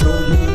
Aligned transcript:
show 0.00 0.28
me 0.28 0.49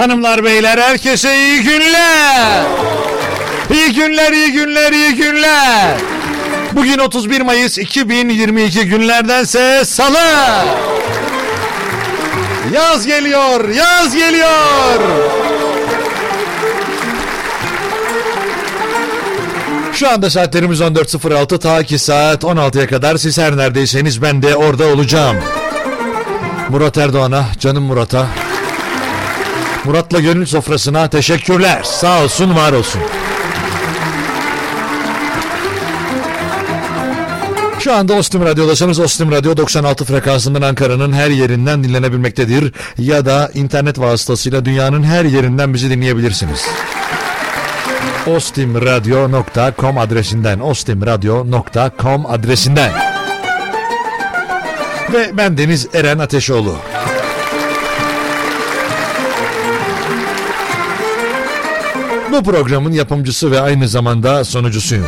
Hanımlar 0.00 0.44
beyler 0.44 0.78
herkese 0.78 1.36
iyi 1.36 1.62
günler. 1.62 2.62
İyi 3.72 3.92
günler, 3.92 4.32
iyi 4.32 4.52
günler, 4.52 4.92
iyi 4.92 5.14
günler. 5.14 5.96
Bugün 6.72 6.98
31 6.98 7.40
Mayıs 7.40 7.78
2022 7.78 8.86
günlerdense 8.86 9.84
salı. 9.84 10.18
Yaz 12.74 13.06
geliyor, 13.06 13.68
yaz 13.68 14.14
geliyor. 14.14 15.00
Şu 19.92 20.10
anda 20.10 20.30
saatlerimiz 20.30 20.80
14.06 20.80 21.58
ta 21.58 21.82
ki 21.82 21.98
saat 21.98 22.44
16'ya 22.44 22.86
kadar 22.86 23.16
siz 23.16 23.38
her 23.38 23.56
neredeyseniz 23.56 24.22
ben 24.22 24.42
de 24.42 24.56
orada 24.56 24.86
olacağım. 24.86 25.36
Murat 26.68 26.98
Erdoğan'a, 26.98 27.44
canım 27.58 27.84
Murat'a, 27.84 28.26
Murat'la 29.84 30.20
gönül 30.20 30.46
sofrasına 30.46 31.08
teşekkürler. 31.08 31.82
Sağ 31.82 32.22
olsun, 32.24 32.56
var 32.56 32.72
olsun. 32.72 33.00
Şu 37.78 37.94
anda 37.94 38.14
Ostim 38.14 38.44
Radyo'dasanız 38.44 38.98
Ostim 38.98 39.32
Radyo 39.32 39.56
96 39.56 40.04
frekansından 40.04 40.62
Ankara'nın 40.62 41.12
her 41.12 41.30
yerinden 41.30 41.84
dinlenebilmektedir. 41.84 42.72
Ya 42.98 43.26
da 43.26 43.50
internet 43.54 43.98
vasıtasıyla 43.98 44.64
dünyanın 44.64 45.02
her 45.02 45.24
yerinden 45.24 45.74
bizi 45.74 45.90
dinleyebilirsiniz. 45.90 46.66
ostimradio.com 48.26 49.98
adresinden 49.98 50.60
ostimradio.com 50.60 52.26
adresinden 52.26 52.92
ve 55.12 55.30
ben 55.36 55.58
Deniz 55.58 55.88
Eren 55.94 56.18
Ateşoğlu. 56.18 56.76
Bu 62.32 62.42
programın 62.42 62.92
yapımcısı 62.92 63.50
ve 63.50 63.60
aynı 63.60 63.88
zamanda 63.88 64.44
sonucusuyum. 64.44 65.06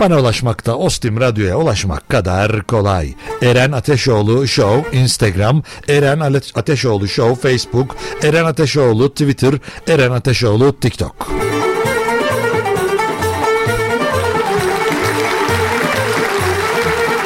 Bana 0.00 0.18
ulaşmakta 0.20 0.76
Ostim 0.76 1.20
Radyo'ya 1.20 1.58
ulaşmak 1.58 2.08
kadar 2.08 2.62
kolay. 2.62 3.14
Eren 3.42 3.72
Ateşoğlu 3.72 4.48
Show 4.48 4.98
Instagram, 4.98 5.62
Eren 5.88 6.20
Ateşoğlu 6.54 7.08
Show 7.08 7.48
Facebook, 7.48 7.96
Eren 8.22 8.44
Ateşoğlu 8.44 9.10
Twitter, 9.10 9.54
Eren 9.88 10.10
Ateşoğlu 10.10 10.80
TikTok. 10.80 11.28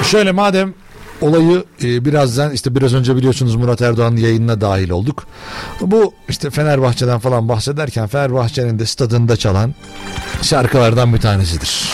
Şöyle 0.02 0.32
madem 0.32 0.74
olayı 1.20 1.64
e, 1.82 2.04
birazdan 2.04 2.52
işte 2.52 2.74
biraz 2.74 2.94
önce 2.94 3.16
biliyorsunuz 3.16 3.54
Murat 3.54 3.82
Erdoğan'ın 3.82 4.16
yayınına 4.16 4.60
dahil 4.60 4.90
olduk. 4.90 5.26
Bu 5.80 6.14
işte 6.28 6.50
Fenerbahçe'den 6.50 7.18
falan 7.18 7.48
bahsederken 7.48 8.06
Fenerbahçe'nin 8.06 8.78
de 8.78 8.86
stadında 8.86 9.36
çalan 9.36 9.74
şarkılardan 10.42 11.14
bir 11.14 11.20
tanesidir. 11.20 11.92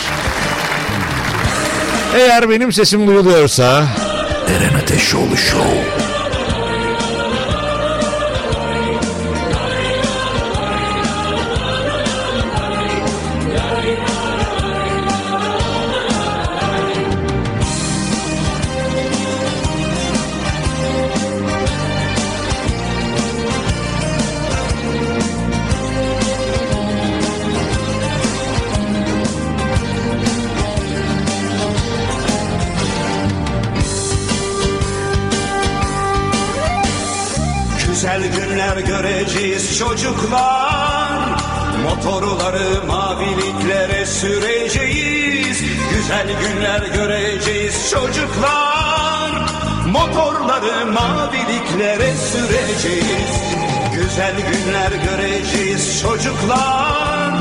Eğer 2.15 2.49
benim 2.49 2.73
sesim 2.73 3.07
duyuluyorsa 3.07 3.87
Eren 4.47 4.73
Ateşoğlu 4.73 5.37
Show. 5.37 6.02
Çocuklar. 39.83 41.39
Motorları 41.83 42.87
maviliklere 42.87 44.05
süreceğiz. 44.05 45.63
Güzel 45.93 46.27
günler 46.27 46.81
göreceğiz 46.95 47.89
çocuklar. 47.91 49.31
Motorları 49.87 50.85
maviliklere 50.85 52.13
süreceğiz. 52.15 53.31
Güzel 53.93 54.35
günler 54.35 54.91
göreceğiz 54.91 56.01
çocuklar. 56.01 57.31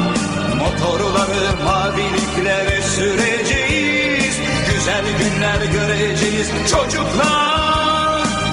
Motorları 0.58 1.64
maviliklere 1.64 2.82
süreceğiz. 2.82 4.36
Güzel 4.74 5.04
günler 5.18 5.72
göreceğiz 5.72 6.50
çocuklar 6.70 8.01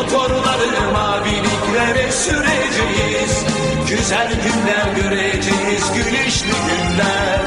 Motorları 0.00 0.92
maviliklere 0.92 2.12
süreceğiz 2.12 3.44
Güzel 3.88 4.28
günler 4.28 5.02
göreceğiz 5.02 5.84
güneşli 5.94 6.46
günler 6.46 7.40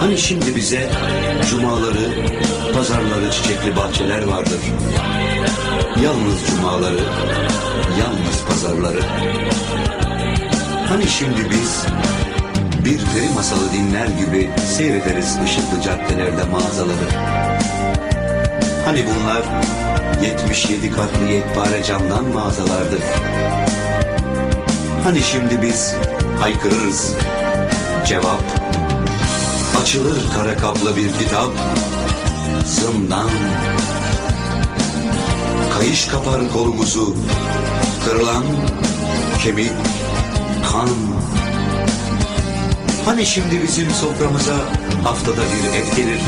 Hani 0.00 0.18
şimdi 0.18 0.56
bize 0.56 0.90
cumaları, 1.50 2.10
pazarları, 2.74 3.30
çiçekli 3.30 3.76
bahçeler 3.76 4.22
vardır. 4.22 4.60
Yalnız 6.02 6.46
cumaları, 6.46 7.00
yalnız 8.00 8.44
pazarları. 8.48 9.00
Hani 10.88 11.06
şimdi 11.08 11.50
biz 11.50 11.86
bir 12.84 12.98
peri 12.98 13.34
masalı 13.34 13.72
dinler 13.72 14.06
gibi 14.06 14.50
seyrederiz 14.76 15.38
ışıklı 15.44 15.80
caddelerde 15.82 16.44
mağazaları. 16.44 17.53
Hani 18.84 19.04
bunlar 19.06 19.42
77 20.22 20.90
katlı 20.90 21.24
yekpare 21.24 21.82
camdan 21.82 22.24
mağazalardı. 22.24 22.98
Hani 25.04 25.22
şimdi 25.22 25.62
biz 25.62 25.94
haykırırız. 26.40 27.14
Cevap 28.06 28.42
açılır 29.82 30.22
kara 30.36 30.56
kaplı 30.56 30.96
bir 30.96 31.12
kitap. 31.12 31.50
Zımdan 32.66 33.30
kayış 35.78 36.06
kapar 36.06 36.52
kolumuzu. 36.52 37.16
Kırılan 38.04 38.44
kemik, 39.42 39.72
kan. 40.72 40.88
Hani 43.04 43.26
şimdi 43.26 43.62
bizim 43.62 43.90
soframıza 43.90 44.54
haftada 45.04 45.42
bir 45.42 45.78
et 45.78 45.96
gelir 45.96 46.20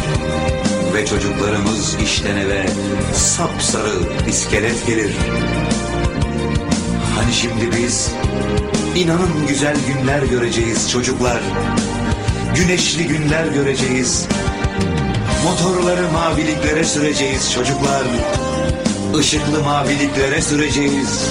ve 0.97 1.07
çocuklarımız 1.07 1.97
işten 2.03 2.37
eve 2.37 2.67
sapsarı 3.15 4.29
iskelet 4.29 4.87
gelir. 4.87 5.11
Hani 7.17 7.33
şimdi 7.33 7.77
biz 7.77 8.13
inanın 8.97 9.47
güzel 9.49 9.77
günler 9.87 10.23
göreceğiz 10.23 10.91
çocuklar. 10.91 11.41
Güneşli 12.55 13.07
günler 13.07 13.47
göreceğiz. 13.47 14.29
Motorları 15.45 16.13
maviliklere 16.13 16.85
süreceğiz 16.85 17.53
çocuklar. 17.53 18.05
Işıklı 19.21 19.63
maviliklere 19.63 20.43
süreceğiz. 20.43 21.31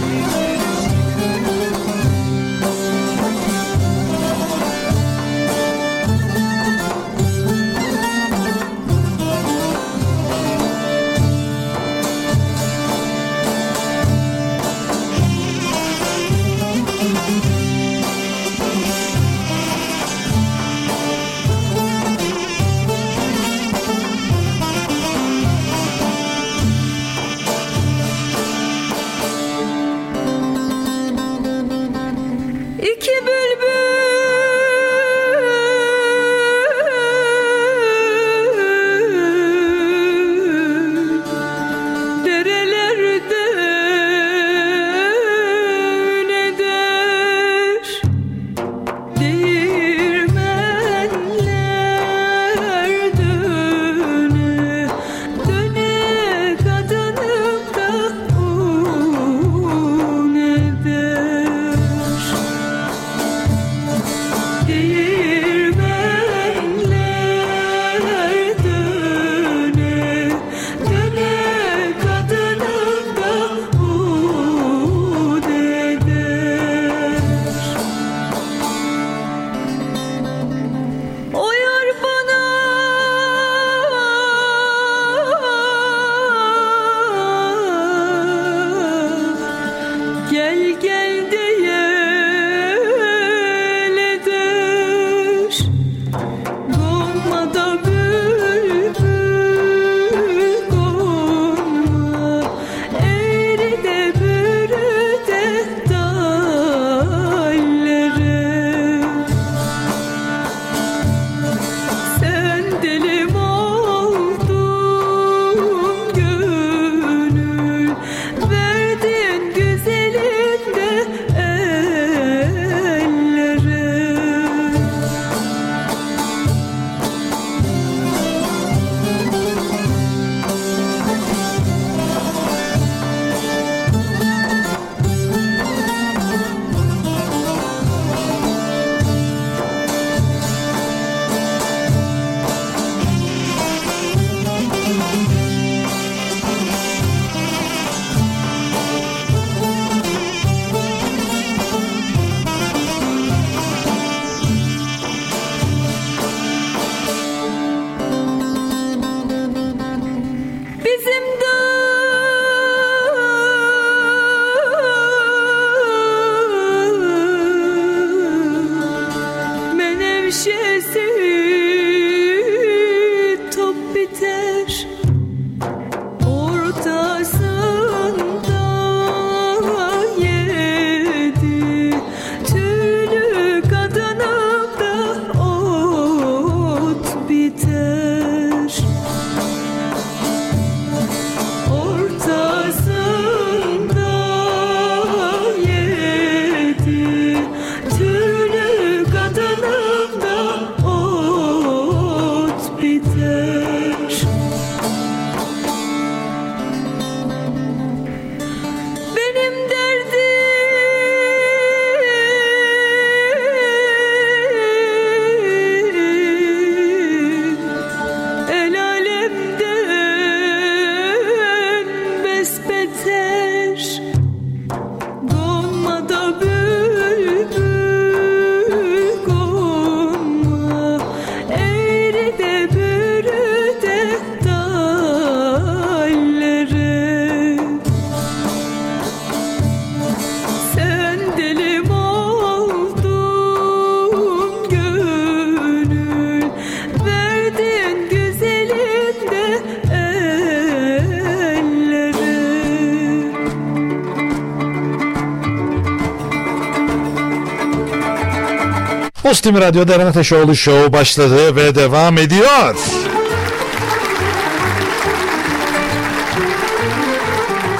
Postimi 259.41 259.61
Radyo'da 259.61 259.95
Eren 259.95 260.05
Ateşoğlu 260.05 260.55
Show 260.55 260.93
başladı 260.93 261.55
ve 261.55 261.75
devam 261.75 262.17
ediyor. 262.17 262.75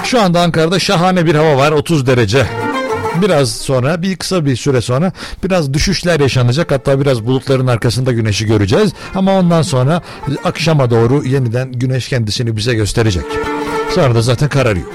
Şu 0.04 0.22
anda 0.22 0.42
Ankara'da 0.42 0.80
şahane 0.80 1.26
bir 1.26 1.36
hava 1.36 1.58
var 1.58 1.72
30 1.72 2.08
derece. 2.08 2.46
Biraz 3.22 3.52
sonra 3.52 4.02
bir 4.02 4.16
kısa 4.16 4.46
bir 4.46 4.56
süre 4.56 4.82
sonra 4.82 5.12
biraz 5.44 5.74
düşüşler 5.74 6.20
yaşanacak 6.20 6.72
hatta 6.72 7.02
biraz 7.02 7.26
bulutların 7.26 7.68
arkasında 7.68 8.12
güneşi 8.12 8.46
göreceğiz 8.46 8.92
ama 9.16 9.40
ondan 9.40 9.62
sonra 9.62 10.02
akşama 10.44 10.90
doğru 10.90 11.24
yeniden 11.26 11.72
güneş 11.72 12.10
kendisini 12.10 12.58
bize 12.58 12.74
gösterecek. 12.74 13.26
Sonra 13.96 14.16
da 14.16 14.22
zaten 14.22 14.50
kararıyor. 14.50 14.88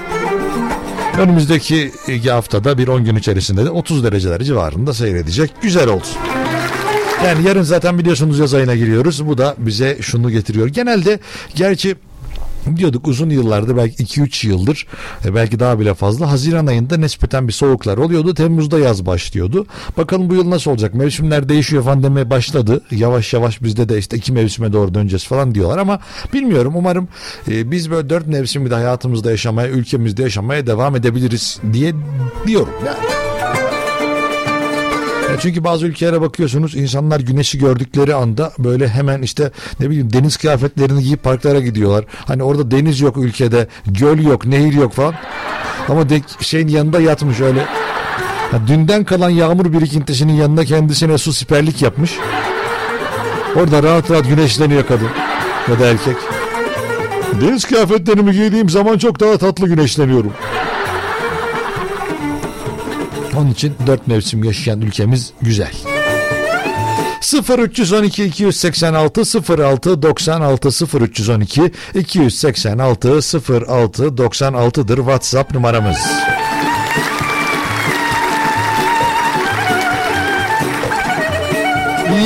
Önümüzdeki 1.19 1.91
haftada 2.31 2.77
bir 2.77 2.87
10 2.87 3.05
gün 3.05 3.15
içerisinde 3.15 3.65
de 3.65 3.69
30 3.69 4.03
dereceler 4.03 4.41
civarında 4.41 4.93
seyredecek. 4.93 5.51
Güzel 5.61 5.87
olsun. 5.87 6.17
Yani 7.25 7.47
yarın 7.47 7.61
zaten 7.61 7.99
biliyorsunuz 7.99 8.39
yaz 8.39 8.53
ayına 8.53 8.75
giriyoruz. 8.75 9.27
Bu 9.27 9.37
da 9.37 9.55
bize 9.57 9.97
şunu 10.01 10.31
getiriyor. 10.31 10.67
Genelde 10.67 11.19
gerçi 11.55 11.95
diyorduk 12.75 13.07
uzun 13.07 13.29
yıllardır 13.29 13.77
belki 13.77 14.03
2-3 14.03 14.47
yıldır 14.47 14.87
e, 15.25 15.35
belki 15.35 15.59
daha 15.59 15.79
bile 15.79 15.93
fazla 15.93 16.31
Haziran 16.31 16.67
ayında 16.67 16.97
nispeten 16.97 17.47
bir 17.47 17.53
soğuklar 17.53 17.97
oluyordu. 17.97 18.33
Temmuz'da 18.33 18.79
yaz 18.79 19.05
başlıyordu. 19.05 19.65
Bakalım 19.97 20.29
bu 20.29 20.35
yıl 20.35 20.49
nasıl 20.49 20.71
olacak? 20.71 20.93
Mevsimler 20.93 21.49
değişiyor 21.49 21.83
falan 21.83 22.03
demeye 22.03 22.29
başladı. 22.29 22.81
Yavaş 22.91 23.33
yavaş 23.33 23.61
bizde 23.63 23.89
de 23.89 23.97
işte 23.97 24.17
iki 24.17 24.31
mevsime 24.31 24.73
doğru 24.73 24.93
döneceğiz 24.93 25.25
falan 25.25 25.55
diyorlar 25.55 25.77
ama 25.77 25.99
bilmiyorum. 26.33 26.73
Umarım 26.75 27.07
e, 27.51 27.71
biz 27.71 27.91
böyle 27.91 28.09
dört 28.09 28.27
mevsimi 28.27 28.69
de 28.69 28.75
hayatımızda 28.75 29.31
yaşamaya, 29.31 29.69
ülkemizde 29.69 30.23
yaşamaya 30.23 30.67
devam 30.67 30.95
edebiliriz 30.95 31.59
diye 31.73 31.93
diyorum. 32.47 32.73
Yani. 32.85 33.26
Çünkü 35.39 35.63
bazı 35.63 35.85
ülkelere 35.85 36.21
bakıyorsunuz 36.21 36.75
insanlar 36.75 37.19
güneşi 37.19 37.59
gördükleri 37.59 38.15
anda 38.15 38.51
böyle 38.59 38.87
hemen 38.87 39.21
işte 39.21 39.51
ne 39.79 39.89
bileyim 39.89 40.13
deniz 40.13 40.37
kıyafetlerini 40.37 41.03
giyip 41.03 41.23
parklara 41.23 41.59
gidiyorlar. 41.59 42.05
Hani 42.25 42.43
orada 42.43 42.71
deniz 42.71 42.99
yok 43.01 43.17
ülkede, 43.17 43.67
göl 43.85 44.19
yok, 44.19 44.45
nehir 44.45 44.73
yok 44.73 44.93
falan. 44.93 45.13
Ama 45.89 46.09
de, 46.09 46.21
şeyin 46.41 46.67
yanında 46.67 46.99
yatmış 46.99 47.39
öyle. 47.39 47.59
Ya 48.53 48.67
dünden 48.67 49.03
kalan 49.03 49.29
yağmur 49.29 49.73
birikintisinin 49.73 50.33
yanında 50.33 50.65
kendisine 50.65 51.17
su 51.17 51.33
siperlik 51.33 51.81
yapmış. 51.81 52.11
Orada 53.55 53.83
rahat 53.83 54.11
rahat 54.11 54.27
güneşleniyor 54.27 54.87
kadın 54.87 55.09
ya 55.69 55.79
da 55.79 55.85
erkek. 55.85 56.15
Deniz 57.41 57.65
kıyafetlerimi 57.65 58.31
giydiğim 58.31 58.69
zaman 58.69 58.97
çok 58.97 59.19
daha 59.19 59.37
tatlı 59.37 59.67
güneşleniyorum. 59.67 60.33
Onun 63.37 63.51
için 63.51 63.73
dört 63.87 64.07
mevsim 64.07 64.43
yaşayan 64.43 64.81
ülkemiz 64.81 65.31
güzel. 65.41 65.71
0312 67.59 68.23
286 68.23 69.21
06 69.63 70.01
96 70.01 70.69
0312 70.99 71.71
286 71.95 73.09
06 73.09 74.03
96'dır 74.03 74.97
WhatsApp 74.97 75.53
numaramız. 75.53 75.97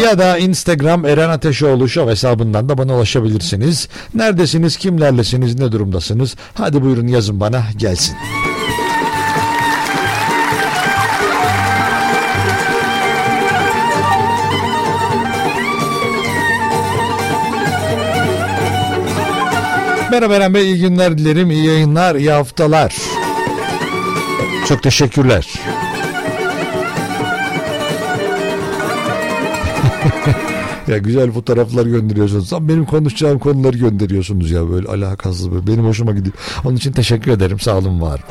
ya 0.01 0.19
da 0.19 0.37
Instagram 0.37 1.05
Eren 1.05 1.29
Ateşoğlu 1.29 1.89
Show 1.89 2.11
hesabından 2.11 2.69
da 2.69 2.77
bana 2.77 2.95
ulaşabilirsiniz. 2.95 3.87
Neredesiniz, 4.13 4.77
kimlerlesiniz, 4.77 5.59
ne 5.59 5.71
durumdasınız? 5.71 6.35
Hadi 6.53 6.83
buyurun 6.83 7.07
yazın 7.07 7.39
bana 7.39 7.63
gelsin. 7.77 8.15
Merhaba 20.11 20.35
Eren 20.35 20.53
Bey, 20.53 20.63
iyi 20.63 20.79
günler 20.79 21.17
dilerim, 21.17 21.51
iyi 21.51 21.65
yayınlar, 21.65 22.15
iyi 22.15 22.31
haftalar. 22.31 22.95
Çok 24.67 24.83
teşekkürler. 24.83 25.47
ya 30.87 30.97
güzel 30.97 31.31
fotoğraflar 31.31 31.85
gönderiyorsunuz. 31.85 32.53
Ama 32.53 32.67
benim 32.67 32.85
konuşacağım 32.85 33.39
konuları 33.39 33.77
gönderiyorsunuz 33.77 34.51
ya 34.51 34.69
böyle 34.69 34.87
alakasız 34.87 35.51
böyle. 35.51 35.67
Benim 35.67 35.85
hoşuma 35.85 36.11
gidiyor. 36.11 36.35
Onun 36.65 36.75
için 36.75 36.91
teşekkür 36.91 37.31
ederim. 37.31 37.59
Sağ 37.59 37.77
olun 37.77 38.01
var. 38.01 38.21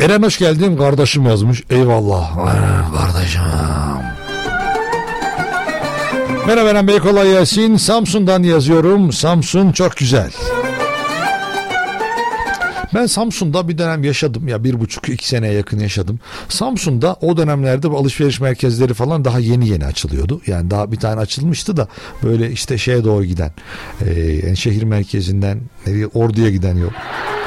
Eren 0.00 0.22
hoş 0.22 0.38
geldin. 0.38 0.76
Kardeşim 0.76 1.26
yazmış. 1.26 1.62
Eyvallah. 1.70 2.36
Kardeşim. 2.96 3.40
Merhaba 6.46 6.68
Eren 6.70 6.88
Bey 6.88 6.98
kolay 6.98 7.30
gelsin. 7.30 7.76
Samsun'dan 7.76 8.42
yazıyorum. 8.42 9.12
Samsun 9.12 9.72
çok 9.72 9.96
güzel. 9.96 10.30
Ben 12.94 13.06
Samsun'da 13.06 13.68
bir 13.68 13.78
dönem 13.78 14.04
yaşadım 14.04 14.48
ya 14.48 14.64
bir 14.64 14.80
buçuk 14.80 15.08
iki 15.08 15.28
seneye 15.28 15.52
yakın 15.52 15.78
yaşadım. 15.78 16.20
Samsun'da 16.48 17.16
o 17.20 17.36
dönemlerde 17.36 17.90
bu 17.90 17.98
alışveriş 17.98 18.40
merkezleri 18.40 18.94
falan 18.94 19.24
daha 19.24 19.38
yeni 19.38 19.68
yeni 19.68 19.86
açılıyordu. 19.86 20.40
Yani 20.46 20.70
daha 20.70 20.92
bir 20.92 20.96
tane 20.96 21.20
açılmıştı 21.20 21.76
da 21.76 21.88
böyle 22.22 22.50
işte 22.50 22.78
şeye 22.78 23.04
doğru 23.04 23.24
giden 23.24 23.52
e, 24.06 24.20
yani 24.20 24.56
şehir 24.56 24.82
merkezinden 24.82 25.60
nereye 25.86 26.06
Ordu'ya 26.06 26.50
giden 26.50 26.76
yol. 26.76 26.90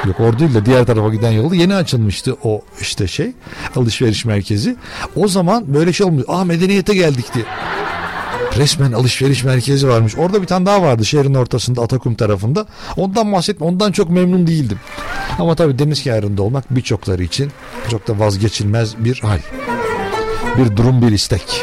Yok 0.06 0.20
ordu 0.20 0.38
değil 0.38 0.54
de 0.54 0.66
diğer 0.66 0.86
tarafa 0.86 1.08
giden 1.08 1.30
yolda 1.30 1.54
yeni 1.54 1.74
açılmıştı 1.74 2.36
o 2.42 2.62
işte 2.80 3.06
şey 3.06 3.32
alışveriş 3.76 4.24
merkezi. 4.24 4.76
O 5.16 5.28
zaman 5.28 5.74
böyle 5.74 5.92
şey 5.92 6.06
olmuyor. 6.06 6.26
Ah 6.28 6.44
medeniyete 6.44 6.94
geldik 6.94 7.34
diye. 7.34 7.44
Resmen 8.56 8.92
alışveriş 8.92 9.44
merkezi 9.44 9.88
varmış. 9.88 10.16
Orada 10.16 10.42
bir 10.42 10.46
tane 10.46 10.66
daha 10.66 10.82
vardı 10.82 11.04
şehrin 11.04 11.34
ortasında 11.34 11.82
Atakum 11.82 12.14
tarafında. 12.14 12.66
Ondan 12.96 13.32
bahsetme. 13.32 13.66
Ondan 13.66 13.92
çok 13.92 14.10
memnun 14.10 14.46
değildim. 14.46 14.80
Ama 15.38 15.54
tabii 15.54 15.78
deniz 15.78 16.02
kenarında 16.02 16.42
olmak 16.42 16.74
birçokları 16.74 17.22
için 17.22 17.52
çok 17.90 18.08
da 18.08 18.18
vazgeçilmez 18.18 18.94
bir 18.98 19.20
hal. 19.20 19.38
Bir 20.58 20.76
durum 20.76 21.02
bir 21.02 21.12
istek. 21.12 21.62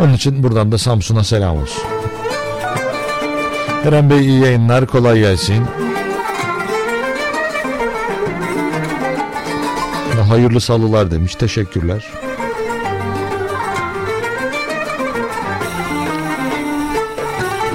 Onun 0.00 0.14
için 0.14 0.42
buradan 0.42 0.72
da 0.72 0.78
Samsun'a 0.78 1.24
selam 1.24 1.56
olsun. 1.56 1.82
Eren 3.84 4.10
Bey 4.10 4.20
iyi 4.20 4.40
yayınlar 4.40 4.86
kolay 4.86 5.18
gelsin. 5.18 5.64
Hayırlı 10.28 10.60
salılar 10.60 11.10
demiş 11.10 11.34
teşekkürler. 11.34 12.21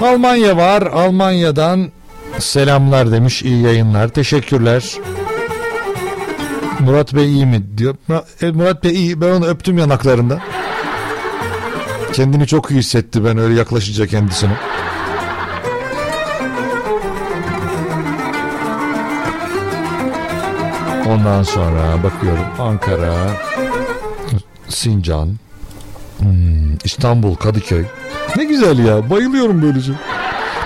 Almanya 0.01 0.57
var. 0.57 0.81
Almanya'dan 0.81 1.91
selamlar 2.39 3.11
demiş. 3.11 3.43
İyi 3.43 3.61
yayınlar. 3.61 4.07
Teşekkürler. 4.07 4.93
Murat 6.79 7.13
Bey 7.15 7.33
iyi 7.33 7.45
mi 7.45 7.77
diyor. 7.77 7.95
E, 8.41 8.51
Murat 8.51 8.83
Bey 8.83 8.91
iyi. 8.95 9.21
Ben 9.21 9.29
onu 9.29 9.45
öptüm 9.47 9.77
yanaklarında. 9.77 10.39
Kendini 12.13 12.47
çok 12.47 12.71
iyi 12.71 12.79
hissetti 12.79 13.25
ben 13.25 13.37
öyle 13.37 13.53
yaklaşınca 13.53 14.07
kendisine. 14.07 14.53
Ondan 21.09 21.43
sonra 21.43 22.03
bakıyorum 22.03 22.45
Ankara, 22.59 23.15
Sincan, 24.69 25.35
hmm, 26.19 26.75
İstanbul, 26.83 27.35
Kadıköy. 27.35 27.85
Ne 28.35 28.43
güzel 28.43 28.79
ya 28.79 29.09
bayılıyorum 29.09 29.61
böylece. 29.61 29.91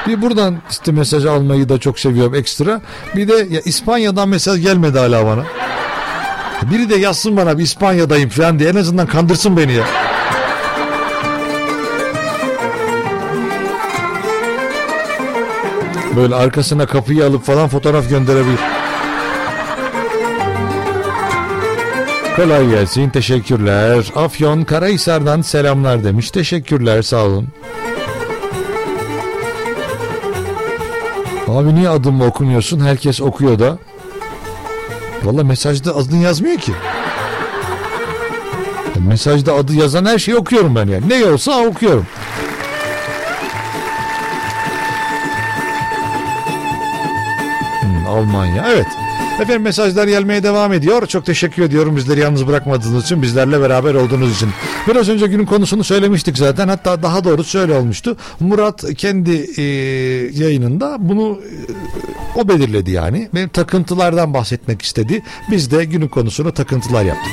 Bir 0.08 0.21
buradan 0.21 0.56
işte 0.71 0.91
mesaj 0.91 1.26
almayı 1.26 1.69
da 1.69 1.78
çok 1.78 2.00
seviyorum 2.00 2.36
ekstra. 2.36 2.82
Bir 3.15 3.28
de 3.28 3.34
ya 3.34 3.62
İspanya'dan 3.65 4.30
mesaj 4.30 4.62
gelmedi 4.62 5.00
hala 5.00 5.26
bana. 5.26 5.43
Biri 6.71 6.89
de 6.89 6.95
yazsın 6.95 7.38
bana 7.38 7.58
bir 7.58 7.63
İspanya'dayım 7.63 8.30
falan 8.30 8.60
diye 8.60 8.69
en 8.69 8.76
azından 8.76 9.08
kandırsın 9.08 9.58
beni 9.58 9.74
ya. 9.74 9.86
Böyle 16.15 16.36
arkasına 16.36 16.86
kapıyı 16.86 17.26
alıp 17.26 17.45
falan 17.45 17.67
fotoğraf 17.67 18.10
gönderebilir. 18.10 18.60
Kolay 22.41 22.69
gelsin 22.69 23.10
teşekkürler. 23.10 24.12
Afyon 24.15 24.63
Karahisar'dan 24.63 25.41
selamlar 25.41 26.04
demiş. 26.04 26.32
Teşekkürler 26.32 27.01
sağ 27.01 27.25
olun. 27.25 27.47
Abi 31.47 31.75
niye 31.75 31.89
adımı 31.89 32.25
okumuyorsun? 32.25 32.80
Herkes 32.80 33.21
okuyor 33.21 33.60
da. 33.60 33.77
Valla 35.23 35.43
mesajda 35.43 35.95
adını 35.95 36.23
yazmıyor 36.23 36.58
ki. 36.58 36.71
Mesajda 39.08 39.54
adı 39.54 39.73
yazan 39.73 40.06
her 40.06 40.19
şeyi 40.19 40.38
okuyorum 40.38 40.75
ben 40.75 40.88
yani. 40.88 41.10
Ne 41.10 41.25
olsa 41.25 41.65
okuyorum. 41.65 42.08
Hmm, 47.82 48.08
Almanya 48.08 48.65
evet. 48.73 48.88
Efendim 49.41 49.62
mesajlar 49.62 50.08
gelmeye 50.08 50.43
devam 50.43 50.73
ediyor. 50.73 51.08
Çok 51.08 51.25
teşekkür 51.25 51.63
ediyorum 51.63 51.95
bizleri 51.95 52.19
yalnız 52.19 52.47
bırakmadığınız 52.47 53.04
için, 53.04 53.21
bizlerle 53.21 53.62
beraber 53.62 53.93
olduğunuz 53.93 54.36
için. 54.36 54.49
Biraz 54.88 55.10
önce 55.10 55.27
günün 55.27 55.45
konusunu 55.45 55.84
söylemiştik 55.84 56.38
zaten. 56.38 56.67
Hatta 56.67 57.04
daha 57.04 57.23
doğrusu 57.23 57.49
şöyle 57.49 57.73
olmuştu. 57.73 58.17
Murat 58.39 58.93
kendi 58.97 59.32
e, 59.58 59.63
yayınında 60.43 60.97
bunu 60.99 61.39
e, 62.36 62.39
o 62.39 62.47
belirledi 62.47 62.91
yani. 62.91 63.30
Benim 63.36 63.49
takıntılardan 63.49 64.34
bahsetmek 64.34 64.82
istedi. 64.82 65.23
Biz 65.51 65.71
de 65.71 65.86
günün 65.86 66.08
konusunu 66.08 66.54
takıntılar 66.54 67.04
yaptık. 67.04 67.32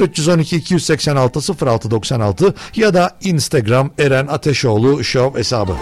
0312 0.00 0.56
286 0.56 1.66
0696 1.66 2.54
ya 2.76 2.94
da 2.94 3.10
Instagram 3.22 3.90
Eren 3.98 4.26
Ateşoğlu 4.26 5.04
Show 5.04 5.38
hesabı. 5.38 5.72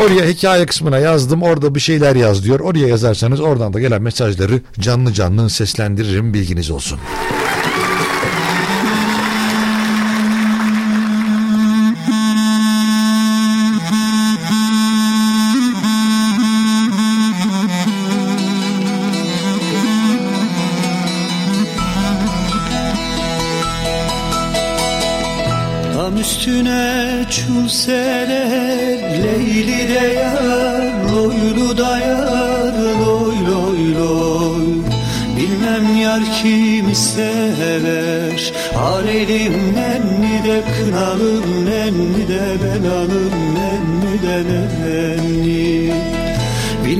Oraya 0.00 0.26
hikaye 0.26 0.66
kısmına 0.66 0.98
yazdım. 0.98 1.42
Orada 1.42 1.74
bir 1.74 1.80
şeyler 1.80 2.16
yaz 2.16 2.44
diyor. 2.44 2.60
Oraya 2.60 2.86
yazarsanız 2.88 3.40
oradan 3.40 3.72
da 3.72 3.80
gelen 3.80 4.02
mesajları 4.02 4.60
canlı 4.80 5.12
canlı 5.12 5.50
seslendiririm. 5.50 6.34
Bilginiz 6.34 6.70
olsun. 6.70 6.98
Üstüne 26.32 27.24
çulseler 27.30 28.98
Leyli 29.22 29.88
de 29.88 30.06
yar 30.14 31.12
Loylu 31.12 31.78
da 31.78 31.98
yar 31.98 32.74
Loy 33.00 33.36
loy 33.48 33.94
loy. 33.94 34.66
Bilmem 35.36 35.96
yar 35.96 36.22
kimi 36.42 36.94
sever 36.94 38.52
Har 38.74 39.04
elim 39.04 39.74
nenni 39.74 40.44
de 40.44 40.62
kınalım 40.74 41.66
Nenni 41.66 42.28
de 42.28 42.44
belalım 42.62 43.32
Nenni 43.54 44.22
de 44.22 44.36
nenni 44.48 45.81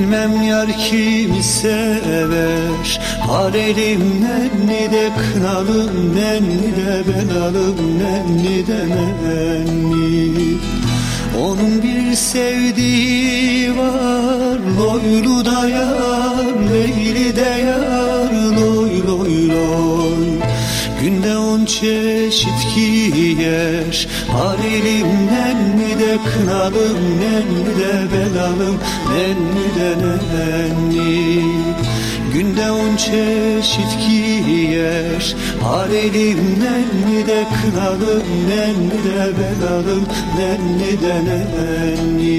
Bilmem 0.02 0.42
yar 0.42 0.66
kimi 0.78 1.42
sever. 1.42 3.00
Har 3.20 3.54
elim 3.54 4.00
nenni 4.00 4.92
de 4.92 5.10
kınalım 5.18 6.16
Nenni 6.16 6.76
de 6.76 7.02
belalım 7.08 7.76
Nenni 7.98 8.66
de 8.66 8.80
nenni. 8.88 10.58
Onun 11.40 11.82
bir 11.82 12.14
sevdiği 12.14 13.70
var 13.76 14.58
Loylu 14.78 15.44
da 15.44 15.68
yar 15.68 16.54
Leyli 16.72 17.36
de 17.36 17.64
yar 17.66 18.51
On 21.62 21.66
çeşit 21.66 22.74
giyer 22.74 24.08
Har 24.28 24.58
elimden 24.58 25.56
mi 25.56 26.00
de 26.00 26.18
kınalım 26.30 26.98
Nenni 27.20 27.66
de 27.78 27.92
belalım 28.12 28.78
Nenni 29.12 29.66
de 29.78 29.90
nenni 29.98 31.42
Günde 32.32 32.70
on 32.70 32.96
çeşit 32.96 33.98
giyer 34.08 35.36
Har 35.62 35.88
elimden 35.88 36.88
mi 37.06 37.26
de 37.26 37.44
kınalım 37.62 38.22
Nenni 38.48 39.04
de 39.04 39.30
belalım 39.38 40.06
Nenni 40.38 41.02
de 41.02 41.14
nenni 41.24 42.32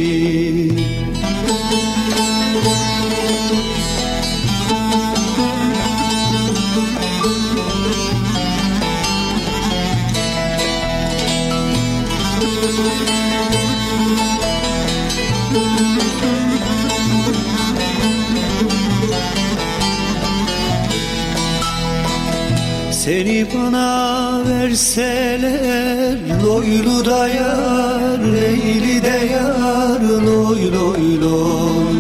Seni 23.04 23.46
bana 23.54 24.42
verseler 24.48 26.18
Loylu 26.44 27.06
da 27.06 27.28
yar 27.28 28.20
Leyli 28.34 29.04
de 29.04 29.20
yar 29.34 30.02
Loy 30.02 30.72
loy 30.72 31.22
loy. 31.22 31.96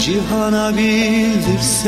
Cihana 0.00 0.76
bildirseler 0.76 1.84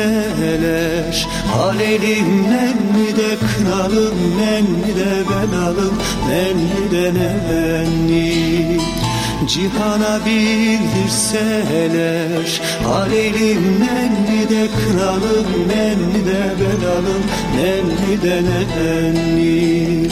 Hal 1.53 1.81
elimden 1.81 2.79
mi 2.95 3.09
de 3.17 3.31
kınalım 3.47 4.19
Nenni 4.39 4.93
de 4.97 5.13
belalım 5.29 5.97
Nenni 6.29 6.85
de 6.93 7.05
nenni 7.15 8.81
Cihana 9.45 10.21
bildirseler 10.27 11.41
Hal 12.85 13.13
elimden 13.13 14.13
mi 14.13 14.49
de 14.51 14.69
kınalım 14.77 15.47
Nenni 15.69 16.27
de 16.27 16.55
belalım 16.61 17.23
Nenni 17.57 18.23
de 18.23 18.37
nenni. 18.45 20.09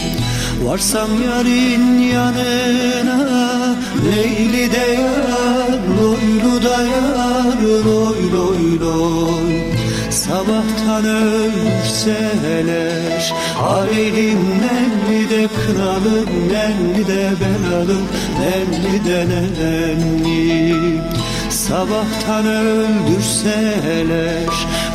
Varsam 0.63 1.11
yarın 1.27 1.99
yanına 1.99 3.77
Leyli 4.05 4.73
de 4.73 4.87
yar 4.93 5.81
Loylu 6.01 6.63
da 6.63 6.83
yar 6.83 7.59
Loy 7.63 8.21
loy 8.33 8.81
loy 8.81 9.74
Sabahtan 10.29 11.05
ölseler 11.05 12.15
Har 13.55 13.89
elimden 13.89 14.91
mi 15.09 15.31
de 15.31 15.49
kınalım 15.49 16.29
Nenni 16.53 17.07
de 17.07 17.33
belalım 17.41 18.07
Nenni 18.41 19.05
de 19.05 19.29
nenni. 19.29 20.75
Sabahtan 21.51 22.47
öldürseler 22.47 23.47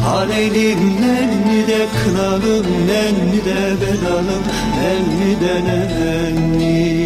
Hal 0.04 0.30
elimden 0.30 1.30
mi 1.48 1.68
de 1.68 1.88
kınalım 2.04 2.66
Nenni 2.88 3.46
de 3.46 3.76
belalım 3.82 4.44
Nenni 4.82 5.42
de 5.42 5.56
nenni 5.66 7.00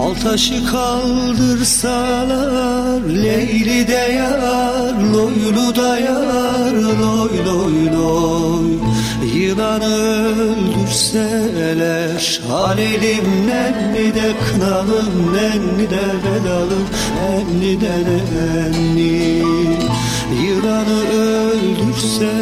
Altaşı 0.00 0.66
kaldırsalar 0.66 1.96
Leyli 3.00 3.88
de 3.88 3.92
yar 3.92 4.94
Loylu 5.12 5.76
da 5.76 5.98
yar 5.98 6.72
Loy 6.72 7.30
loy 7.46 7.86
loy. 7.92 8.76
Yılanı 9.34 9.94
öldürseler 10.26 11.40
Hal 12.48 12.78
elimden 12.78 13.90
mi 13.90 14.14
de 14.14 14.32
kınalım 14.46 15.34
Nenni 15.34 15.90
de 15.90 16.04
belalım 16.24 16.86
Nenni 17.20 17.80
de 17.80 17.94
nenni 18.06 19.46
Yılanı 20.34 21.08
öldürseler 21.08 22.36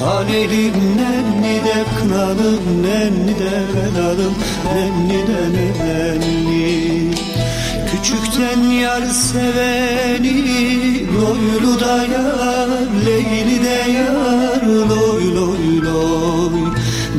Hal 0.00 0.28
elimden 0.28 1.24
mi 1.40 1.60
de 1.64 1.84
kınalım 1.98 2.82
Nenni 2.82 3.34
de 3.38 3.64
belalım 3.74 4.34
Nenni 4.74 5.26
de 5.26 5.42
nenni. 5.54 7.14
Küçükten 7.90 8.60
yar 8.62 9.02
seveni 9.02 10.36
Loylu 11.14 11.80
da 11.80 11.96
yar 11.96 12.68
Leyli 13.06 13.64
de 13.64 13.80
yar 13.90 14.62
Loy 14.66 15.34
loy 15.34 15.82
loy 15.82 16.65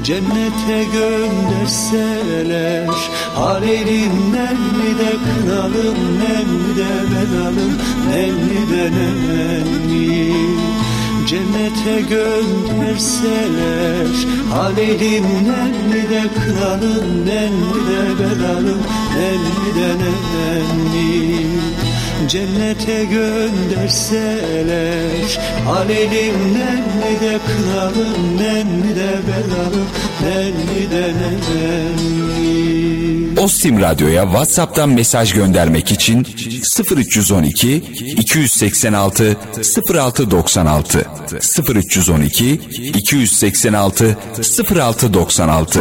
Cennete 0.08 0.84
gönderseler. 0.94 2.88
Har 3.36 3.62
elimden 3.62 4.58
mi 4.78 4.98
de 5.00 5.12
kınalım 5.26 6.00
Nenni 6.20 6.72
de 6.78 6.92
belalım 7.12 7.74
Nenni 8.10 8.62
de 8.72 8.84
nenni 8.92 10.34
Cennete 11.28 11.96
gönderseler. 12.10 13.48
Hal 14.52 14.78
elimden 14.78 15.74
mi 15.90 16.02
de 16.10 16.24
kınalım 16.36 17.08
Nenni 17.26 17.80
de 17.88 18.02
belalım 18.20 18.82
Nenni 19.18 19.70
de 19.76 19.90
nenni 20.00 21.08
Cennete 22.28 23.06
gönderseler. 23.06 24.28
Alelimden 25.68 26.80
mi 26.80 27.20
de 27.22 27.40
kralım 27.48 28.40
Ben 28.40 28.68
mi 28.68 28.96
de 28.96 29.20
belalım 29.28 29.88
Ben 30.24 30.54
mi 30.54 30.92
de 30.92 31.14
neden 31.14 32.18
Ostim 33.44 33.82
Radyo'ya 33.82 34.24
WhatsApp'tan 34.24 34.90
mesaj 34.90 35.34
göndermek 35.34 35.92
için 35.92 36.28
0312 36.98 37.76
286 38.18 39.38
0696 39.90 41.06
0312 41.76 42.54
286 42.94 44.18
0696 44.70 45.80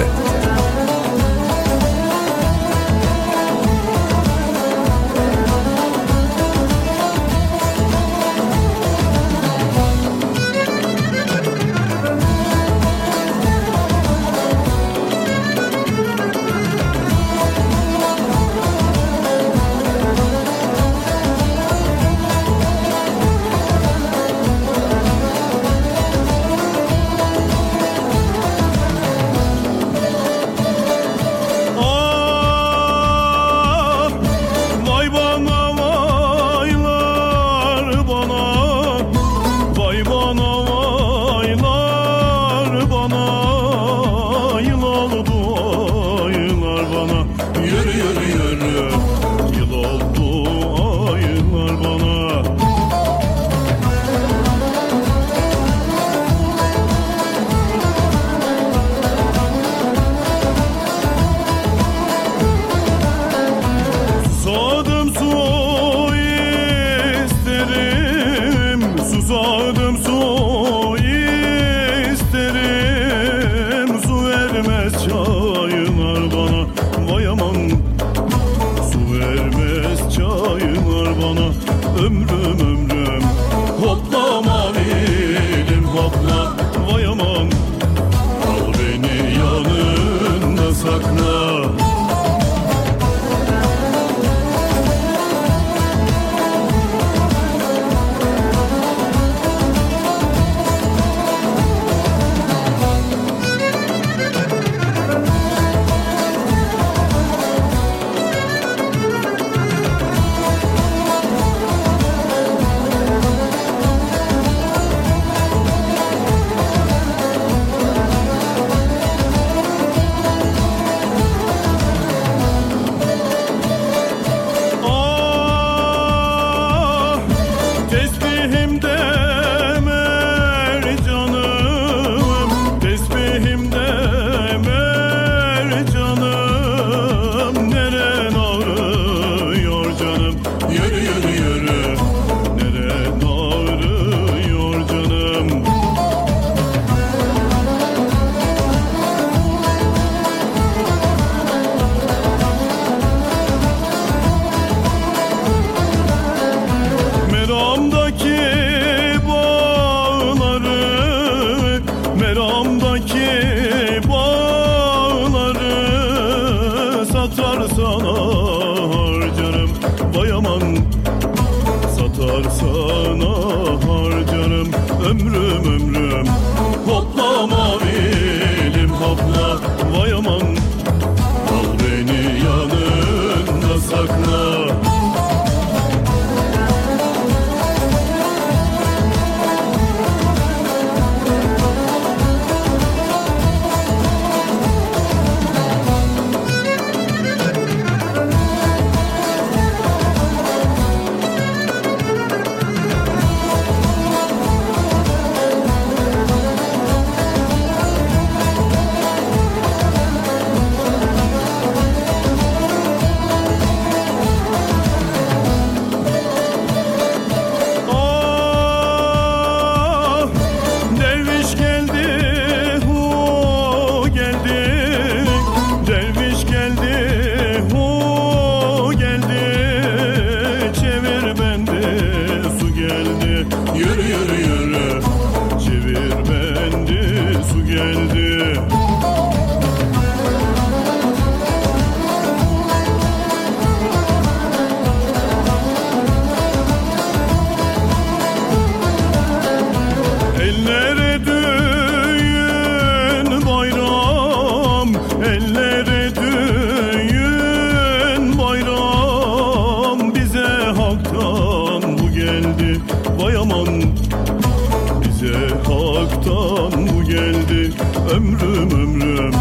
uzaktan 266.07 266.81
mı 266.81 267.05
geldi 267.05 267.73
ömrüm 268.11 268.71
ömrüm 268.71 269.33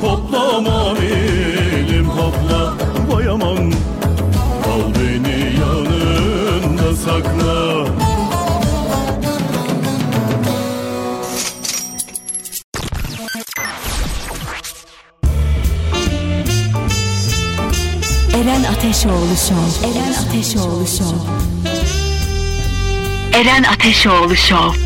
Hopla 0.00 0.60
mavilim 0.60 2.08
hopla 2.08 2.74
vay 3.08 3.28
aman 3.28 3.72
Al 4.66 4.94
beni 4.94 5.52
yanında 5.60 6.96
sakla 6.96 7.86
Eren 18.34 18.64
Ateşoğlu 18.64 19.36
Show. 19.48 19.88
Eren 19.88 20.12
Ateşoğlu 20.12 20.86
Show. 20.86 21.16
Eren 23.32 23.62
Ateşoğlu 23.62 24.36
Show. 24.36 24.85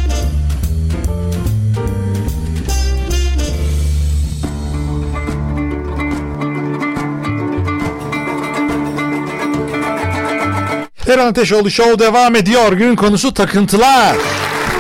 Eren 11.10 11.26
Ateşoğlu 11.26 11.70
Show 11.70 11.98
devam 11.98 12.36
ediyor. 12.36 12.72
Gün 12.72 12.96
konusu 12.96 13.34
takıntılar. 13.34 14.16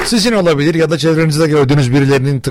Sizin 0.04 0.32
olabilir 0.32 0.74
ya 0.74 0.90
da 0.90 0.98
çevrenizde 0.98 1.46
gördüğünüz 1.46 1.92
birilerinin 1.92 2.42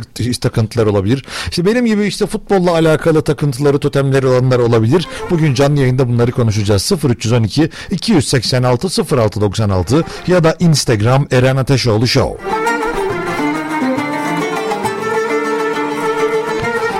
takıntıları 0.41 0.89
olabilir. 0.89 1.25
İşte 1.49 1.65
benim 1.65 1.85
gibi 1.85 2.05
işte 2.05 2.25
futbolla 2.25 2.71
alakalı 2.71 3.21
takıntıları, 3.21 3.79
totemleri 3.79 4.27
olanlar 4.27 4.59
olabilir. 4.59 5.07
Bugün 5.29 5.53
canlı 5.53 5.79
yayında 5.79 6.07
bunları 6.09 6.31
konuşacağız. 6.31 6.91
0312 7.03 7.69
286 7.91 9.17
0696 9.17 10.03
ya 10.27 10.43
da 10.43 10.55
Instagram 10.59 11.27
Eren 11.31 11.55
Ateşoğlu 11.55 12.07
Show. 12.07 12.37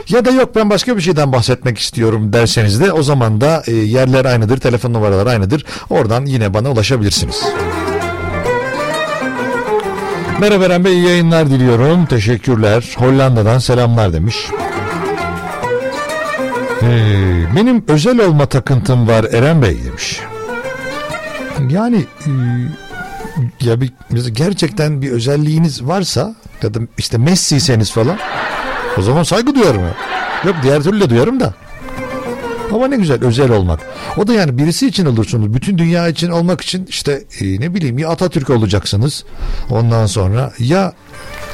Ya 0.10 0.26
da 0.26 0.32
yok 0.32 0.56
ben 0.56 0.69
başka 0.69 0.98
bir 0.98 1.02
şeyden 1.02 1.32
bahsetmek 1.32 1.78
istiyorum 1.78 2.34
derseniz 2.34 2.82
de 2.82 2.91
o 2.91 3.04
zaman 3.04 3.41
da 3.41 3.63
e, 3.67 3.72
yerler 3.72 4.26
aynıdır, 4.26 4.58
telefon 4.58 4.93
numaraları 4.93 5.30
aynıdır. 5.30 5.65
Oradan 5.89 6.26
yine 6.26 6.54
bana 6.54 6.72
ulaşabilirsiniz. 6.72 7.43
Merhaba 10.39 10.65
Eren 10.65 10.86
Bey 10.86 10.93
iyi 10.93 11.06
yayınlar 11.06 11.50
diliyorum. 11.50 12.06
Teşekkürler. 12.06 12.95
Hollanda'dan 12.98 13.60
selamlar 13.60 14.13
demiş. 14.13 14.36
Ee, 16.82 17.56
benim 17.56 17.84
özel 17.88 18.19
olma 18.26 18.45
takıntım 18.45 19.08
var 19.08 19.24
Eren 19.32 19.62
Bey 19.62 19.78
demiş. 19.86 20.22
Yani 21.69 22.06
e, 22.26 22.32
ya 23.62 23.82
bir 23.82 23.91
gerçekten 24.32 25.02
bir 25.02 25.12
özelliğiniz 25.12 25.88
varsa 25.88 26.36
ya 26.63 26.74
da 26.74 26.80
işte 26.98 27.17
Messi'seniz 27.17 27.91
falan 27.91 28.17
o 28.99 29.01
zaman 29.01 29.23
saygı 29.23 29.55
duyarım 29.55 29.81
ya. 29.81 29.93
Yok 30.45 30.55
diğer 30.63 30.83
türlü 30.83 31.01
de 31.01 31.09
duyarım 31.09 31.39
da. 31.39 31.53
Ama 32.73 32.88
ne 32.88 32.95
güzel 32.97 33.23
özel 33.23 33.51
olmak. 33.51 33.79
O 34.17 34.27
da 34.27 34.33
yani 34.33 34.57
birisi 34.57 34.88
için 34.88 35.05
olursunuz. 35.05 35.53
Bütün 35.53 35.77
dünya 35.77 36.07
için 36.07 36.29
olmak 36.29 36.62
için 36.62 36.85
işte 36.89 37.23
e, 37.41 37.59
ne 37.59 37.73
bileyim 37.73 37.97
ya 37.97 38.09
Atatürk 38.09 38.49
olacaksınız. 38.49 39.25
Ondan 39.69 40.05
sonra 40.05 40.51
ya 40.59 40.93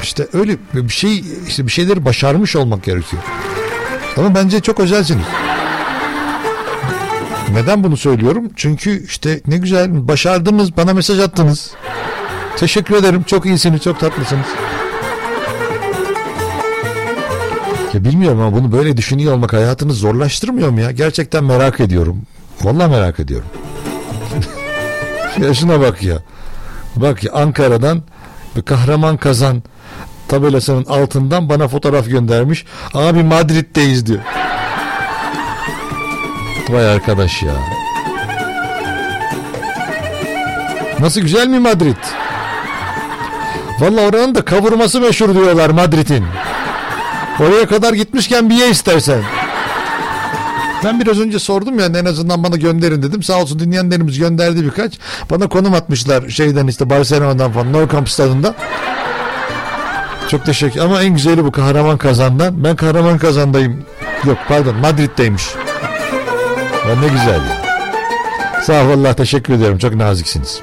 işte 0.02 0.26
öyle 0.32 0.56
bir 0.74 0.88
şey 0.88 1.24
işte 1.48 1.66
bir 1.66 1.72
şeyleri 1.72 2.04
başarmış 2.04 2.56
olmak 2.56 2.84
gerekiyor. 2.84 3.22
Ama 4.16 4.34
bence 4.34 4.60
çok 4.60 4.80
özelsiniz. 4.80 5.24
Neden 7.52 7.84
bunu 7.84 7.96
söylüyorum? 7.96 8.50
Çünkü 8.56 9.04
işte 9.04 9.40
ne 9.46 9.56
güzel 9.56 10.08
başardınız 10.08 10.76
bana 10.76 10.94
mesaj 10.94 11.20
attınız. 11.20 11.70
Teşekkür 12.56 12.96
ederim. 12.96 13.22
Çok 13.22 13.46
iyisiniz, 13.46 13.82
çok 13.82 14.00
tatlısınız. 14.00 14.46
Ya 17.96 18.04
bilmiyorum 18.04 18.40
ama 18.40 18.56
bunu 18.56 18.72
böyle 18.72 18.96
düşünüyor 18.96 19.32
olmak 19.32 19.52
hayatını 19.52 19.92
zorlaştırmıyor 19.92 20.70
mu 20.70 20.80
ya? 20.80 20.90
Gerçekten 20.90 21.44
merak 21.44 21.80
ediyorum. 21.80 22.22
Vallahi 22.62 22.90
merak 22.90 23.20
ediyorum. 23.20 23.46
ya 25.42 25.54
şuna 25.54 25.80
bak 25.80 26.02
ya. 26.02 26.18
Bak 26.96 27.24
ya 27.24 27.32
Ankara'dan 27.32 28.02
bir 28.56 28.62
kahraman 28.62 29.16
kazan 29.16 29.62
tabelasının 30.28 30.84
altından 30.84 31.48
bana 31.48 31.68
fotoğraf 31.68 32.06
göndermiş. 32.06 32.64
Abi 32.94 33.22
Madrid'deyiz 33.22 34.06
diyor. 34.06 34.20
Vay 36.68 36.92
arkadaş 36.92 37.42
ya. 37.42 37.54
Nasıl 41.00 41.20
güzel 41.20 41.46
mi 41.46 41.58
Madrid? 41.58 41.96
Vallahi 43.80 44.06
oranın 44.06 44.34
da 44.34 44.44
kavurması 44.44 45.00
meşhur 45.00 45.34
diyorlar 45.34 45.70
Madrid'in. 45.70 46.24
Oraya 47.40 47.66
kadar 47.66 47.92
gitmişken 47.92 48.50
bir 48.50 48.54
ye 48.54 48.70
istersen. 48.70 49.22
Ben 50.84 51.00
biraz 51.00 51.20
önce 51.20 51.38
sordum 51.38 51.78
ya 51.78 51.86
en 51.86 52.04
azından 52.04 52.44
bana 52.44 52.56
gönderin 52.56 53.02
dedim. 53.02 53.22
Sağ 53.22 53.40
olsun 53.40 53.58
dinleyenlerimiz 53.58 54.18
gönderdi 54.18 54.64
birkaç. 54.64 54.92
Bana 55.30 55.48
konum 55.48 55.74
atmışlar 55.74 56.28
şeyden 56.28 56.66
işte 56.66 56.90
Barcelona'dan 56.90 57.52
falan 57.52 57.72
Nou 57.72 57.88
Camp 57.92 58.08
stadında. 58.08 58.54
Çok 60.28 60.46
teşekkür 60.46 60.80
ama 60.80 61.02
en 61.02 61.14
güzeli 61.14 61.44
bu 61.44 61.52
kahraman 61.52 61.98
kazandan. 61.98 62.64
Ben 62.64 62.76
kahraman 62.76 63.18
kazandayım. 63.18 63.84
Yok 64.24 64.38
pardon 64.48 64.76
Madrid'deymiş. 64.76 65.44
Ya 66.88 67.00
ne 67.00 67.08
güzel. 67.08 67.40
Sağ 68.62 68.84
ol 68.84 68.90
Allah 68.90 69.14
teşekkür 69.14 69.54
ederim. 69.54 69.78
Çok 69.78 69.94
naziksiniz. 69.94 70.60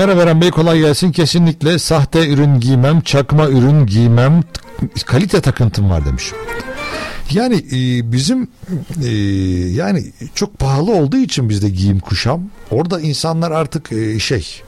Merhaba 0.00 0.22
Eren 0.22 0.40
Bey 0.40 0.50
kolay 0.50 0.78
gelsin. 0.78 1.12
Kesinlikle 1.12 1.78
sahte 1.78 2.28
ürün 2.28 2.60
giymem, 2.60 3.00
çakma 3.00 3.48
ürün 3.48 3.86
giymem, 3.86 4.42
kalite 5.06 5.40
takıntım 5.40 5.90
var 5.90 6.06
demiş. 6.06 6.32
Yani 7.30 7.54
e, 7.54 8.12
bizim 8.12 8.48
e, 9.04 9.08
yani 9.72 10.04
çok 10.34 10.58
pahalı 10.58 10.92
olduğu 10.92 11.16
için 11.16 11.48
bizde 11.48 11.68
giyim 11.68 12.00
kuşam. 12.00 12.40
Orada 12.70 13.00
insanlar 13.00 13.50
artık 13.50 13.92
e, 13.92 14.18
şey 14.18 14.62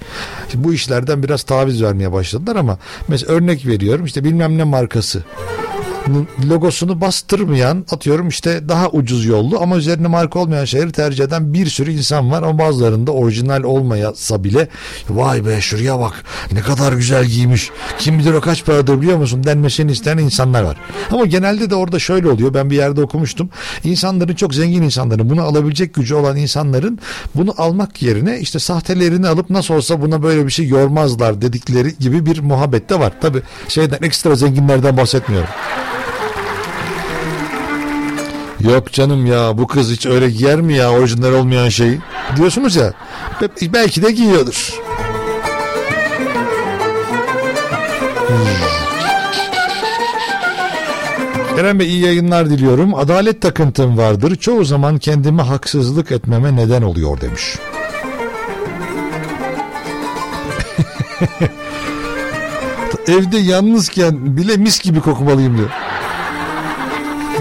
bu 0.55 0.75
işlerden 0.75 1.23
biraz 1.23 1.43
taviz 1.43 1.83
vermeye 1.83 2.13
başladılar 2.13 2.57
ama 2.57 2.79
mesela 3.09 3.33
örnek 3.33 3.67
veriyorum 3.67 4.05
işte 4.05 4.25
bilmem 4.25 4.59
ne 4.59 4.65
markası 4.65 5.25
logosunu 6.49 7.01
bastırmayan 7.01 7.85
atıyorum 7.91 8.29
işte 8.29 8.69
daha 8.69 8.89
ucuz 8.89 9.25
yollu 9.25 9.61
ama 9.61 9.77
üzerine 9.77 10.09
marka 10.09 10.39
olmayan 10.39 10.65
şeyleri 10.65 10.93
tercih 10.93 11.25
eden 11.25 11.55
bir 11.55 11.67
sürü 11.67 11.93
insan 11.93 12.31
var. 12.31 12.43
Ama 12.43 12.59
bazılarında 12.59 13.11
orijinal 13.11 13.63
olmayasa 13.63 14.45
bile 14.45 14.69
vay 15.11 15.47
be 15.47 15.61
şuraya 15.61 16.01
bak 16.01 16.25
ne 16.53 16.61
kadar 16.61 16.93
güzel 16.93 17.25
giymiş. 17.25 17.71
Kim 17.99 18.19
bilir 18.19 18.33
o 18.33 18.41
kaç 18.41 18.65
paradır 18.65 19.01
biliyor 19.01 19.19
musun? 19.19 19.45
denmesini 19.45 19.93
isteyen 19.93 20.19
insanlar 20.19 20.63
var. 20.63 20.77
Ama 21.11 21.25
genelde 21.25 21.71
de 21.71 21.75
orada 21.75 21.99
şöyle 21.99 22.29
oluyor. 22.29 22.55
Ben 22.55 22.71
bir 22.71 22.77
yerde 22.77 23.03
okumuştum. 23.03 23.51
İnsanların 23.85 24.35
çok 24.35 24.55
zengin 24.55 24.83
insanların 24.83 25.31
bunu 25.31 25.43
alabilecek 25.43 25.95
gücü 25.95 26.15
olan 26.15 26.37
insanların 26.37 26.99
bunu 27.35 27.55
almak 27.59 28.03
yerine 28.03 28.39
işte 28.41 28.59
sahtelerini 28.59 29.29
alıp 29.29 29.51
nasıl 29.51 29.75
olsa 29.75 30.01
buna 30.01 30.23
böyle 30.23 30.47
bir 30.47 30.53
şey 30.53 30.67
yormazlar 30.67 31.43
dedikleri 31.43 31.99
gibi 31.99 32.27
bir 32.27 32.39
muhabbet 32.41 32.91
de 32.91 32.99
var. 32.99 33.13
Tabi 33.21 33.43
şeyden 33.69 33.99
ekstra 34.03 34.35
zenginlerden 34.35 34.97
bahsetmiyorum 34.97 35.49
Yok 38.65 38.93
canım 38.93 39.27
ya 39.27 39.59
bu 39.59 39.67
kız 39.67 39.91
hiç 39.91 40.07
öyle 40.07 40.31
giyer 40.31 40.61
mi 40.61 40.75
ya 40.75 40.91
orijinal 40.91 41.33
olmayan 41.33 41.69
şeyi 41.69 41.99
diyorsunuz 42.37 42.77
ya 42.77 42.93
Be- 43.41 43.73
belki 43.73 44.03
de 44.03 44.11
giyiyordur. 44.13 44.79
Hmm. 48.29 48.37
Eren 51.59 51.79
Bey 51.79 51.89
iyi 51.89 52.05
yayınlar 52.05 52.51
diliyorum. 52.51 52.95
Adalet 52.95 53.43
takıntım 53.43 53.99
vardır. 53.99 54.37
Çoğu 54.37 54.65
zaman 54.65 54.99
kendime 54.99 55.43
haksızlık 55.43 56.13
etmeme 56.13 56.57
neden 56.57 56.83
oluyor 56.83 57.21
demiş. 57.21 57.43
Evde 63.09 63.39
yalnızken 63.39 64.37
bile 64.37 64.57
mis 64.57 64.83
gibi 64.83 65.01
kokmalıyım 65.01 65.59
diyor. 65.59 65.71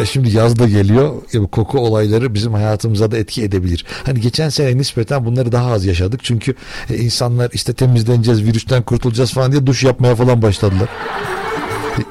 Ya 0.01 0.05
şimdi 0.05 0.37
yaz 0.37 0.59
da 0.59 0.67
geliyor. 0.67 1.13
Ya 1.33 1.41
bu 1.41 1.47
koku 1.47 1.79
olayları 1.79 2.33
bizim 2.33 2.53
hayatımıza 2.53 3.11
da 3.11 3.17
etki 3.17 3.43
edebilir. 3.43 3.85
Hani 4.05 4.21
geçen 4.21 4.49
sene 4.49 4.77
nispeten 4.77 5.25
bunları 5.25 5.51
daha 5.51 5.71
az 5.71 5.85
yaşadık. 5.85 6.23
Çünkü 6.23 6.55
e, 6.89 6.97
insanlar 6.97 7.49
işte 7.53 7.73
temizleneceğiz, 7.73 8.43
virüsten 8.43 8.81
kurtulacağız 8.83 9.33
falan 9.33 9.51
diye 9.51 9.65
duş 9.67 9.83
yapmaya 9.83 10.15
falan 10.15 10.41
başladılar. 10.41 10.89
E, 11.97 12.01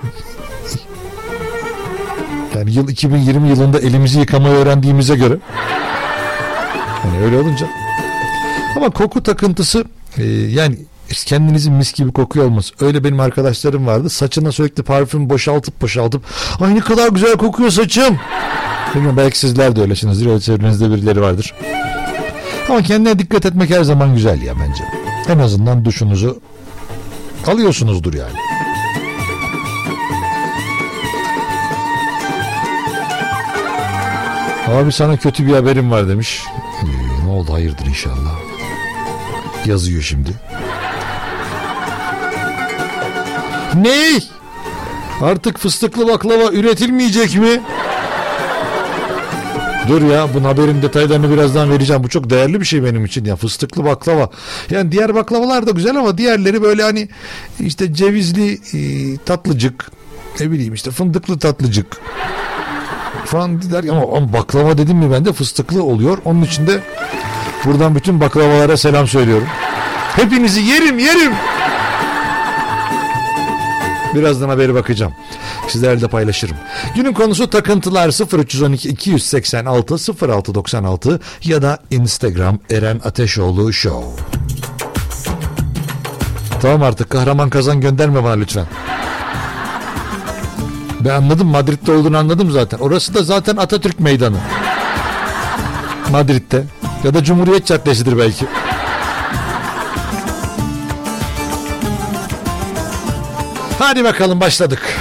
Yani 2.59 2.74
yıl 2.74 2.88
2020 2.88 3.48
yılında 3.48 3.79
elimizi 3.81 4.18
yıkamayı 4.20 4.55
öğrendiğimize 4.55 5.16
göre. 5.16 5.38
Hani 7.03 7.24
öyle 7.24 7.38
olunca. 7.38 7.66
Ama 8.76 8.90
koku 8.90 9.22
takıntısı 9.22 9.85
e, 10.18 10.24
yani 10.33 10.76
kendinizin 11.11 11.73
mis 11.73 11.92
gibi 11.92 12.12
kokuyor 12.12 12.46
olması. 12.46 12.75
Öyle 12.81 13.05
benim 13.05 13.20
arkadaşlarım 13.20 13.87
vardı. 13.87 14.11
Saçına 14.11 14.53
sürekli 14.53 14.83
parfüm 14.83 15.31
boşaltıp 15.31 15.83
boşaltıp 15.83 16.23
ay 16.61 16.75
ne 16.75 16.81
kadar 16.81 17.09
güzel 17.09 17.37
kokuyor 17.37 17.70
saçım. 17.70 18.18
Bilmiyorum 18.94 19.16
belki 19.16 19.38
sizler 19.38 19.77
de 19.77 19.81
öylesinizdir. 19.81 20.27
Öyle 20.27 20.40
çevrenizde 20.40 20.90
birileri 20.90 21.20
vardır. 21.20 21.55
Ama 22.68 22.83
kendine 22.83 23.18
dikkat 23.18 23.46
etmek 23.46 23.70
her 23.70 23.83
zaman 23.83 24.14
güzel 24.14 24.42
ya 24.42 24.55
bence. 24.61 24.85
En 25.29 25.38
azından 25.38 25.85
duşunuzu 25.85 26.40
alıyorsunuzdur 27.46 28.14
yani. 28.14 28.37
Abi 34.68 34.92
sana 34.92 35.16
kötü 35.16 35.46
bir 35.46 35.53
haberim 35.53 35.90
var 35.90 36.09
demiş. 36.09 36.42
Ee, 36.83 37.27
ne 37.27 37.31
oldu 37.31 37.53
hayırdır 37.53 37.87
inşallah. 37.87 38.38
Yazıyor 39.66 40.03
şimdi. 40.03 40.31
Ne? 43.74 44.18
Artık 45.22 45.59
fıstıklı 45.59 46.09
baklava 46.09 46.52
üretilmeyecek 46.52 47.37
mi? 47.37 47.61
Dur 49.88 50.02
ya 50.02 50.35
bunun 50.35 50.44
haberin 50.44 50.83
detaylarını 50.83 51.30
birazdan 51.30 51.70
vereceğim. 51.70 52.04
Bu 52.04 52.09
çok 52.09 52.30
değerli 52.30 52.61
bir 52.61 52.64
şey 52.64 52.85
benim 52.85 53.04
için 53.04 53.24
ya 53.24 53.37
fıstıklı 53.37 53.85
baklava. 53.85 54.30
Yani 54.70 54.92
diğer 54.92 55.14
baklavalar 55.14 55.66
da 55.66 55.70
güzel 55.70 55.97
ama 55.97 56.18
diğerleri 56.18 56.62
böyle 56.62 56.82
hani 56.82 57.09
işte 57.61 57.95
cevizli 57.95 58.53
e, 58.53 59.16
tatlıcık 59.16 59.90
ne 60.40 60.51
bileyim 60.51 60.74
işte 60.74 60.90
fındıklı 60.90 61.38
tatlıcık 61.38 61.86
falan 63.24 63.62
der 63.62 63.84
ama, 63.84 64.16
ama 64.16 64.32
baklava 64.32 64.78
dedim 64.78 64.97
mi 64.97 65.12
bende 65.12 65.32
fıstıklı 65.32 65.82
oluyor. 65.82 66.18
Onun 66.24 66.42
için 66.42 66.66
de 66.66 66.80
buradan 67.64 67.95
bütün 67.95 68.20
baklavalara 68.20 68.76
selam 68.76 69.09
söylüyorum. 69.09 69.49
Hepinizi 70.16 70.61
yerim 70.61 70.99
yerim. 70.99 71.32
Birazdan 74.14 74.48
haberi 74.48 74.74
bakacağım. 74.74 75.12
Sizlerle 75.68 76.00
de 76.00 76.08
paylaşırım. 76.08 76.56
Günün 76.94 77.12
konusu 77.12 77.50
takıntılar 77.50 78.38
0312 78.38 78.88
286 78.88 79.94
0696 80.28 81.20
ya 81.44 81.62
da 81.62 81.78
Instagram 81.90 82.58
Eren 82.70 83.00
Ateşoğlu 83.04 83.72
Show. 83.72 84.22
Tamam 86.62 86.82
artık 86.82 87.11
kahraman 87.11 87.50
kazan 87.50 87.80
gönderme 87.80 88.24
bana 88.24 88.32
lütfen. 88.32 88.66
Ben 91.00 91.11
anladım 91.11 91.48
Madrid'de 91.48 91.92
olduğunu 91.92 92.18
anladım 92.18 92.50
zaten. 92.50 92.78
Orası 92.78 93.14
da 93.14 93.22
zaten 93.22 93.56
Atatürk 93.56 94.00
Meydanı. 94.00 94.36
Madrid'de. 96.11 96.64
Ya 97.04 97.14
da 97.14 97.24
Cumhuriyet 97.24 97.66
Caddesi'dir 97.66 98.18
belki. 98.18 98.46
Hadi 103.81 104.05
bakalım 104.05 104.41
başladık. 104.41 104.97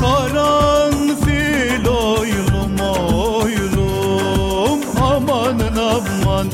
Karanfil 0.00 1.86
oylum 1.86 2.80
oylum. 2.80 4.80
Amanın 5.02 5.76
aman. 5.76 6.46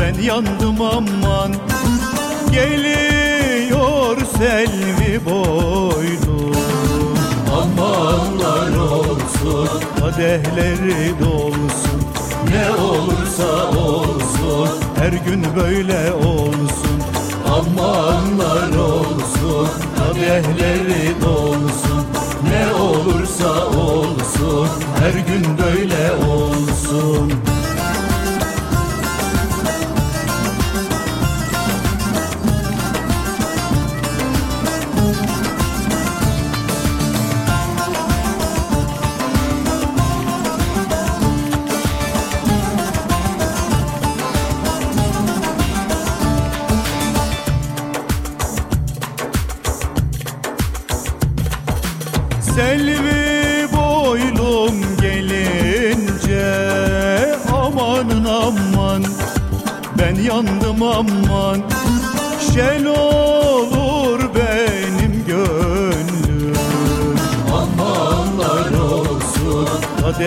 Ben 0.00 0.22
yandım 0.22 0.80
aman. 0.82 1.54
Geliyor 2.52 4.16
selvi 4.38 5.24
boylum 5.24 6.54
Amanlar 7.52 8.76
olsun 8.78 9.68
Kadehleri 10.00 11.14
dolsun 11.20 12.03
Ne 12.64 12.70
olursa 12.70 13.78
olsun 13.78 14.68
Her 14.98 15.12
gün 15.12 15.46
böyle 15.56 16.12
olsun. 16.12 16.98
Amanlar 17.48 18.78
olsun 18.78 19.68
Kadehleri 19.98 21.20
dolsun 21.22 22.06
Ne 22.50 22.74
olursa 22.82 23.66
olsun 23.66 24.68
Her 25.00 25.12
gün 25.12 25.58
böyle 25.58 26.12
olsun 26.12 27.32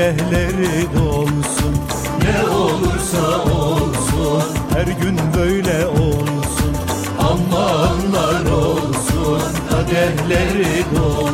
Kadehleri 0.07 0.85
dolsun. 0.95 1.75
Ne 2.23 2.49
olursa 2.49 3.41
olsun 3.51 4.43
Her 4.73 4.87
gün 4.87 5.19
böyle 5.37 5.87
olsun. 5.87 6.73
Amanlar 7.19 8.51
olsun 8.51 9.41
Kadehleri 9.69 10.83
dolsun 10.95 11.26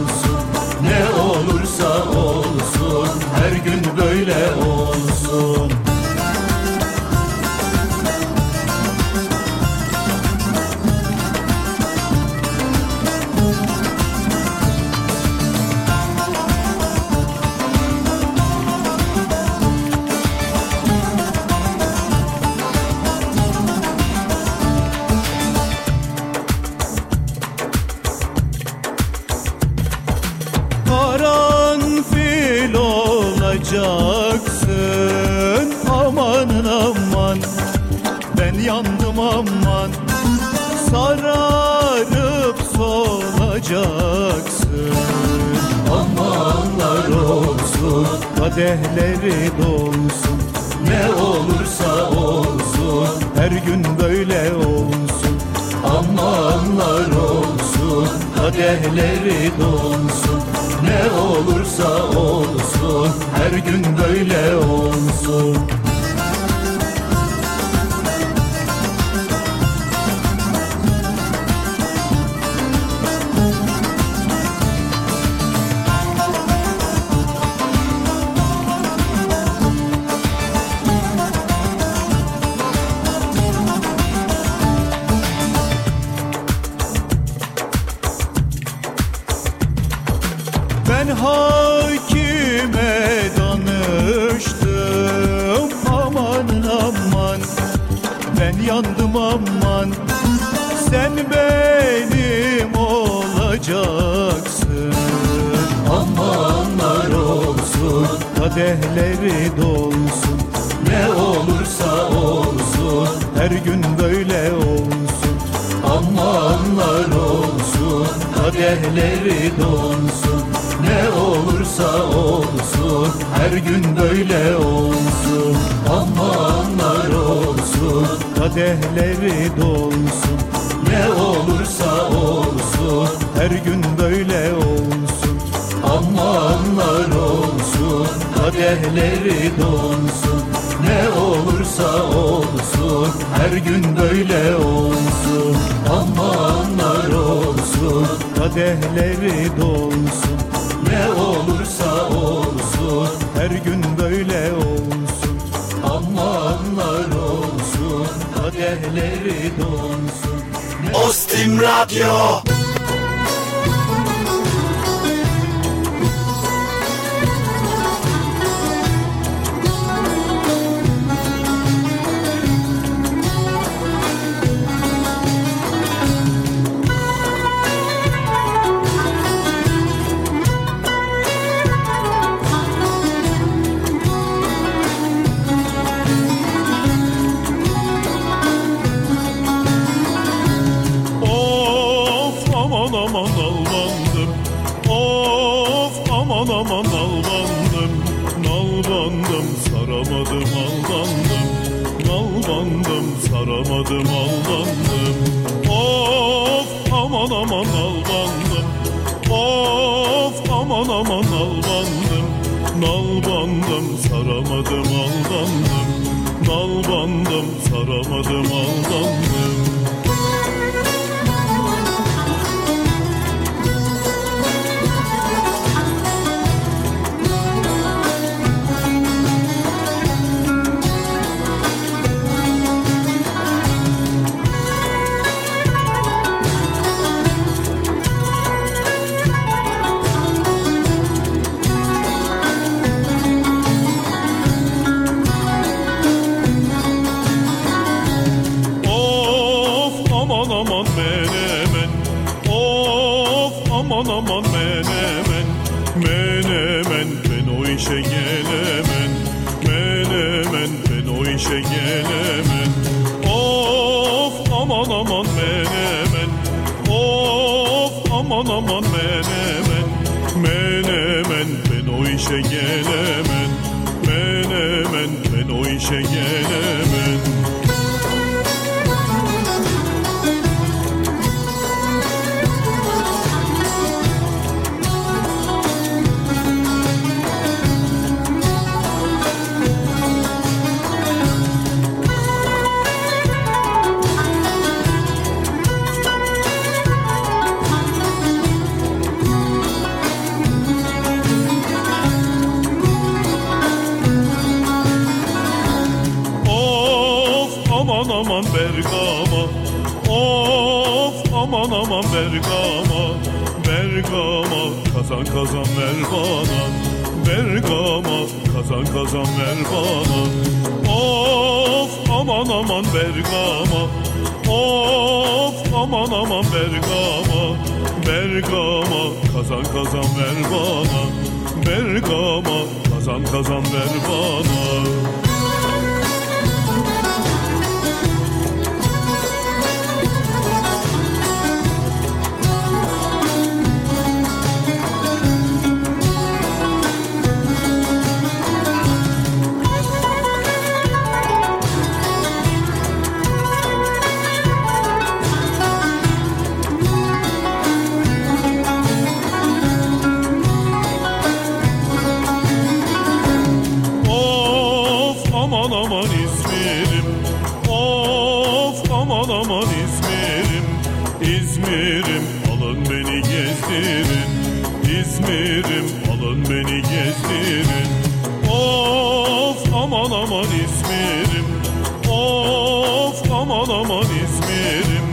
aman 383.44 383.70
aman 383.70 384.04
İzmir'im 384.04 385.08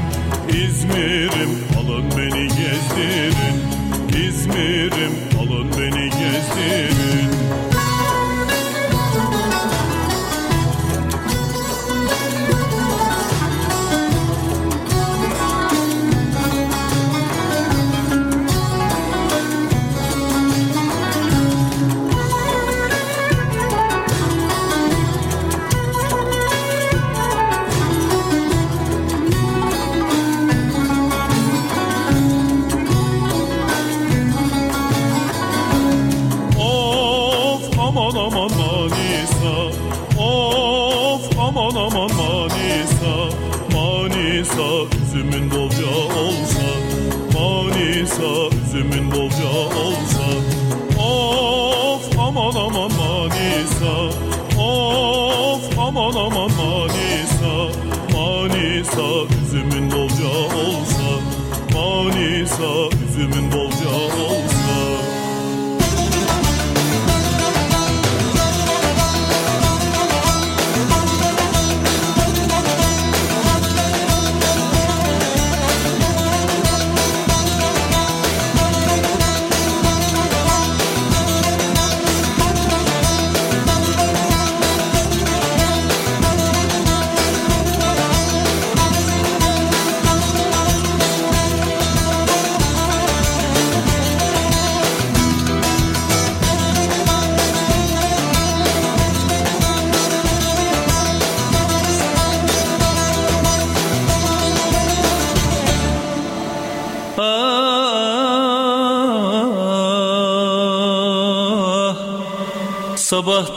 İzmir'im 0.49 1.51
alın 1.79 2.05
beni 2.17 2.49
gezdirin. 2.49 3.57
İzmir'im 4.29 5.13
alın 5.41 5.71
beni 5.79 6.11
gezdirin. 6.11 7.30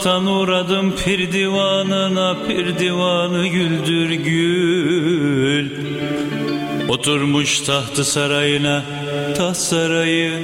Sabahtan 0.03 0.25
uğradım 0.25 0.95
pir 0.95 1.31
divanına 1.31 2.37
Pir 2.47 2.79
divanı 2.79 3.47
güldür 3.47 4.09
gül. 4.09 5.71
Oturmuş 6.89 7.61
tahtı 7.61 8.05
sarayına 8.05 8.83
Taht 9.37 9.57
sarayı. 9.57 10.43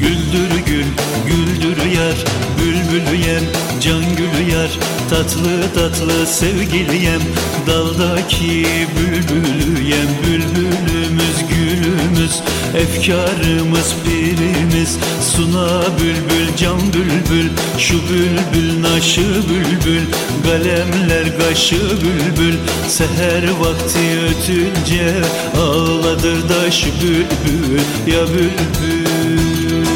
Güldür 0.00 0.50
gül, 0.66 0.86
güldür 1.26 1.84
yar 1.96 2.16
Bülbülü 2.58 3.16
yem, 3.28 3.44
can 3.80 4.02
gülü 4.16 4.52
yar. 4.52 4.70
Tatlı 5.10 5.74
tatlı 5.74 6.26
sevgili 6.26 7.04
yem 7.04 7.22
Daldaki 7.66 8.66
bülbülü 8.96 9.82
yem. 9.88 10.08
Bülbülümüz 10.26 11.38
gülümüz 11.50 12.42
Efkarımız 12.74 13.94
pirimiz. 14.04 14.98
Suna 15.36 15.82
bülbül 16.00 16.47
can 16.60 16.80
bülbül 16.92 17.50
Şu 17.78 17.94
bülbül 17.94 18.82
naşı 18.82 19.20
bülbül 19.20 20.02
Galemler 20.44 21.38
kaşı 21.38 21.76
bülbül. 21.76 22.54
Seher 22.88 23.50
vakti 23.60 23.98
ötünce 24.28 25.14
Ağladır 25.56 26.48
da 26.48 26.70
şu 26.70 26.86
bülbül 26.86 27.80
Ya 28.06 28.26
bülbül. 28.28 29.86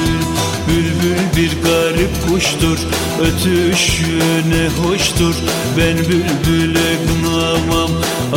Bülbül 0.69 1.37
bir 1.37 1.63
garip 1.63 2.29
kuştur 2.29 2.79
Ötüşü 3.21 4.19
ne 4.49 4.69
hoştur. 4.69 5.35
Ben 5.79 5.99
bülbüle 5.99 6.97
kınamam 7.07 7.91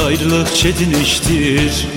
Ayrılık 0.05 0.55
çetin 0.55 0.93
iştir 1.03 1.94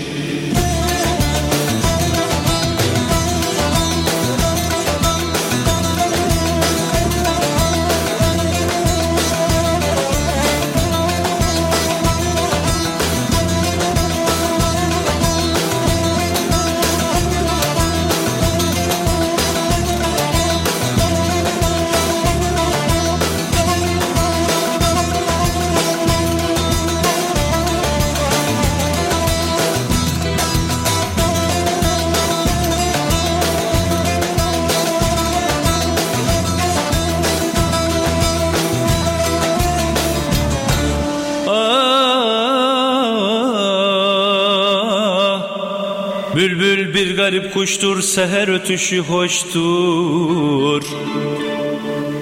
Bülbül 46.36 46.94
bir 46.94 47.16
garip 47.16 47.54
kuştur, 47.54 48.02
seher 48.02 48.48
ötüşü 48.48 48.98
hoştur. 48.98 50.82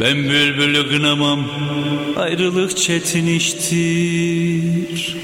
Ben 0.01 0.17
bülbülü 0.17 0.89
kınamam, 0.89 1.51
ayrılık 2.17 2.77
çetin 2.77 3.27
iştir. 3.27 5.17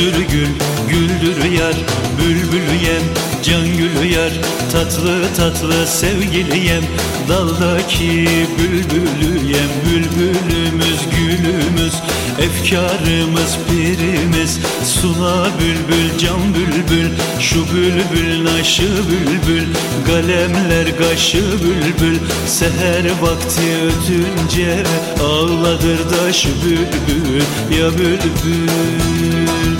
Güldür 0.00 0.26
gül, 0.32 0.48
güldür 0.88 1.44
yar, 1.44 1.74
bülbülü 2.18 2.84
yem, 2.84 3.02
can 3.42 3.66
gülü 3.76 4.12
yar, 4.12 4.32
tatlı 4.72 5.34
tatlı 5.36 5.86
sevgili 5.86 6.66
yem, 6.66 6.84
daldaki 7.28 8.26
bülbülü 8.58 9.46
yem, 9.46 9.70
bülbülümüz 9.84 11.00
gülümüz, 11.16 11.94
efkarımız 12.38 13.58
pirimiz, 13.68 14.58
suna 14.84 15.46
bülbül 15.60 16.18
can 16.18 16.54
bülbül, 16.54 17.10
şu 17.40 17.66
bülbül 17.74 18.44
naşı 18.44 18.82
bülbül, 18.82 19.66
galemler 20.06 20.98
kaşı 20.98 21.42
bülbül, 21.42 22.18
seher 22.46 23.04
vakti 23.22 23.62
ötünce 23.84 24.82
ağladır 25.24 26.10
da 26.10 26.32
şu 26.32 26.48
bülbül, 26.48 27.42
ya 27.78 27.90
bülbül. 27.98 29.79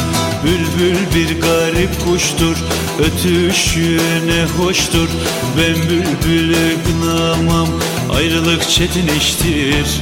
Bülbül 0.80 1.14
bir 1.14 1.40
garip 1.40 1.90
kuştur 2.04 2.56
Ötüşü 2.98 3.98
ne 4.26 4.44
hoştur. 4.44 5.08
Ben 5.58 5.74
bülbülü 5.74 6.76
kınamam 6.86 7.68
Ayrılık 8.12 8.68
çetin 8.68 9.06
iştir 9.18 10.00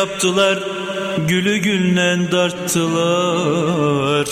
yaptılar 0.00 0.58
Gülü 1.28 1.56
güllen 1.56 2.32
darttılar. 2.32 4.26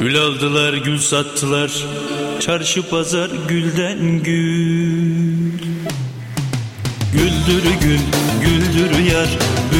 Gül 0.00 0.18
aldılar 0.18 0.74
gül 0.74 0.98
sattılar 0.98 1.86
Çarşı 2.40 2.88
pazar 2.88 3.30
gülden 3.48 4.22
gül 4.22 4.77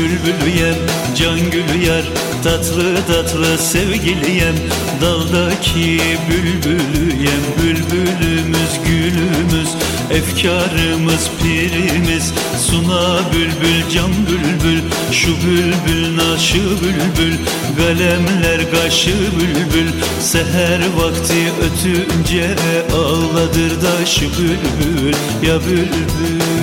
Bülbülü 0.09 0.59
yem, 0.59 0.75
can 1.17 1.51
gülü 1.51 1.85
yar 1.87 2.05
Tatlı 2.45 2.97
tatlı 3.07 3.59
sevgili 3.59 4.31
yem. 4.31 4.55
Daldaki 5.01 6.01
bülbülü 6.29 7.23
yem 7.23 7.45
Bülbülümüz 7.63 8.73
gülümüz 8.87 9.69
Efkarımız 10.11 11.31
pirimiz. 11.43 12.33
Suna 12.67 13.21
bülbül 13.33 13.91
can 13.95 14.11
bülbül 14.27 14.81
Şu 15.13 15.29
bülbül 15.29 16.17
naşı 16.17 16.63
bülbül. 16.63 17.35
Galemler 17.77 18.71
kaşı 18.71 19.15
bülbül 19.41 19.91
Seher 20.21 20.81
vakti 20.97 21.53
ötünce 21.63 22.55
Ağladır 22.93 23.83
da 23.83 24.07
şu 24.07 24.25
bülbül. 24.25 25.15
Ya 25.49 25.61
bülbül 25.61 25.89
Bülbül 26.21 26.58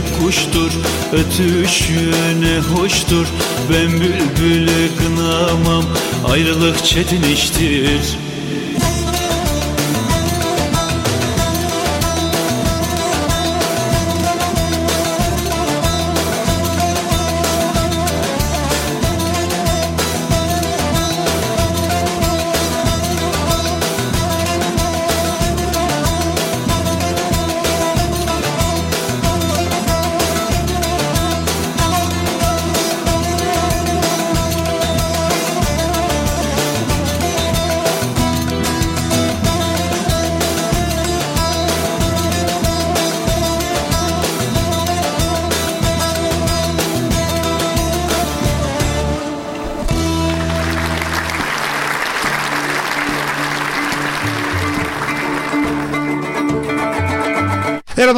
garip 0.00 0.18
kuştur 0.22 0.70
Ötüşü 1.12 2.12
hoştur. 2.74 3.26
Ben 3.72 3.92
bülbülü 3.92 4.88
kınamam 4.98 5.84
Ayrılık 6.24 6.84
çetin 6.84 7.22
iştir 7.22 8.29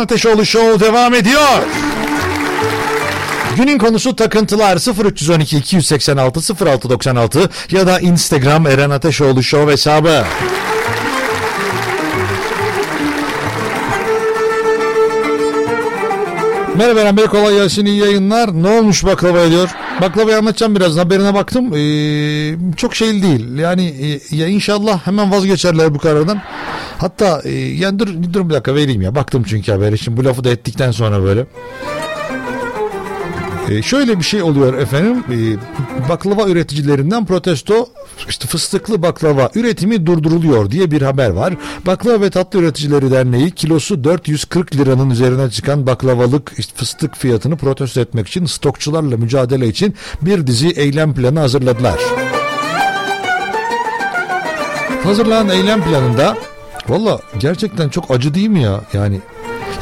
Ateşoğlu 0.03 0.47
Show 0.47 0.87
devam 0.87 1.15
ediyor. 1.15 1.63
Günün 3.57 3.79
konusu 3.79 4.17
takıntılar 4.17 5.05
0312 5.05 5.57
286 5.57 6.67
0696 6.67 7.51
ya 7.71 7.87
da 7.87 8.01
Instagram 8.01 8.67
Eren 8.67 8.91
Ateşoğlu 8.91 9.43
Show 9.43 9.73
hesabı. 9.73 10.25
Merhaba 16.77 17.01
Eren 17.01 17.17
Bey 17.17 17.27
kolay 17.27 17.55
gelsin 17.55 17.87
iyi 17.87 18.01
yayınlar. 18.01 18.63
Ne 18.63 18.69
olmuş 18.69 19.05
baklava 19.05 19.41
ediyor? 19.41 19.71
Baklavayı 20.01 20.39
anlatacağım 20.39 20.77
biraz 20.77 20.97
haberine 20.97 21.35
baktım. 21.35 21.75
Ee, 21.77 22.75
çok 22.77 22.95
şey 22.95 23.23
değil. 23.23 23.59
Yani 23.59 23.85
e, 23.87 24.37
ya 24.37 24.49
inşallah 24.49 25.07
hemen 25.07 25.33
vazgeçerler 25.33 25.95
bu 25.95 25.99
karardan. 25.99 26.43
Hatta 27.03 27.41
e, 27.45 27.51
yani 27.53 27.99
dur, 27.99 28.09
dur 28.33 28.49
bir 28.49 28.55
dakika 28.55 28.75
vereyim 28.75 29.03
ya. 29.03 29.15
Baktım 29.15 29.45
çünkü 29.47 29.73
haberi. 29.73 29.99
Şimdi 29.99 30.17
bu 30.17 30.25
lafı 30.25 30.45
da 30.45 30.51
ettikten 30.51 30.91
sonra 30.91 31.23
böyle. 31.23 31.47
E, 33.71 33.83
şöyle 33.83 34.19
bir 34.19 34.25
şey 34.25 34.43
oluyor 34.43 34.75
efendim. 34.75 35.25
E, 35.31 35.39
baklava 36.09 36.49
üreticilerinden 36.49 37.27
protesto 37.27 37.89
işte 38.29 38.49
fıstıklı 38.49 39.03
baklava 39.03 39.51
üretimi 39.55 40.07
durduruluyor 40.07 40.71
diye 40.71 40.91
bir 40.91 41.03
haber 41.03 41.31
var. 41.31 41.55
Baklava 41.87 42.21
ve 42.21 42.31
Tatlı 42.31 42.59
Üreticileri 42.59 43.11
Derneği 43.11 43.51
kilosu 43.51 44.05
440 44.05 44.77
liranın 44.77 45.11
üzerine 45.11 45.51
çıkan 45.51 45.87
baklavalık 45.87 46.53
işte 46.59 46.73
fıstık 46.77 47.17
fiyatını 47.17 47.57
protesto 47.57 48.01
etmek 48.01 48.29
için 48.29 48.47
stokçularla 48.47 49.17
mücadele 49.17 49.69
için 49.69 49.95
bir 50.23 50.47
dizi 50.47 50.69
eylem 50.69 51.15
planı 51.15 51.41
hazırladılar. 51.41 51.99
Hazırlanan 55.05 55.49
eylem 55.49 55.85
planında 55.85 56.37
valla 56.89 57.21
gerçekten 57.39 57.89
çok 57.89 58.11
acı 58.11 58.35
değil 58.35 58.49
mi 58.49 58.63
ya? 58.63 58.81
Yani, 58.93 59.21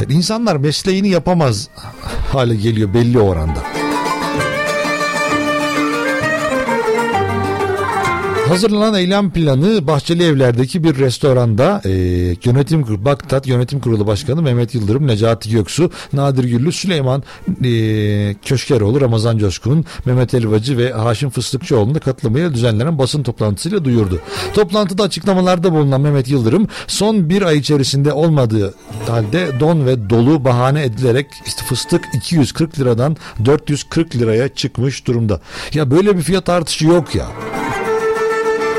yani 0.01 0.13
insanlar 0.13 0.57
mesleğini 0.57 1.09
yapamaz 1.09 1.69
hale 2.33 2.57
geliyor 2.57 2.95
belli 2.95 3.21
oranda. 3.21 3.80
Hazırlanan 8.51 8.95
eylem 8.95 9.31
planı 9.31 9.87
Bahçeli 9.87 10.25
Evler'deki 10.25 10.85
bir 10.85 10.99
restoranda 10.99 11.83
e, 11.85 11.91
yönetim 12.45 12.83
kurulu, 12.83 13.05
Baktat 13.05 13.47
Yönetim 13.47 13.81
Kurulu 13.81 14.07
Başkanı 14.07 14.43
Mehmet 14.43 14.75
Yıldırım, 14.75 15.07
Necati 15.07 15.51
Göksu, 15.51 15.91
Nadir 16.13 16.45
Güllü, 16.45 16.73
Süleyman 16.73 17.23
e, 17.65 18.35
Köşkeroğlu, 18.45 19.01
Ramazan 19.01 19.39
Coşkun, 19.39 19.85
Mehmet 20.05 20.35
Elvacı 20.35 20.79
ve 20.79 20.93
Haşim 20.93 21.31
Fıstıkçıoğlu'nun 21.31 21.99
katılımıyla 21.99 22.55
düzenlenen 22.55 22.99
basın 22.99 23.23
toplantısıyla 23.23 23.85
duyurdu. 23.85 24.21
Toplantıda 24.55 25.03
açıklamalarda 25.03 25.73
bulunan 25.73 26.01
Mehmet 26.01 26.29
Yıldırım 26.29 26.69
son 26.87 27.29
bir 27.29 27.43
ay 27.43 27.59
içerisinde 27.59 28.13
olmadığı 28.13 28.75
halde 29.09 29.61
don 29.61 29.87
ve 29.87 30.11
dolu 30.11 30.45
bahane 30.45 30.85
edilerek 30.85 31.27
işte 31.47 31.63
fıstık 31.65 32.05
240 32.15 32.81
liradan 32.81 33.17
440 33.45 34.17
liraya 34.17 34.49
çıkmış 34.49 35.07
durumda. 35.07 35.41
Ya 35.75 35.91
böyle 35.91 36.17
bir 36.17 36.23
fiyat 36.23 36.49
artışı 36.49 36.87
yok 36.87 37.15
ya 37.15 37.27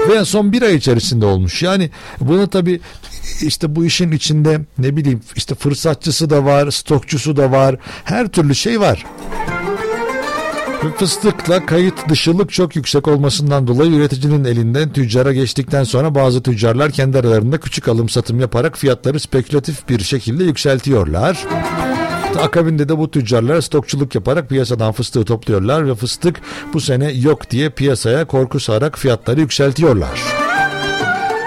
ve 0.10 0.26
son 0.26 0.52
bir 0.52 0.62
ay 0.62 0.76
içerisinde 0.76 1.26
olmuş. 1.26 1.64
Yani 1.64 1.90
bunu 2.20 2.48
tabi 2.48 2.82
işte 3.42 3.76
bu 3.76 3.86
işin 3.86 4.12
içinde 4.12 4.62
ne 4.78 4.96
bileyim 4.96 5.22
işte 5.36 5.56
fırsatçısı 5.56 6.30
da 6.30 6.46
var, 6.46 6.72
stokçusu 6.72 7.38
da 7.38 7.52
var, 7.52 7.76
her 8.04 8.28
türlü 8.28 8.56
şey 8.56 8.80
var. 8.80 9.06
Fıstıkla 10.98 11.66
kayıt 11.66 12.10
dışılık 12.10 12.52
çok 12.52 12.76
yüksek 12.76 13.08
olmasından 13.08 13.68
dolayı 13.68 13.92
üreticinin 13.92 14.44
elinden 14.44 14.94
tüccara 14.94 15.34
geçtikten 15.34 15.84
sonra 15.84 16.16
bazı 16.16 16.44
tüccarlar 16.44 16.92
kendi 16.92 17.18
aralarında 17.18 17.60
küçük 17.60 17.88
alım 17.88 18.10
satım 18.10 18.40
yaparak 18.40 18.78
fiyatları 18.78 19.20
spekülatif 19.20 19.90
bir 19.90 20.00
şekilde 20.00 20.44
yükseltiyorlar. 20.44 21.38
Akabinde 22.40 22.90
de 22.90 22.98
bu 22.98 23.12
tüccarlar 23.12 23.62
stokçuluk 23.62 24.16
yaparak 24.16 24.50
piyasadan 24.50 24.92
fıstığı 24.92 25.26
topluyorlar 25.26 25.88
ve 25.88 25.96
fıstık 25.96 26.42
bu 26.74 26.82
sene 26.82 27.12
yok 27.12 27.52
diye 27.52 27.70
piyasaya 27.70 28.26
korku 28.26 28.60
sararak 28.60 29.00
fiyatları 29.00 29.40
yükseltiyorlar. 29.40 30.22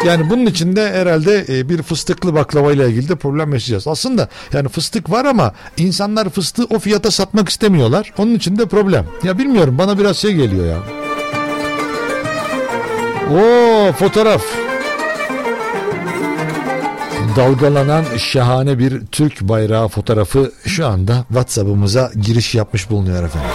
Yani 0.07 0.31
bunun 0.31 0.47
içinde 0.47 0.93
herhalde 0.93 1.45
e, 1.49 1.69
bir 1.69 1.83
fıstıklı 1.83 2.35
baklava 2.35 2.73
ile 2.73 2.89
ilgili 2.89 3.09
de 3.09 3.17
problem 3.17 3.53
yaşayacağız. 3.53 3.89
Aslında 3.89 4.29
yani 4.53 4.69
fıstık 4.69 5.11
var 5.11 5.25
ama 5.25 5.53
insanlar 5.77 6.29
fıstığı 6.29 6.65
o 6.65 6.79
fiyata 6.79 7.11
satmak 7.11 7.49
istemiyorlar. 7.49 8.13
Onun 8.19 8.35
için 8.35 8.59
de 8.59 8.67
problem. 8.67 9.07
Ya 9.23 9.39
bilmiyorum 9.39 9.79
bana 9.79 9.99
biraz 9.99 10.17
şey 10.17 10.35
geliyor 10.35 10.67
ya. 10.67 10.79
Oo 13.33 13.93
fotoğraf 13.93 14.43
dalgalanan 17.37 18.05
şahane 18.19 18.79
bir 18.79 19.07
Türk 19.07 19.41
bayrağı 19.41 19.89
fotoğrafı 19.89 20.53
şu 20.67 20.87
anda 20.87 21.25
WhatsApp'ımıza 21.29 22.11
giriş 22.23 22.55
yapmış 22.55 22.91
bulunuyor 22.91 23.25
efendim. 23.25 23.51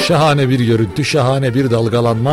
Şahane 0.00 0.48
bir 0.48 0.60
görüntü, 0.60 1.04
şahane 1.04 1.54
bir 1.54 1.70
dalgalanma. 1.70 2.32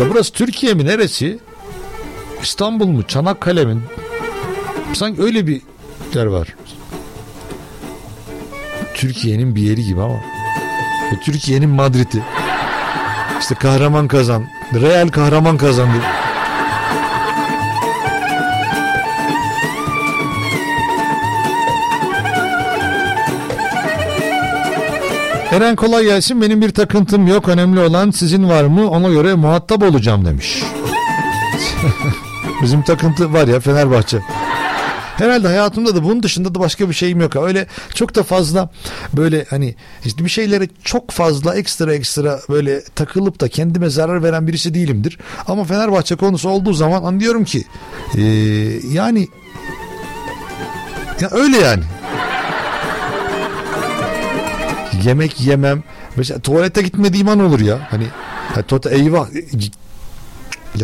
Ya 0.00 0.10
burası 0.10 0.32
Türkiye 0.32 0.74
mi 0.74 0.86
neresi? 0.86 1.38
İstanbul 2.42 2.86
mu? 2.86 3.02
Çanakkale 3.02 3.64
mi? 3.64 3.80
Sanki 4.92 5.22
öyle 5.22 5.46
bir 5.46 5.60
yer 6.14 6.26
var. 6.26 6.54
Türkiye'nin 8.94 9.56
bir 9.56 9.62
yeri 9.62 9.84
gibi 9.84 10.02
ama. 10.02 10.20
Türkiye'nin 11.24 11.70
Madrid'i. 11.70 12.22
İşte 13.44 13.54
kahraman 13.54 14.08
kazan. 14.08 14.44
Real 14.74 15.08
kahraman 15.08 15.56
kazandı. 15.56 15.96
Eren 25.50 25.76
kolay 25.76 26.04
gelsin. 26.04 26.42
Benim 26.42 26.62
bir 26.62 26.70
takıntım 26.70 27.26
yok. 27.26 27.48
Önemli 27.48 27.80
olan 27.80 28.10
sizin 28.10 28.48
var 28.48 28.64
mı? 28.64 28.90
Ona 28.90 29.08
göre 29.08 29.34
muhatap 29.34 29.82
olacağım 29.82 30.24
demiş. 30.24 30.62
Bizim 32.62 32.82
takıntı 32.82 33.32
var 33.32 33.48
ya 33.48 33.60
Fenerbahçe. 33.60 34.18
Herhalde 35.16 35.48
hayatımda 35.48 35.94
da 35.94 36.04
bunun 36.04 36.22
dışında 36.22 36.54
da 36.54 36.60
başka 36.60 36.88
bir 36.88 36.94
şeyim 36.94 37.20
yok. 37.20 37.36
Öyle 37.36 37.66
çok 37.94 38.14
da 38.14 38.22
fazla 38.22 38.70
böyle 39.12 39.44
hani 39.50 39.74
işte 40.04 40.24
bir 40.24 40.30
şeylere 40.30 40.68
çok 40.84 41.10
fazla 41.10 41.54
ekstra 41.54 41.94
ekstra 41.94 42.40
böyle 42.48 42.84
takılıp 42.84 43.40
da 43.40 43.48
kendime 43.48 43.90
zarar 43.90 44.22
veren 44.22 44.46
birisi 44.46 44.74
değilimdir. 44.74 45.18
Ama 45.46 45.64
Fenerbahçe 45.64 46.16
konusu 46.16 46.48
olduğu 46.48 46.72
zaman 46.72 47.02
anlıyorum 47.02 47.44
ki 47.44 47.64
ee, 48.16 48.22
yani 48.92 49.28
ya 51.20 51.28
öyle 51.30 51.56
yani. 51.56 51.82
Yemek 55.04 55.40
yemem. 55.40 55.82
Mesela 56.16 56.40
tuvalete 56.40 56.82
gitmediğim 56.82 57.28
an 57.28 57.40
olur 57.40 57.60
ya. 57.60 57.78
Hani 57.90 58.06
tota 58.68 58.90
eyvah 58.90 59.28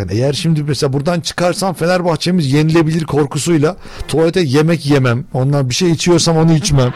yani 0.01 0.13
eğer 0.13 0.33
şimdi 0.33 0.63
mesela 0.63 0.93
buradan 0.93 1.21
çıkarsam 1.21 1.75
Fenerbahçe'miz 1.75 2.53
yenilebilir 2.53 3.05
korkusuyla 3.05 3.77
tuvalete 4.09 4.41
yemek 4.41 4.87
yemem. 4.87 5.25
Ondan 5.33 5.69
bir 5.69 5.75
şey 5.75 5.91
içiyorsam 5.91 6.37
onu 6.37 6.53
içmem. 6.53 6.95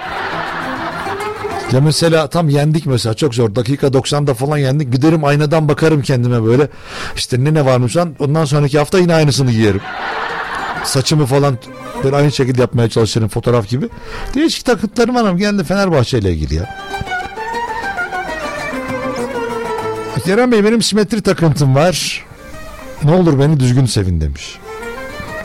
Ya 1.73 1.81
mesela 1.81 2.27
tam 2.27 2.49
yendik 2.49 2.87
mesela 2.87 3.15
çok 3.15 3.35
zor. 3.35 3.55
Dakika 3.55 3.87
90'da 3.87 4.35
falan 4.35 4.59
yendik. 4.59 4.93
Giderim 4.93 5.25
aynadan 5.25 5.69
bakarım 5.69 6.03
kendime 6.03 6.45
böyle. 6.45 6.69
İşte 7.17 7.45
ne 7.45 7.55
ne 7.55 7.65
varmış 7.65 7.97
lan. 7.97 8.15
Ondan 8.19 8.45
sonraki 8.45 8.79
hafta 8.79 8.99
yine 8.99 9.15
aynısını 9.15 9.51
giyerim. 9.51 9.81
Saçımı 10.85 11.27
falan 11.27 11.59
böyle 12.05 12.17
aynı 12.17 12.33
şekilde 12.33 12.61
yapmaya 12.61 12.89
çalışırım 12.89 13.29
fotoğraf 13.29 13.69
gibi. 13.69 13.89
Değişik 14.35 14.65
takıntılarım 14.65 15.15
var 15.15 15.25
ama 15.25 15.39
geldi 15.39 15.65
Fenerbahçe 15.65 16.19
ile 16.19 16.33
ilgili 16.33 16.55
ya. 16.55 16.77
Kerem 20.25 20.53
Bey 20.53 20.65
benim 20.65 20.83
simetri 20.83 21.23
takıntım 21.23 21.75
var. 21.75 22.25
Ne 23.05 23.11
olur 23.15 23.39
beni 23.39 23.61
düzgün 23.61 23.87
sevin 23.87 24.21
demiş. 24.21 24.59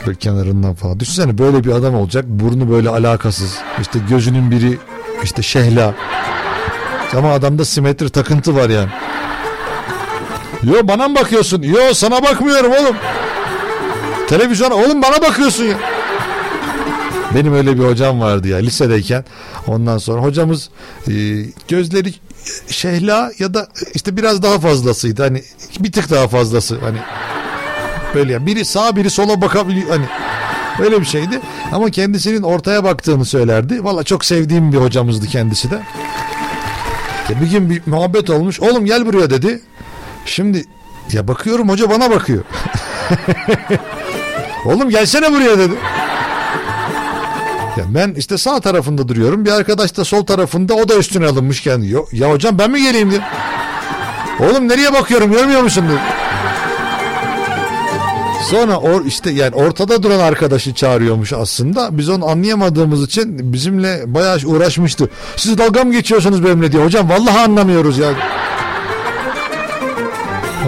Böyle 0.05 0.17
kenarından 0.17 0.73
falan. 0.73 0.99
Düşünsene 0.99 1.37
böyle 1.37 1.63
bir 1.63 1.71
adam 1.71 1.95
olacak. 1.95 2.25
Burnu 2.27 2.69
böyle 2.71 2.89
alakasız. 2.89 3.57
İşte 3.81 3.99
gözünün 4.09 4.51
biri 4.51 4.77
işte 5.23 5.41
şehla. 5.41 5.93
Ama 7.17 7.31
adamda 7.31 7.65
simetri 7.65 8.09
takıntı 8.09 8.55
var 8.55 8.69
yani. 8.69 8.89
Yo 10.63 10.73
bana 10.83 11.07
mı 11.07 11.15
bakıyorsun? 11.15 11.61
Yo 11.61 11.93
sana 11.93 12.23
bakmıyorum 12.23 12.71
oğlum. 12.71 12.95
Televizyona 14.27 14.75
oğlum 14.75 15.01
bana 15.01 15.21
bakıyorsun 15.21 15.63
ya. 15.63 15.77
Benim 17.35 17.53
öyle 17.53 17.79
bir 17.79 17.83
hocam 17.83 18.21
vardı 18.21 18.47
ya 18.47 18.57
lisedeyken. 18.57 19.25
Ondan 19.67 19.97
sonra 19.97 20.21
hocamız 20.21 20.69
e, 21.07 21.11
gözleri 21.67 22.13
şehla 22.67 23.31
ya 23.39 23.53
da 23.53 23.67
işte 23.93 24.17
biraz 24.17 24.43
daha 24.43 24.59
fazlasıydı. 24.59 25.23
Hani 25.23 25.43
bir 25.79 25.91
tık 25.91 26.09
daha 26.09 26.27
fazlası 26.27 26.77
hani 26.83 26.97
böyle 28.15 28.33
ya 28.33 28.45
biri 28.45 28.65
sağa 28.65 28.95
biri 28.95 29.09
sola 29.09 29.41
bakabiliyor 29.41 29.89
hani 29.89 30.05
öyle 30.79 30.99
bir 31.01 31.05
şeydi. 31.05 31.39
Ama 31.71 31.89
kendisinin 31.89 32.41
ortaya 32.41 32.83
baktığını 32.83 33.25
söylerdi. 33.25 33.83
Valla 33.83 34.03
çok 34.03 34.25
sevdiğim 34.25 34.71
bir 34.71 34.77
hocamızdı 34.77 35.27
kendisi 35.27 35.71
de. 35.71 35.79
Ya 37.29 37.41
bir 37.41 37.47
gün 37.51 37.69
bir 37.69 37.81
muhabbet 37.85 38.29
olmuş. 38.29 38.59
Oğlum 38.59 38.85
gel 38.85 39.05
buraya 39.05 39.29
dedi. 39.29 39.61
Şimdi 40.25 40.65
Ya 41.11 41.27
bakıyorum 41.27 41.69
hoca 41.69 41.89
bana 41.89 42.11
bakıyor. 42.11 42.43
Oğlum 44.65 44.89
gelsene 44.89 45.31
buraya 45.31 45.59
dedi. 45.59 45.73
Ya 47.77 47.85
ben 47.87 48.13
işte 48.17 48.37
sağ 48.37 48.59
tarafında 48.59 49.07
duruyorum. 49.07 49.45
Bir 49.45 49.51
arkadaş 49.51 49.97
da 49.97 50.05
sol 50.05 50.25
tarafında 50.25 50.73
o 50.73 50.89
da 50.89 50.95
üstüne 50.95 51.25
alınmış 51.27 51.61
kendi. 51.61 51.87
Ya, 51.87 51.99
ya 52.11 52.31
hocam 52.31 52.59
ben 52.59 52.71
mi 52.71 52.81
geleyim 52.81 53.11
diye. 53.11 53.21
Oğlum 54.39 54.67
nereye 54.67 54.93
bakıyorum 54.93 55.31
görmüyor 55.31 55.61
musun 55.61 55.85
diye. 55.89 56.18
Sonra 58.41 58.77
or 58.77 59.05
işte 59.05 59.31
yani 59.31 59.55
ortada 59.55 60.03
duran 60.03 60.19
arkadaşı 60.19 60.73
çağırıyormuş 60.73 61.33
aslında. 61.33 61.97
Biz 61.97 62.09
onu 62.09 62.29
anlayamadığımız 62.29 63.03
için 63.03 63.53
bizimle 63.53 64.13
bayağı 64.13 64.37
uğraşmıştı. 64.45 65.09
Siz 65.35 65.57
dalga 65.57 65.83
mı 65.83 65.91
geçiyorsunuz 65.91 66.43
benimle 66.43 66.71
diye. 66.71 66.83
Hocam 66.83 67.09
vallahi 67.09 67.39
anlamıyoruz 67.39 67.97
ya. 67.97 68.09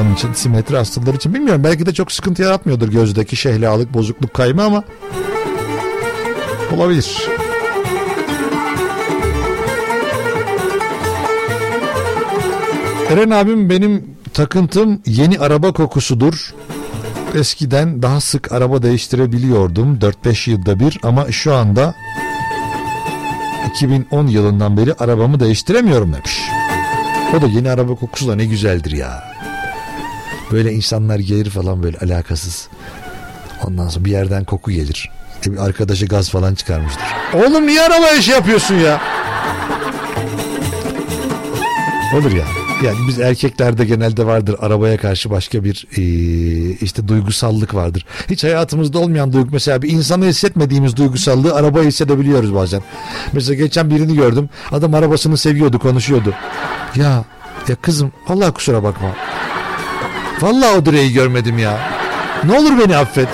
Onun 0.01 0.13
için 0.13 0.33
simetri 0.33 0.77
hastaları 0.77 1.15
için 1.15 1.33
bilmiyorum. 1.33 1.63
Belki 1.63 1.85
de 1.85 1.93
çok 1.93 2.11
sıkıntı 2.11 2.41
yaratmıyordur 2.41 2.87
gözdeki 2.87 3.35
şehlalık, 3.35 3.93
bozukluk 3.93 4.33
kayma 4.33 4.63
ama 4.63 4.83
olabilir. 6.75 7.27
Eren 13.09 13.29
abim 13.29 13.69
benim 13.69 14.03
takıntım 14.33 15.01
yeni 15.05 15.39
araba 15.39 15.71
kokusudur. 15.73 16.53
Eskiden 17.35 18.01
daha 18.01 18.21
sık 18.21 18.51
araba 18.51 18.83
değiştirebiliyordum 18.83 19.99
4-5 20.25 20.49
yılda 20.49 20.79
bir 20.79 20.99
ama 21.03 21.31
şu 21.31 21.55
anda 21.55 21.95
2010 23.69 24.27
yılından 24.27 24.77
beri 24.77 24.93
arabamı 24.93 25.39
değiştiremiyorum 25.39 26.13
demiş. 26.13 26.41
O 27.37 27.41
da 27.41 27.47
yeni 27.47 27.69
araba 27.69 27.95
kokusu 27.95 28.27
da 28.27 28.35
ne 28.35 28.45
güzeldir 28.45 28.91
ya. 28.91 29.23
Böyle 30.51 30.73
insanlar 30.73 31.19
gelir 31.19 31.49
falan 31.49 31.83
böyle 31.83 31.97
alakasız. 31.97 32.67
Ondan 33.67 33.87
sonra 33.87 34.05
bir 34.05 34.11
yerden 34.11 34.43
koku 34.43 34.71
gelir. 34.71 35.11
İşte 35.35 35.51
bir 35.53 35.57
arkadaşı 35.57 36.05
gaz 36.05 36.29
falan 36.29 36.55
çıkarmıştır. 36.55 37.03
Oğlum 37.33 37.67
niye 37.67 37.81
araba 37.81 38.09
iş 38.11 38.29
yapıyorsun 38.29 38.75
ya? 38.75 39.01
Olur 42.15 42.31
ya. 42.31 42.37
Yani 42.37 42.60
biz 43.07 43.19
erkeklerde 43.19 43.85
genelde 43.85 44.25
vardır 44.25 44.55
arabaya 44.59 44.97
karşı 44.97 45.29
başka 45.29 45.63
bir 45.63 45.87
e, 45.97 46.01
işte 46.81 47.07
duygusallık 47.07 47.75
vardır. 47.75 48.05
Hiç 48.29 48.43
hayatımızda 48.43 48.99
olmayan 48.99 49.33
duygu 49.33 49.49
mesela 49.51 49.81
bir 49.81 49.89
insanı 49.89 50.25
hissetmediğimiz 50.25 50.97
duygusallığı 50.97 51.55
arabaya 51.55 51.85
hissedebiliyoruz 51.85 52.55
bazen. 52.55 52.81
Mesela 53.33 53.55
geçen 53.55 53.89
birini 53.89 54.15
gördüm. 54.15 54.49
Adam 54.71 54.93
arabasını 54.93 55.37
seviyordu, 55.37 55.79
konuşuyordu. 55.79 56.33
Ya 56.95 57.23
ya 57.67 57.75
kızım 57.75 58.11
Allah 58.27 58.51
kusura 58.51 58.83
bakma. 58.83 59.09
Vallahi 60.41 60.77
o 60.77 60.85
direği 60.85 61.13
görmedim 61.13 61.59
ya. 61.59 61.79
Ne 62.43 62.59
olur 62.59 62.79
beni 62.79 62.97
affet. 62.97 63.29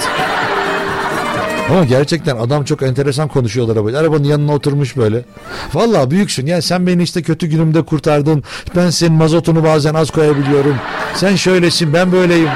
Ama 1.69 1.83
gerçekten 1.83 2.37
adam 2.37 2.63
çok 2.63 2.81
enteresan 2.81 3.27
konuşuyorlar 3.27 3.75
arabayla. 3.75 3.99
Arabanın 3.99 4.23
yanına 4.23 4.53
oturmuş 4.53 4.97
böyle. 4.97 5.25
Vallahi 5.73 6.11
büyüksün. 6.11 6.45
Ya 6.45 6.61
sen 6.61 6.87
beni 6.87 7.03
işte 7.03 7.21
kötü 7.21 7.47
günümde 7.47 7.81
kurtardın. 7.81 8.43
Ben 8.75 8.89
senin 8.89 9.13
mazotunu 9.13 9.63
bazen 9.63 9.93
az 9.93 10.09
koyabiliyorum. 10.09 10.75
Sen 11.15 11.35
şöylesin 11.35 11.93
ben 11.93 12.11
böyleyim. 12.11 12.49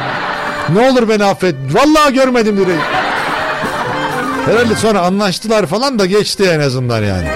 Ne 0.74 0.92
olur 0.92 1.10
beni 1.10 1.24
affet. 1.24 1.56
Vallahi 1.72 2.14
görmedim 2.14 2.58
direği. 2.58 2.80
Herhalde 4.46 4.76
sonra 4.76 5.02
anlaştılar 5.02 5.66
falan 5.66 6.00
da 6.00 6.06
geçti 6.06 6.44
en 6.44 6.60
azından 6.60 7.04
yani. 7.04 7.28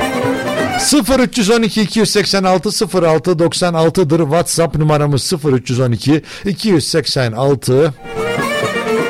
0312 1.19 1.81
286 1.81 2.69
06 3.07 3.31
96'dır 3.31 4.19
WhatsApp 4.19 4.75
numaramız 4.75 5.33
0312 5.33 6.21
286 6.45 7.93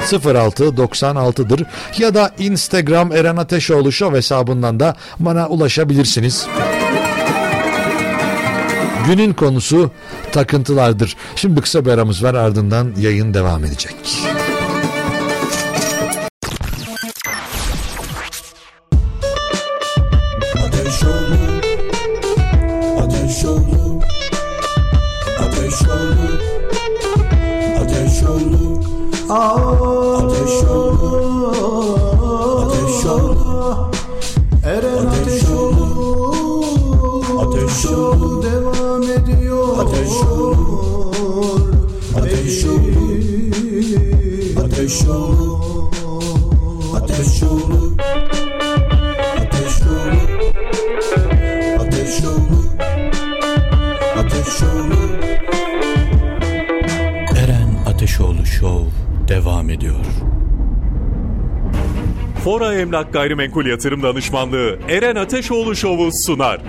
0696'dır 0.06 1.66
ya 1.98 2.14
da 2.14 2.32
Instagram 2.40 3.12
Eren 3.12 3.38
Ateşoğlu 3.38 3.92
Show 3.92 4.18
hesabından 4.18 4.80
da 4.80 4.96
bana 5.20 5.48
ulaşabilirsiniz. 5.48 6.48
Günün 9.08 9.34
konusu 9.34 9.92
takıntılardır. 10.32 11.16
Şimdi 11.36 11.62
kısa 11.62 11.86
bir 11.86 11.92
aramız 11.92 12.24
var 12.24 12.34
ardından 12.34 12.94
yayın 12.98 13.34
devam 13.34 13.64
edecek. 13.64 13.96
Ateş 20.58 21.04
oldu 23.46 24.02
Ateş 27.80 28.24
oldu 28.24 28.75
Ateş 29.30 30.64
oldu 30.70 31.52
Ateş 32.66 33.06
oldu 33.06 33.92
Eren 34.66 35.06
Ateş 35.06 35.44
oldu 35.50 36.16
Ateş 37.40 37.86
oldu 37.86 38.44
devam 38.44 39.04
ediyor. 39.04 39.78
Ateş 39.80 40.12
oldu 40.12 41.12
Ateş 42.18 42.66
oldu 42.66 42.92
Ateş 44.66 45.08
oldu 45.08 45.60
Ateş 46.96 47.44
oldu 47.44 47.65
Fora 62.46 62.76
Emlak 62.76 63.14
Gayrimenkul 63.14 63.66
Yatırım 63.66 64.04
Danışmanlığı 64.04 64.80
Eren 64.90 65.16
Ateşoğlu 65.16 65.76
Show'u 65.76 66.10
sunar. 66.12 66.62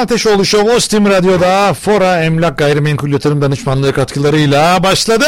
Ateşoğlu 0.00 0.44
Show 0.44 0.72
Ostim 0.72 1.06
Radyo'da 1.06 1.74
Fora 1.74 2.22
Emlak 2.22 2.58
Gayrimenkul 2.58 3.12
Yatırım 3.12 3.42
Danışmanlığı 3.42 3.92
katkılarıyla 3.92 4.82
başladı. 4.82 5.26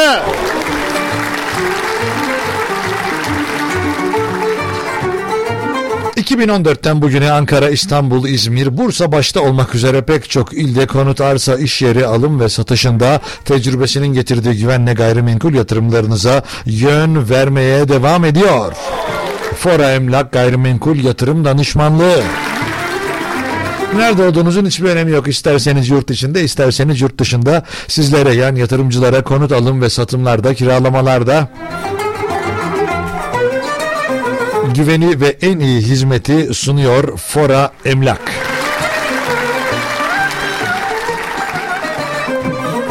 ...2014'ten 6.16 7.02
bugüne 7.02 7.32
Ankara, 7.32 7.70
İstanbul, 7.70 8.28
İzmir, 8.28 8.78
Bursa 8.78 9.12
başta 9.12 9.40
olmak 9.40 9.74
üzere 9.74 10.02
pek 10.02 10.30
çok 10.30 10.52
ilde 10.52 10.86
konut, 10.86 11.20
arsa, 11.20 11.54
iş 11.56 11.82
yeri 11.82 12.06
alım 12.06 12.40
ve 12.40 12.48
satışında 12.48 13.20
tecrübesinin 13.44 14.14
getirdiği 14.14 14.58
güvenle 14.58 14.92
gayrimenkul 14.92 15.54
yatırımlarınıza 15.54 16.42
yön 16.66 17.30
vermeye 17.30 17.88
devam 17.88 18.24
ediyor. 18.24 18.72
Fora 19.56 19.92
Emlak 19.92 20.32
Gayrimenkul 20.32 20.96
Yatırım 20.96 21.44
Danışmanlığı. 21.44 22.22
Nerede 23.96 24.22
olduğunuzun 24.22 24.66
hiçbir 24.66 24.88
önemi 24.88 25.10
yok. 25.10 25.28
İsterseniz 25.28 25.88
yurt 25.88 26.10
içinde, 26.10 26.44
isterseniz 26.44 27.00
yurt 27.00 27.18
dışında 27.18 27.64
sizlere 27.88 28.34
yani 28.34 28.60
yatırımcılara 28.60 29.22
konut 29.24 29.52
alım 29.52 29.82
ve 29.82 29.90
satımlarda, 29.90 30.54
kiralamalarda 30.54 31.48
güveni 34.74 35.20
ve 35.20 35.36
en 35.42 35.58
iyi 35.58 35.80
hizmeti 35.80 36.54
sunuyor 36.54 37.16
Fora 37.16 37.70
Emlak. 37.84 38.30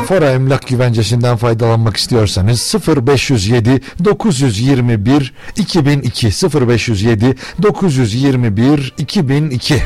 Fora 0.08 0.32
Emlak 0.32 0.68
güvencesinden 0.68 1.38
faydalanmak 1.38 1.98
istiyorsanız 1.98 2.76
0507 3.08 3.82
921 4.06 5.34
2002 5.56 6.28
0507 6.28 7.36
921 7.62 8.94
2002 8.98 9.84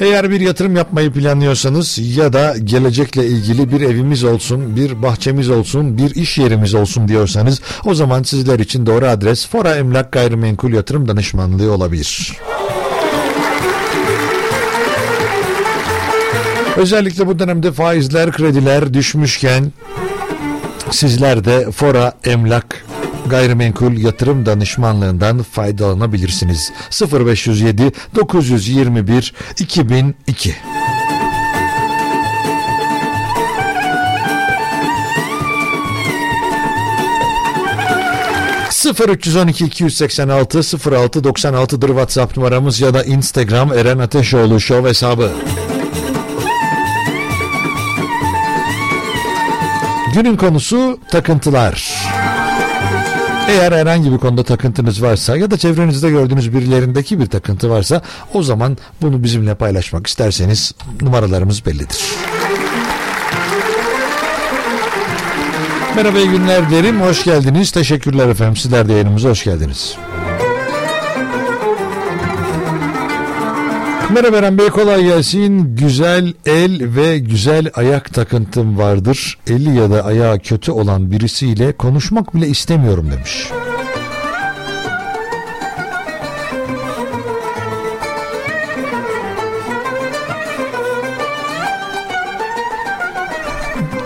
Eğer 0.00 0.30
bir 0.30 0.40
yatırım 0.40 0.76
yapmayı 0.76 1.12
planlıyorsanız 1.12 1.98
ya 2.16 2.32
da 2.32 2.54
gelecekle 2.64 3.26
ilgili 3.26 3.72
bir 3.72 3.80
evimiz 3.80 4.24
olsun, 4.24 4.76
bir 4.76 5.02
bahçemiz 5.02 5.50
olsun, 5.50 5.98
bir 5.98 6.14
iş 6.14 6.38
yerimiz 6.38 6.74
olsun 6.74 7.08
diyorsanız 7.08 7.60
o 7.84 7.94
zaman 7.94 8.22
sizler 8.22 8.58
için 8.58 8.86
doğru 8.86 9.06
adres 9.06 9.46
Fora 9.46 9.74
Emlak 9.74 10.12
Gayrimenkul 10.12 10.72
Yatırım 10.72 11.08
Danışmanlığı 11.08 11.72
olabilir. 11.72 12.36
Özellikle 16.76 17.26
bu 17.26 17.38
dönemde 17.38 17.72
faizler, 17.72 18.32
krediler 18.32 18.94
düşmüşken 18.94 19.72
sizler 20.90 21.44
de 21.44 21.70
Fora 21.70 22.12
Emlak 22.24 22.84
Gayrimenkul 23.28 23.96
Yatırım 23.96 24.46
Danışmanlığından 24.46 25.42
faydalanabilirsiniz. 25.42 26.72
0507 27.12 27.92
921 28.14 29.34
2002 29.58 30.54
0312 39.08 39.64
286 39.64 40.58
06 40.58 41.18
96'dır 41.18 41.88
WhatsApp 41.88 42.36
numaramız 42.36 42.80
ya 42.80 42.94
da 42.94 43.04
Instagram 43.04 43.72
Eren 43.72 43.98
Ateşoğlu 43.98 44.60
Show 44.60 44.88
hesabı. 44.88 45.32
Günün 50.14 50.36
konusu 50.36 50.98
takıntılar. 51.10 52.08
Eğer 53.58 53.72
herhangi 53.72 54.12
bir 54.12 54.18
konuda 54.18 54.42
takıntınız 54.42 55.02
varsa 55.02 55.36
ya 55.36 55.50
da 55.50 55.56
çevrenizde 55.56 56.10
gördüğünüz 56.10 56.52
birilerindeki 56.54 57.20
bir 57.20 57.26
takıntı 57.26 57.70
varsa 57.70 58.02
o 58.34 58.42
zaman 58.42 58.78
bunu 59.02 59.22
bizimle 59.22 59.54
paylaşmak 59.54 60.06
isterseniz 60.06 60.74
numaralarımız 61.00 61.66
bellidir. 61.66 62.04
Merhaba 65.96 66.18
iyi 66.18 66.28
günler 66.28 66.70
derim. 66.70 67.00
Hoş 67.00 67.24
geldiniz. 67.24 67.70
Teşekkürler 67.70 68.28
efendim. 68.28 68.56
Sizler 68.56 68.88
de 68.88 68.92
yayınımıza 68.92 69.28
hoş 69.28 69.44
geldiniz. 69.44 69.96
Merhaba 74.14 74.36
Eren 74.36 74.58
Bey 74.58 74.68
kolay 74.68 75.04
gelsin. 75.04 75.76
Güzel 75.76 76.32
el 76.46 76.96
ve 76.96 77.18
güzel 77.18 77.70
ayak 77.74 78.14
takıntım 78.14 78.78
vardır. 78.78 79.38
Eli 79.46 79.76
ya 79.76 79.90
da 79.90 80.04
ayağı 80.04 80.38
kötü 80.38 80.72
olan 80.72 81.10
birisiyle 81.10 81.72
konuşmak 81.72 82.34
bile 82.34 82.48
istemiyorum 82.48 83.10
demiş. 83.10 83.48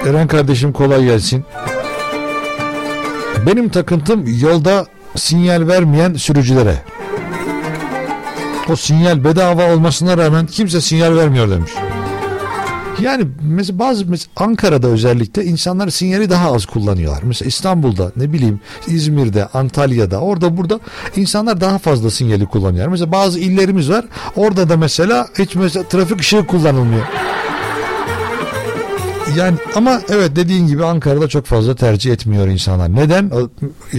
Eren 0.08 0.28
kardeşim 0.28 0.72
kolay 0.72 1.04
gelsin. 1.04 1.44
Benim 3.46 3.68
takıntım 3.68 4.24
yolda 4.40 4.86
sinyal 5.16 5.68
vermeyen 5.68 6.14
sürücülere. 6.14 6.74
O 8.70 8.76
sinyal 8.76 9.24
bedava 9.24 9.74
olmasına 9.74 10.18
rağmen 10.18 10.46
kimse 10.46 10.80
sinyal 10.80 11.16
vermiyor 11.16 11.50
demiş. 11.50 11.72
Yani 13.00 13.24
mesela 13.42 13.78
bazı 13.78 14.06
mesela 14.06 14.30
Ankara'da 14.36 14.88
özellikle 14.88 15.44
insanlar 15.44 15.88
sinyali 15.88 16.30
daha 16.30 16.52
az 16.52 16.66
kullanıyorlar. 16.66 17.22
Mesela 17.22 17.48
İstanbul'da 17.48 18.12
ne 18.16 18.32
bileyim 18.32 18.60
İzmir'de, 18.86 19.46
Antalya'da 19.46 20.20
orada 20.20 20.56
burada 20.56 20.80
insanlar 21.16 21.60
daha 21.60 21.78
fazla 21.78 22.10
sinyali 22.10 22.46
kullanıyor. 22.46 22.88
Mesela 22.88 23.12
bazı 23.12 23.38
illerimiz 23.38 23.90
var. 23.90 24.04
Orada 24.36 24.68
da 24.68 24.76
mesela 24.76 25.28
hiç 25.38 25.54
mesela 25.54 25.88
trafik 25.88 26.20
ışığı 26.20 26.46
kullanılmıyor. 26.46 27.06
Yani 29.36 29.56
ama 29.74 30.00
evet 30.08 30.36
dediğin 30.36 30.66
gibi 30.66 30.84
Ankara'da 30.84 31.28
çok 31.28 31.46
fazla 31.46 31.76
tercih 31.76 32.12
etmiyor 32.12 32.48
insanlar. 32.48 32.96
Neden? 32.96 33.30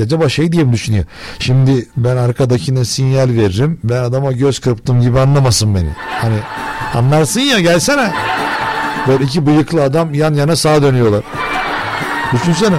Acaba 0.04 0.30
şey 0.30 0.52
diye 0.52 0.64
mi 0.64 0.74
düşünüyor? 0.74 1.06
Şimdi 1.40 1.88
ben 1.98 2.18
arkadakine 2.18 2.86
sinyal 2.86 3.30
veririm. 3.30 3.80
Ben 3.84 4.04
adama 4.04 4.32
göz 4.32 4.60
kırptım 4.60 5.02
gibi 5.02 5.20
anlamasın 5.20 5.76
beni. 5.76 5.90
Hani 6.22 6.36
anlarsın 6.94 7.40
ya 7.40 7.60
gelsene. 7.60 8.12
Böyle 9.08 9.24
iki 9.24 9.46
bıyıklı 9.46 9.84
adam 9.84 10.14
yan 10.14 10.34
yana 10.34 10.56
sağa 10.56 10.82
dönüyorlar. 10.82 11.24
Düşünsene. 12.34 12.78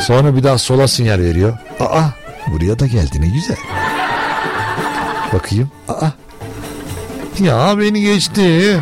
Sonra 0.00 0.36
bir 0.36 0.42
daha 0.42 0.58
sola 0.58 0.88
sinyal 0.88 1.18
veriyor. 1.18 1.58
Aa 1.80 2.02
buraya 2.52 2.78
da 2.78 2.86
geldi 2.86 3.20
ne 3.20 3.26
güzel. 3.26 3.56
Bakayım. 5.32 5.70
Aa. 5.88 6.06
Ya 7.40 7.78
beni 7.78 8.00
geçti. 8.00 8.80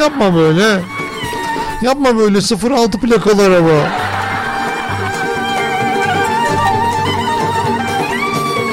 Yapma 0.00 0.34
böyle. 0.34 0.80
Yapma 1.82 2.16
böyle 2.16 2.38
06 2.74 2.98
plakalı 3.00 3.42
araba. 3.42 3.88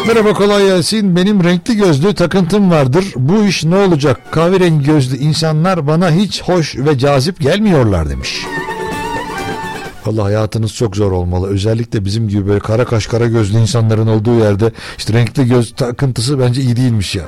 Merhaba 0.08 0.34
kolay 0.34 0.66
gelsin. 0.66 1.16
Benim 1.16 1.44
renkli 1.44 1.76
gözlü 1.78 2.14
takıntım 2.14 2.72
vardır. 2.72 3.06
Bu 3.16 3.46
iş 3.46 3.64
ne 3.64 3.76
olacak? 3.76 4.32
Kahverengi 4.32 4.86
gözlü 4.86 5.18
insanlar 5.18 5.88
bana 5.88 6.12
hiç 6.12 6.44
hoş 6.44 6.76
ve 6.76 6.98
cazip 6.98 7.40
gelmiyorlar 7.40 8.10
demiş. 8.10 8.46
Allah 10.06 10.24
hayatınız 10.24 10.74
çok 10.74 10.96
zor 10.96 11.12
olmalı. 11.12 11.48
Özellikle 11.48 12.06
bizim 12.06 12.28
gibi 12.28 12.48
böyle 12.48 12.60
kara 12.60 12.86
kaş 12.86 13.08
kara 13.08 13.26
gözlü 13.26 13.58
insanların 13.58 14.08
olduğu 14.08 14.40
yerde 14.40 14.72
işte 14.98 15.14
renkli 15.14 15.48
göz 15.48 15.74
takıntısı 15.76 16.40
bence 16.40 16.62
iyi 16.62 16.76
değilmiş 16.76 17.16
ya. 17.16 17.24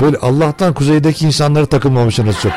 Böyle 0.00 0.16
Allah'tan 0.16 0.74
kuzeydeki 0.74 1.26
insanları 1.26 1.66
takılmamışsınız 1.66 2.36
çok. 2.42 2.52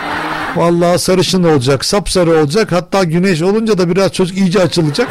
Vallahi 0.57 0.99
sarışın 0.99 1.43
olacak, 1.43 1.85
sapsarı 1.85 2.39
olacak. 2.39 2.71
Hatta 2.71 3.03
güneş 3.03 3.41
olunca 3.41 3.77
da 3.77 3.89
biraz 3.89 4.11
çocuk 4.11 4.37
iyice 4.37 4.61
açılacak. 4.61 5.09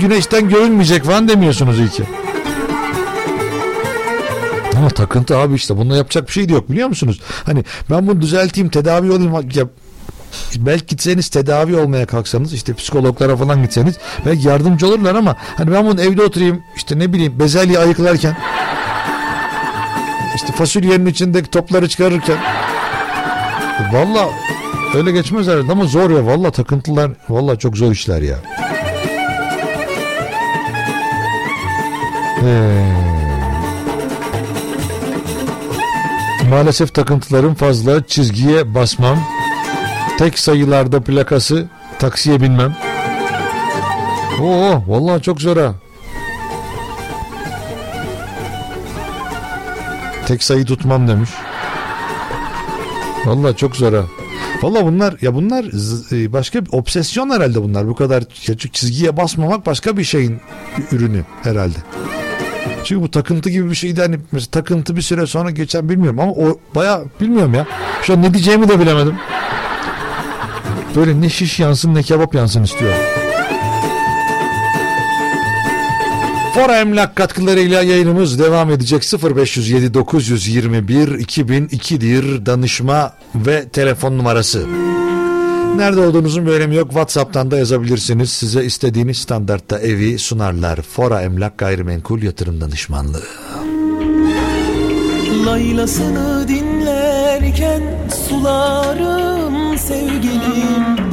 Güneşten 0.00 0.48
görünmeyecek 0.48 1.04
falan 1.04 1.28
demiyorsunuz 1.28 1.78
iyi. 1.78 1.88
Ama 4.76 4.88
takıntı 4.90 5.38
abi 5.38 5.54
işte 5.54 5.76
bununla 5.76 5.96
yapacak 5.96 6.26
bir 6.28 6.32
şey 6.32 6.48
de 6.48 6.52
yok 6.52 6.70
biliyor 6.70 6.88
musunuz? 6.88 7.20
Hani 7.46 7.64
ben 7.90 8.06
bunu 8.06 8.20
düzelteyim 8.20 8.68
tedavi 8.68 9.10
olayım. 9.10 9.34
Ya, 9.54 9.64
belki 10.56 10.86
gitseniz 10.86 11.28
tedavi 11.28 11.76
olmaya 11.76 12.06
kalksanız 12.06 12.52
işte 12.52 12.74
psikologlara 12.74 13.36
falan 13.36 13.62
gitseniz 13.62 13.94
belki 14.26 14.48
yardımcı 14.48 14.86
olurlar 14.86 15.14
ama 15.14 15.36
hani 15.56 15.72
ben 15.72 15.86
bunu 15.86 16.00
evde 16.00 16.22
oturayım 16.22 16.62
işte 16.76 16.98
ne 16.98 17.12
bileyim 17.12 17.38
bezelye 17.38 17.78
ayıklarken 17.78 18.36
işte 20.36 20.52
fasulyenin 20.52 21.06
içindeki 21.06 21.50
topları 21.50 21.88
çıkarırken 21.88 22.38
valla 23.92 24.28
öyle 24.94 25.10
geçmez 25.12 25.46
herhalde 25.46 25.72
ama 25.72 25.84
zor 25.84 26.10
ya 26.10 26.26
valla 26.26 26.50
takıntılar 26.50 27.10
valla 27.28 27.56
çok 27.56 27.76
zor 27.76 27.92
işler 27.92 28.22
ya. 28.22 28.36
Eee 32.42 32.88
Maalesef 36.50 36.94
takıntılarım 36.94 37.54
fazla. 37.54 38.06
Çizgiye 38.06 38.74
basmam. 38.74 39.18
Tek 40.18 40.38
sayılarda 40.38 41.00
plakası 41.00 41.68
taksiye 41.98 42.40
binmem. 42.40 42.76
Oo 44.42 44.82
vallahi 44.86 45.22
çok 45.22 45.40
zor 45.40 45.56
ha. 45.56 45.74
Tek 50.26 50.42
sayı 50.42 50.64
tutmam 50.64 51.08
demiş. 51.08 51.30
Vallahi 53.26 53.56
çok 53.56 53.76
zor 53.76 53.92
ha. 53.92 54.02
Valla 54.62 54.86
bunlar 54.86 55.14
ya 55.22 55.34
bunlar 55.34 55.64
e, 56.12 56.32
başka 56.32 56.64
bir 56.64 56.70
obsesyon 56.72 57.30
herhalde 57.30 57.62
bunlar. 57.62 57.88
Bu 57.88 57.94
kadar 57.94 58.24
çizgiye 58.72 59.16
basmamak 59.16 59.66
başka 59.66 59.96
bir 59.96 60.04
şeyin 60.04 60.40
ürünü 60.92 61.24
herhalde. 61.42 61.78
Çünkü 62.84 63.02
bu 63.02 63.10
takıntı 63.10 63.50
gibi 63.50 63.70
bir 63.70 63.74
şeydi 63.74 64.00
hani 64.00 64.18
mesela 64.32 64.50
takıntı 64.50 64.96
bir 64.96 65.02
süre 65.02 65.26
sonra 65.26 65.50
geçen 65.50 65.88
bilmiyorum 65.88 66.20
ama 66.20 66.32
o 66.32 66.58
baya 66.74 67.02
bilmiyorum 67.20 67.54
ya. 67.54 67.66
Şu 68.02 68.12
an 68.12 68.22
ne 68.22 68.34
diyeceğimi 68.34 68.68
de 68.68 68.80
bilemedim. 68.80 69.14
Böyle 70.96 71.20
ne 71.20 71.28
şiş 71.28 71.60
yansın 71.60 71.94
ne 71.94 72.02
kebap 72.02 72.34
yansın 72.34 72.62
istiyor. 72.62 73.17
Fora 76.58 76.80
Emlak 76.80 77.16
katkılarıyla 77.16 77.82
yayınımız 77.82 78.38
devam 78.38 78.70
edecek 78.70 79.02
0507 79.36 79.94
921 79.94 81.08
2002'dir 81.08 82.46
danışma 82.46 83.12
ve 83.34 83.68
telefon 83.68 84.18
numarası. 84.18 84.66
Nerede 85.76 86.00
olduğunuzun 86.00 86.46
bir 86.46 86.52
önemi 86.52 86.74
yok. 86.76 86.88
WhatsApp'tan 86.88 87.50
da 87.50 87.58
yazabilirsiniz. 87.58 88.30
Size 88.30 88.64
istediğiniz 88.64 89.18
standartta 89.18 89.78
evi 89.78 90.18
sunarlar. 90.18 90.82
Fora 90.82 91.22
Emlak 91.22 91.58
Gayrimenkul 91.58 92.22
Yatırım 92.22 92.60
Danışmanlığı. 92.60 93.26
Laylasını 95.46 96.48
dinlerken 96.48 97.82
sularım 98.28 99.78
sevgilim 99.78 101.07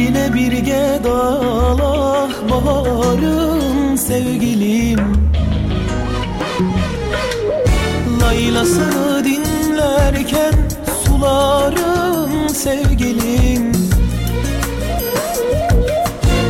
Seyrine 0.00 0.34
bir 0.34 0.52
gedalah 0.52 2.30
baharım 2.50 3.98
sevgilim. 3.98 5.00
Laylasını 8.20 9.24
dinlerken 9.24 10.52
sularım 11.04 12.48
sevgilim. 12.48 13.72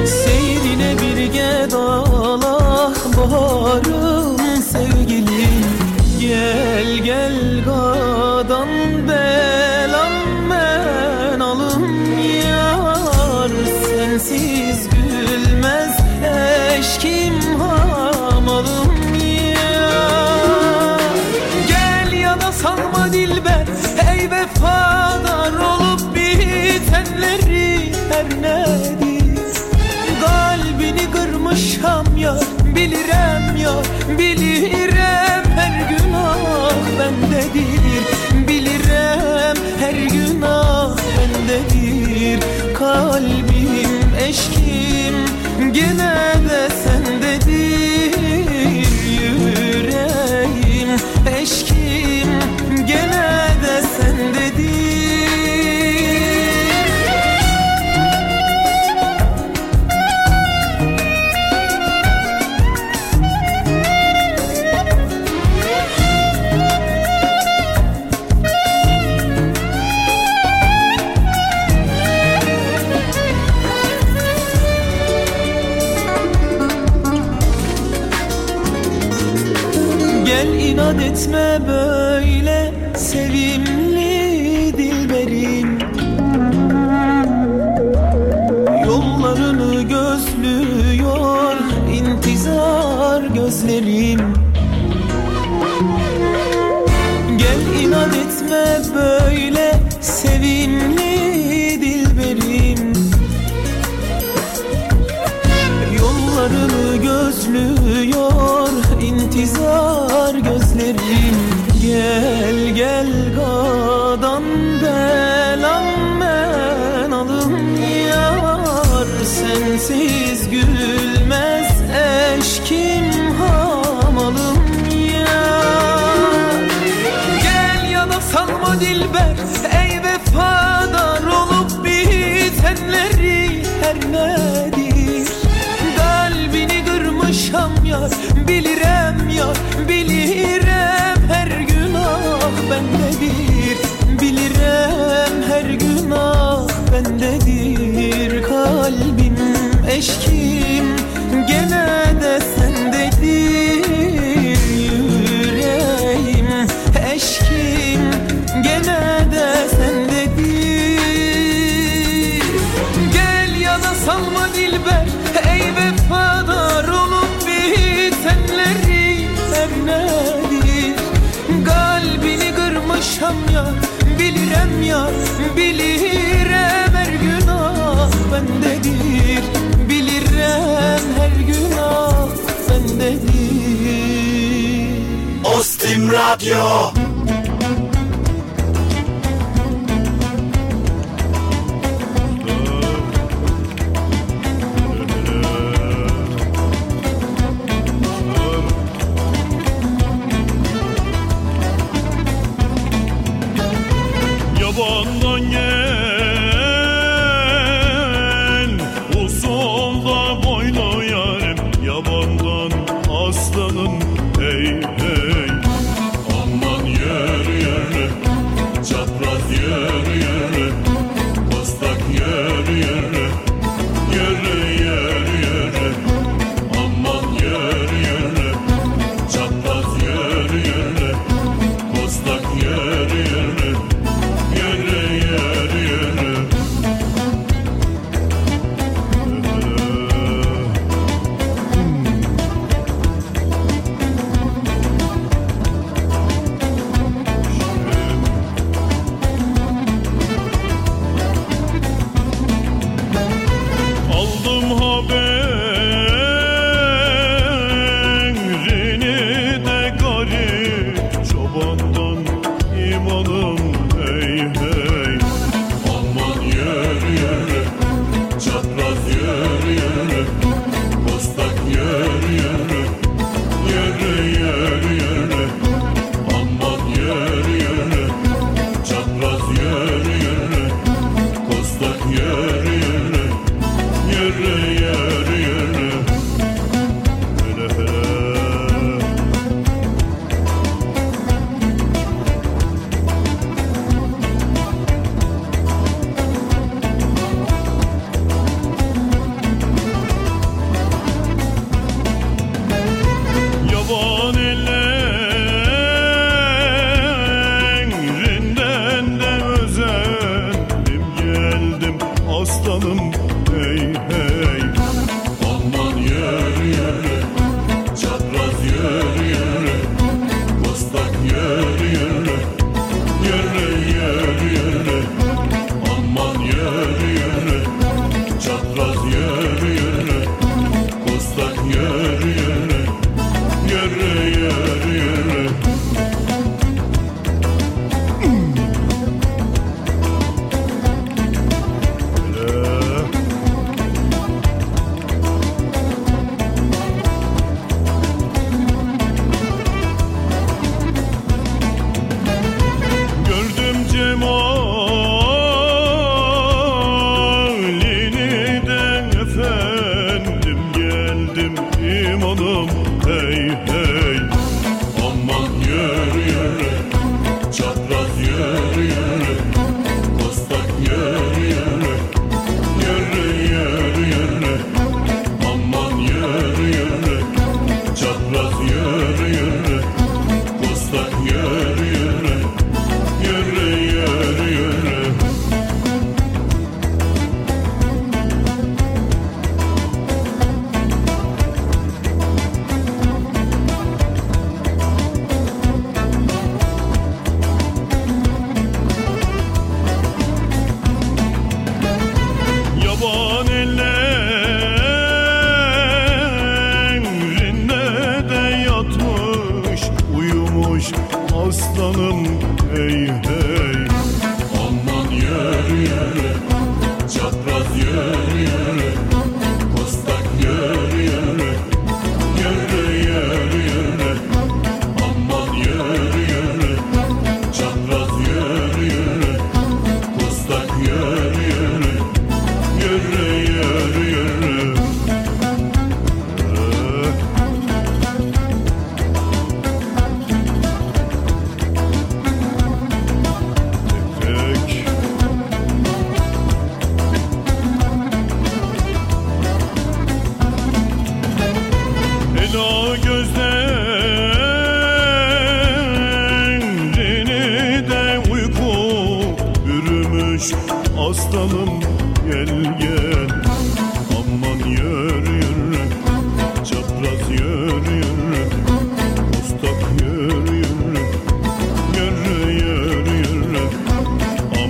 Seyrine 0.07 0.95
bir 1.03 1.33
gedalah 1.33 2.95
baharım 3.17 4.63
sevgilim. 4.63 5.65
Gel 6.21 6.99
gel 7.05 7.65
gadan 7.65 8.90
Kalbini 31.51 31.61
kırmışam 31.61 32.17
ya 32.17 32.35
bilirem 32.77 33.57
ya 33.57 33.73
bilirem 34.19 35.45
her 35.57 35.89
günah 35.89 36.71
bendedir. 36.99 38.49
Bilirem 38.49 39.57
her 39.81 39.95
günah 39.95 40.97
bendedir. 40.97 42.41
Kalbim 42.79 44.15
eşkim 44.29 45.15
gene 45.73 46.20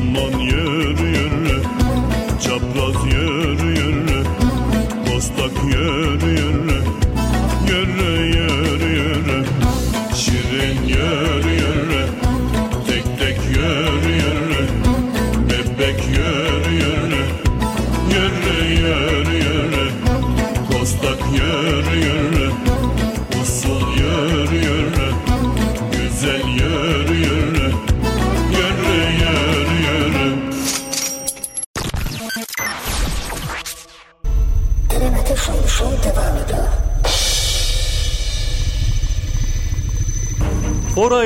aman 0.01 0.39
yürü 0.41 1.07
yürü 1.07 1.63
Çapraz 2.41 3.07
yürü 3.07 3.79
yürü. 3.79 4.10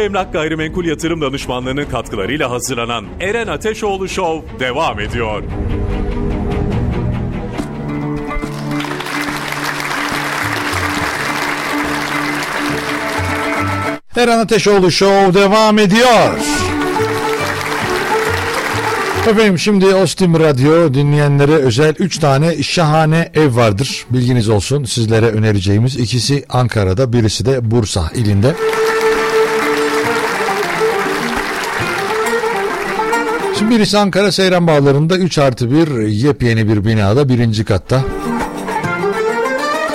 Emlak 0.04 0.32
Gayrimenkul 0.32 0.84
Yatırım 0.84 1.20
Danışmanlığı'nın 1.20 1.84
katkılarıyla 1.84 2.50
hazırlanan 2.50 3.04
Eren 3.20 3.46
Ateşoğlu 3.46 4.08
Show 4.08 4.60
devam 4.60 5.00
ediyor. 5.00 5.42
Eren 14.16 14.38
Ateşoğlu 14.38 14.90
Show 14.90 15.40
devam 15.40 15.78
ediyor. 15.78 16.38
Efendim 19.30 19.58
şimdi 19.58 19.86
Ostim 19.86 20.40
Radyo 20.40 20.94
dinleyenlere 20.94 21.54
özel 21.54 21.94
3 21.98 22.18
tane 22.18 22.62
şahane 22.62 23.30
ev 23.34 23.56
vardır. 23.56 24.06
Bilginiz 24.10 24.48
olsun 24.48 24.84
sizlere 24.84 25.26
önereceğimiz. 25.26 25.96
ikisi 25.96 26.44
Ankara'da 26.48 27.12
birisi 27.12 27.46
de 27.46 27.70
Bursa 27.70 28.10
ilinde. 28.14 28.54
Şimdi 33.58 33.74
birisi 33.74 33.98
Ankara 33.98 34.32
Seyran 34.32 34.66
Bağları'nda 34.66 35.16
3 35.16 35.38
artı 35.38 35.70
1 35.70 36.06
yepyeni 36.06 36.68
bir 36.68 36.84
binada 36.84 37.28
birinci 37.28 37.64
katta. 37.64 38.04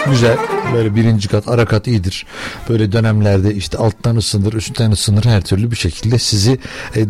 Güzel. 0.09 0.37
Böyle 0.73 0.95
birinci 0.95 1.27
kat, 1.27 1.47
ara 1.47 1.65
kat 1.65 1.87
iyidir. 1.87 2.25
Böyle 2.69 2.91
dönemlerde 2.91 3.55
işte 3.55 3.77
alttan 3.77 4.15
ısınır, 4.15 4.53
üstten 4.53 4.91
ısınır 4.91 5.25
her 5.25 5.41
türlü 5.41 5.71
bir 5.71 5.75
şekilde 5.75 6.19
sizi 6.19 6.57
e, 6.95 7.05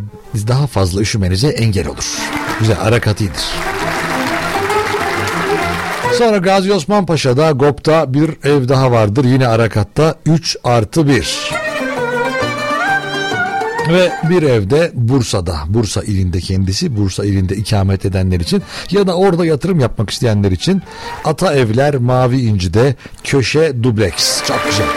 daha 0.47 0.67
fazla 0.67 1.01
üşümenize 1.01 1.47
engel 1.47 1.87
olur. 1.87 2.17
Güzel, 2.59 2.77
ara 2.81 2.99
kat 2.99 3.21
iyidir. 3.21 3.45
Sonra 6.17 6.37
Gazi 6.37 6.73
Osman 6.73 7.05
Paşa'da 7.05 7.51
GOP'ta 7.51 8.13
bir 8.13 8.29
ev 8.43 8.69
daha 8.69 8.91
vardır. 8.91 9.25
Yine 9.25 9.47
Arakat'ta 9.47 10.15
3 10.25 10.57
artı 10.63 11.07
1. 11.07 11.58
Ve 13.89 14.11
bir 14.29 14.43
evde 14.43 14.91
Bursa'da, 14.93 15.57
Bursa 15.67 16.01
ilinde 16.01 16.39
kendisi, 16.39 16.97
Bursa 16.97 17.25
ilinde 17.25 17.55
ikamet 17.55 18.05
edenler 18.05 18.39
için 18.39 18.63
ya 18.91 19.07
da 19.07 19.15
orada 19.15 19.45
yatırım 19.45 19.79
yapmak 19.79 20.09
isteyenler 20.09 20.51
için 20.51 20.81
Ata 21.23 21.53
Evler 21.53 21.95
Mavi 21.95 22.41
İnci'de 22.41 22.95
köşe 23.23 23.83
dubleks. 23.83 24.43
Çok 24.47 24.65
güzel. 24.69 24.87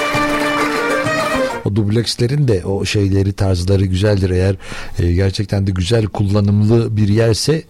O 1.64 1.76
dublekslerin 1.76 2.48
de 2.48 2.64
o 2.64 2.84
şeyleri 2.84 3.32
tarzları 3.32 3.84
güzeldir 3.84 4.30
eğer 4.30 4.56
e, 4.98 5.12
gerçekten 5.12 5.66
de 5.66 5.70
güzel 5.70 6.06
kullanımlı 6.06 6.96
bir 6.96 7.08
yerse 7.08 7.62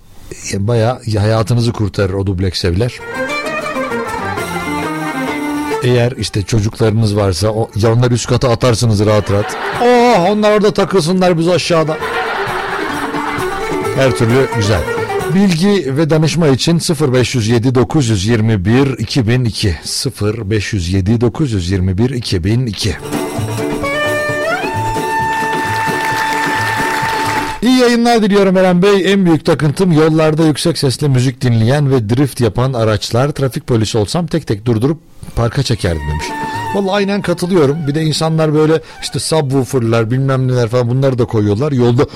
e, 0.52 0.66
bayağı 0.66 1.00
hayatınızı 1.18 1.72
kurtarır 1.72 2.12
o 2.12 2.26
dubleks 2.26 2.64
evler. 2.64 2.92
Eğer 5.82 6.12
işte 6.12 6.42
çocuklarınız 6.42 7.16
varsa 7.16 7.48
o, 7.48 7.70
ya 7.76 7.92
onları 7.92 8.14
üst 8.14 8.28
kata 8.28 8.50
atarsınız 8.50 9.06
rahat 9.06 9.30
rahat. 9.30 9.56
Oh 10.22 10.30
onlar 10.30 10.52
orada 10.52 10.70
takılsınlar 10.70 11.38
biz 11.38 11.48
aşağıda. 11.48 11.96
Her 13.96 14.16
türlü 14.16 14.48
güzel. 14.56 14.80
Bilgi 15.34 15.96
ve 15.96 16.10
danışma 16.10 16.48
için 16.48 16.80
0507 17.12 17.74
921 17.74 18.98
2002 18.98 19.76
0507 20.22 21.20
921 21.20 22.10
2002 22.10 22.96
İyi 27.62 27.78
yayınlar 27.78 28.22
diliyorum 28.22 28.56
Eren 28.56 28.82
Bey. 28.82 29.12
En 29.12 29.26
büyük 29.26 29.44
takıntım 29.44 29.92
yollarda 29.92 30.46
yüksek 30.46 30.78
sesle 30.78 31.08
müzik 31.08 31.40
dinleyen 31.40 31.90
ve 31.90 32.08
drift 32.08 32.40
yapan 32.40 32.72
araçlar. 32.72 33.30
Trafik 33.30 33.66
polisi 33.66 33.98
olsam 33.98 34.26
tek 34.26 34.46
tek 34.46 34.66
durdurup 34.66 35.11
parka 35.36 35.62
çekerdim 35.62 36.02
demiş. 36.10 36.26
Vallahi 36.74 36.94
aynen 36.94 37.22
katılıyorum. 37.22 37.86
Bir 37.86 37.94
de 37.94 38.02
insanlar 38.02 38.54
böyle 38.54 38.80
işte 39.02 39.18
subwooferlar 39.18 40.10
bilmem 40.10 40.48
neler 40.48 40.68
falan 40.68 40.90
bunları 40.90 41.18
da 41.18 41.24
koyuyorlar. 41.24 41.72
Yolda 41.72 42.06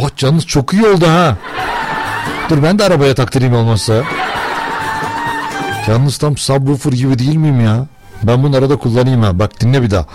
Oh 0.00 0.16
canınız 0.16 0.46
çok 0.46 0.72
iyi 0.72 0.86
oldu 0.86 1.06
ha. 1.06 1.36
Dur 2.50 2.62
ben 2.62 2.78
de 2.78 2.84
arabaya 2.84 3.14
taktırayım 3.14 3.54
olmazsa. 3.54 4.02
Yalnız 5.88 6.18
tam 6.18 6.36
subwoofer 6.36 6.92
gibi 6.92 7.18
değil 7.18 7.36
miyim 7.36 7.60
ya? 7.60 7.86
Ben 8.22 8.42
bunu 8.42 8.56
arada 8.56 8.76
kullanayım 8.76 9.22
ha. 9.22 9.38
Bak 9.38 9.60
dinle 9.60 9.82
bir 9.82 9.90
daha. 9.90 10.06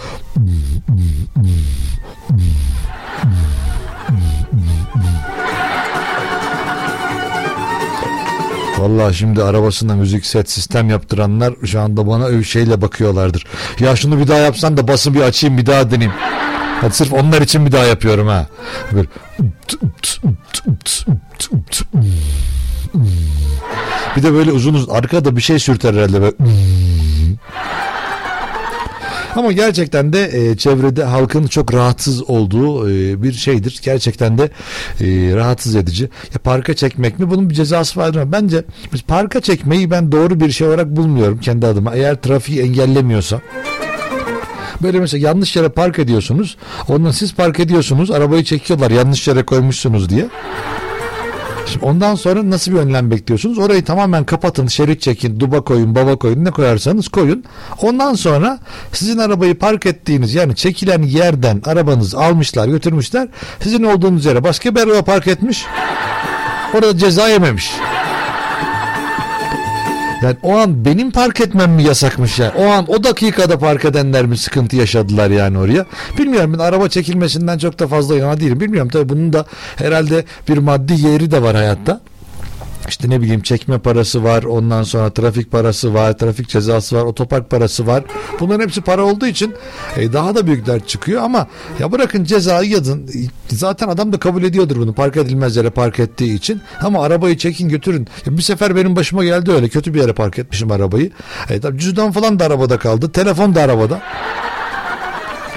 Vallahi 8.80 9.15
şimdi 9.15 9.43
arabasında 9.43 9.95
müzik 9.95 10.26
set 10.26 10.51
sistem 10.51 10.89
yaptıranlar 10.89 11.53
şu 11.65 11.81
anda 11.81 12.07
bana 12.07 12.43
şeyle 12.43 12.81
bakıyorlardır. 12.81 13.45
Ya 13.80 13.95
şunu 13.95 14.19
bir 14.19 14.27
daha 14.27 14.38
yapsan 14.38 14.77
da 14.77 14.88
basın 14.88 15.14
bir 15.14 15.22
açayım 15.22 15.57
bir 15.57 15.65
daha 15.65 15.91
deneyim. 15.91 16.14
Hadi 16.81 16.93
sırf 16.93 17.14
onlar 17.14 17.41
için 17.41 17.65
bir 17.65 17.72
daha 17.72 17.85
yapıyorum 17.85 18.27
ha. 18.27 18.47
Böyle. 18.91 19.07
Bir 24.15 24.23
de 24.23 24.34
böyle 24.34 24.51
uzun 24.51 24.73
uzun 24.73 24.93
arkada 24.93 25.35
bir 25.35 25.41
şey 25.41 25.60
sürter 25.60 25.93
herhalde 25.93 26.22
böyle. 26.22 26.35
Ama 29.35 29.51
gerçekten 29.51 30.14
de 30.14 30.30
e, 30.34 30.57
çevrede 30.57 31.03
halkın 31.03 31.47
çok 31.47 31.73
rahatsız 31.73 32.30
olduğu 32.30 32.89
e, 32.89 33.23
bir 33.23 33.34
şeydir. 33.34 33.80
Gerçekten 33.84 34.38
de 34.38 34.43
e, 35.01 35.35
rahatsız 35.35 35.76
edici. 35.76 36.03
Ya 36.03 36.39
parka 36.43 36.73
çekmek 36.73 37.19
mi? 37.19 37.30
Bunun 37.30 37.49
bir 37.49 37.56
cezası 37.56 37.99
var 37.99 38.15
mı? 38.15 38.31
Bence 38.31 38.64
biz 38.93 39.01
parka 39.01 39.41
çekmeyi 39.41 39.91
ben 39.91 40.11
doğru 40.11 40.39
bir 40.39 40.51
şey 40.51 40.68
olarak 40.68 40.88
bulmuyorum 40.88 41.38
kendi 41.38 41.65
adıma. 41.65 41.95
Eğer 41.95 42.22
trafiği 42.22 42.61
engellemiyorsa. 42.61 43.41
Böyle 44.81 44.99
mesela 44.99 45.27
yanlış 45.27 45.56
yere 45.56 45.69
park 45.69 45.99
ediyorsunuz. 45.99 46.57
Ondan 46.88 47.11
siz 47.11 47.34
park 47.35 47.60
ediyorsunuz. 47.60 48.11
Arabayı 48.11 48.43
çekiyorlar 48.43 48.91
yanlış 48.91 49.27
yere 49.27 49.43
koymuşsunuz 49.43 50.10
diye. 50.10 50.27
Şimdi 51.71 51.85
ondan 51.85 52.15
sonra 52.15 52.49
nasıl 52.49 52.71
bir 52.71 52.77
önlem 52.77 53.11
bekliyorsunuz? 53.11 53.57
Orayı 53.57 53.85
tamamen 53.85 54.23
kapatın, 54.23 54.67
şerit 54.67 55.01
çekin, 55.01 55.39
duba 55.39 55.61
koyun, 55.61 55.95
baba 55.95 56.15
koyun, 56.15 56.45
ne 56.45 56.51
koyarsanız 56.51 57.07
koyun. 57.07 57.43
Ondan 57.81 58.13
sonra 58.13 58.59
sizin 58.93 59.17
arabayı 59.17 59.59
park 59.59 59.85
ettiğiniz 59.85 60.33
yani 60.33 60.55
çekilen 60.55 61.01
yerden 61.01 61.61
arabanızı 61.65 62.19
almışlar, 62.19 62.67
götürmüşler. 62.67 63.27
Sizin 63.63 63.83
olduğunuz 63.83 64.25
yere 64.25 64.43
başka 64.43 64.75
bir 64.75 64.79
araba 64.79 65.01
park 65.01 65.27
etmiş. 65.27 65.65
Orada 66.73 66.97
ceza 66.97 67.29
yememiş. 67.29 67.71
Yani 70.21 70.37
o 70.43 70.57
an 70.57 70.85
benim 70.85 71.11
park 71.11 71.41
etmem 71.41 71.71
mi 71.71 71.83
yasakmış 71.83 72.39
ya? 72.39 72.53
O 72.57 72.65
an 72.65 72.85
o 72.87 73.03
dakikada 73.03 73.59
park 73.59 73.85
edenler 73.85 74.25
mi 74.25 74.37
sıkıntı 74.37 74.75
yaşadılar 74.75 75.29
yani 75.29 75.57
oraya? 75.57 75.85
Bilmiyorum 76.17 76.53
ben 76.53 76.59
araba 76.59 76.89
çekilmesinden 76.89 77.57
çok 77.57 77.79
da 77.79 77.87
fazla 77.87 78.15
yana 78.15 78.39
değilim. 78.39 78.59
Bilmiyorum 78.59 78.89
tabii 78.89 79.09
bunun 79.09 79.33
da 79.33 79.45
herhalde 79.75 80.25
bir 80.49 80.57
maddi 80.57 81.01
yeri 81.07 81.31
de 81.31 81.41
var 81.41 81.55
hayatta 81.55 82.01
işte 82.88 83.10
ne 83.10 83.22
bileyim 83.22 83.41
çekme 83.41 83.77
parası 83.77 84.23
var 84.23 84.43
ondan 84.43 84.84
sonra 84.84 85.10
trafik 85.10 85.51
parası 85.51 85.93
var 85.93 86.18
trafik 86.18 86.49
cezası 86.49 86.95
var 86.95 87.03
otopark 87.03 87.49
parası 87.49 87.88
var. 87.88 88.03
Bunların 88.39 88.64
hepsi 88.64 88.81
para 88.81 89.03
olduğu 89.03 89.27
için 89.27 89.53
e, 89.97 90.14
daha 90.14 90.35
da 90.35 90.47
büyük 90.47 90.65
dert 90.65 90.88
çıkıyor. 90.88 91.22
Ama 91.22 91.47
ya 91.80 91.91
bırakın 91.91 92.23
cezayı 92.23 92.69
yazın 92.69 93.10
zaten 93.47 93.88
adam 93.88 94.14
da 94.14 94.19
kabul 94.19 94.43
ediyordur 94.43 94.76
bunu 94.76 94.93
park 94.93 95.18
edilmez 95.18 95.56
yere 95.56 95.69
park 95.69 95.99
ettiği 95.99 96.35
için. 96.35 96.61
Ama 96.81 97.03
arabayı 97.03 97.38
çekin 97.38 97.69
götürün. 97.69 98.07
Ya 98.26 98.38
bir 98.38 98.41
sefer 98.41 98.76
benim 98.76 98.95
başıma 98.95 99.23
geldi 99.23 99.51
öyle 99.51 99.69
kötü 99.69 99.93
bir 99.93 99.99
yere 99.99 100.14
park 100.14 100.39
etmişim 100.39 100.72
arabayı. 100.72 101.11
E, 101.49 101.60
tabii 101.60 101.80
cüzdan 101.80 102.11
falan 102.11 102.39
da 102.39 102.45
arabada 102.45 102.77
kaldı 102.77 103.11
telefon 103.11 103.56
da 103.56 103.61
arabada 103.61 104.01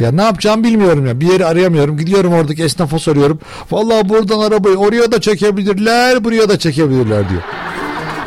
ya 0.00 0.12
ne 0.12 0.22
yapacağım 0.22 0.64
bilmiyorum 0.64 1.06
ya. 1.06 1.20
Bir 1.20 1.32
yeri 1.32 1.46
arayamıyorum. 1.46 1.96
Gidiyorum 1.96 2.32
oradaki 2.32 2.62
esnafa 2.64 2.98
soruyorum. 2.98 3.38
Vallahi 3.70 4.08
buradan 4.08 4.38
arabayı 4.38 4.76
oraya 4.76 5.12
da 5.12 5.20
çekebilirler, 5.20 6.24
buraya 6.24 6.48
da 6.48 6.58
çekebilirler 6.58 7.28
diyor. 7.28 7.42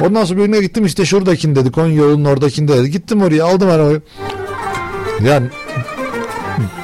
Ondan 0.02 0.26
sonra 0.26 0.40
birine 0.40 0.60
gittim 0.60 0.86
işte 0.86 1.06
şuradakini 1.06 1.56
dedi. 1.56 1.72
Konya 1.72 1.96
yolunun 1.96 2.26
oradakinde 2.26 2.78
dedi. 2.78 2.92
Gittim 2.92 3.22
oraya 3.22 3.46
aldım 3.46 3.70
arabayı. 3.70 4.02
Yani 5.26 5.48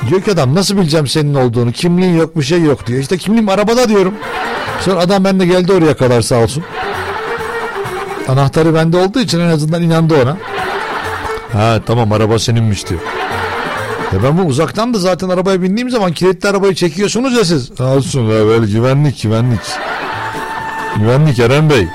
diyor 0.10 0.22
ki 0.22 0.32
adam 0.32 0.56
nasıl 0.56 0.78
bileceğim 0.78 1.08
senin 1.08 1.34
olduğunu 1.34 1.72
kimliğin 1.72 2.18
yok 2.18 2.38
bir 2.38 2.44
şey 2.44 2.62
yok 2.62 2.88
diyor. 2.88 3.00
İşte 3.00 3.18
kimliğim 3.18 3.50
arabada 3.50 3.90
diyorum. 3.90 4.14
Sonra 4.82 5.00
adam 5.00 5.24
bende 5.24 5.46
geldi 5.46 5.74
oraya 5.74 5.98
kadar 5.98 6.22
sağ 6.22 6.36
olsun. 6.36 6.64
Anahtarı 8.28 8.76
bende 8.76 8.98
olduğu 8.98 9.20
için 9.20 9.40
en 9.40 9.50
azından 9.50 9.82
inandı 9.82 10.16
ona. 10.24 10.38
Ha 11.54 11.80
tamam 11.86 12.12
araba 12.12 12.40
seninmiş 12.40 12.90
diyor. 12.90 13.02
Ya 14.14 14.24
ben 14.24 14.38
bu 14.38 14.42
uzaktan 14.42 14.94
da 14.94 15.00
zaten 15.00 15.30
arabaya 15.30 15.62
bindiğim 15.62 15.90
zaman 15.90 16.14
kilitli 16.14 16.50
arabayı 16.50 16.76
çekiyorsunuz 16.76 17.34
ya 17.34 17.46
siz. 17.46 17.82
Olsun 17.82 18.30
böyle 18.30 18.66
güvenlik 18.72 19.22
güvenlik. 19.22 19.60
Güvenlik 21.00 21.40
Eren 21.40 21.70
Bey. 21.70 21.88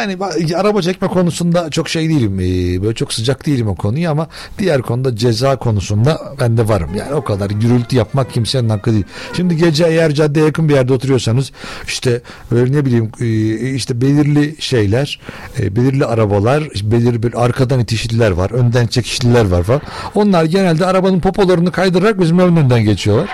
Yani 0.00 0.18
araba 0.56 0.82
çekme 0.82 1.08
konusunda 1.08 1.70
çok 1.70 1.88
şey 1.88 2.08
değilim. 2.08 2.40
Ee, 2.40 2.82
böyle 2.82 2.94
çok 2.94 3.12
sıcak 3.12 3.46
değilim 3.46 3.68
o 3.68 3.74
konuyu 3.74 4.10
ama 4.10 4.26
diğer 4.58 4.82
konuda 4.82 5.16
ceza 5.16 5.56
konusunda 5.56 6.20
ben 6.40 6.56
de 6.56 6.68
varım. 6.68 6.90
Yani 6.94 7.14
o 7.14 7.24
kadar 7.24 7.50
gürültü 7.50 7.96
yapmak 7.96 8.32
kimsenin 8.32 8.68
hakkı 8.68 8.92
değil. 8.92 9.04
Şimdi 9.36 9.56
gece 9.56 9.86
eğer 9.86 10.14
caddeye 10.14 10.46
yakın 10.46 10.68
bir 10.68 10.74
yerde 10.74 10.92
oturuyorsanız 10.92 11.52
işte 11.86 12.22
böyle 12.50 12.72
ne 12.72 12.84
bileyim 12.84 13.10
e, 13.20 13.26
işte 13.74 14.00
belirli 14.00 14.56
şeyler, 14.58 15.20
e, 15.58 15.76
belirli 15.76 16.04
arabalar, 16.04 16.62
belirli 16.82 17.22
bir 17.22 17.44
arkadan 17.44 17.80
itişliler 17.80 18.30
var, 18.30 18.50
önden 18.50 18.86
çekişliler 18.86 19.44
var 19.44 19.62
falan. 19.62 19.80
Onlar 20.14 20.44
genelde 20.44 20.86
arabanın 20.86 21.20
popolarını 21.20 21.72
kaydırarak 21.72 22.20
bizim 22.20 22.38
önünden 22.38 22.84
geçiyorlar. 22.84 23.28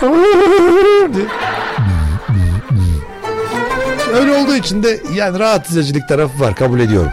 öyle 4.14 4.32
olduğu 4.32 4.56
için 4.56 4.82
de 4.82 5.00
yani 5.14 5.38
rahatsız 5.38 5.76
edicilik 5.76 6.08
tarafı 6.08 6.40
var 6.40 6.54
kabul 6.54 6.80
ediyorum. 6.80 7.10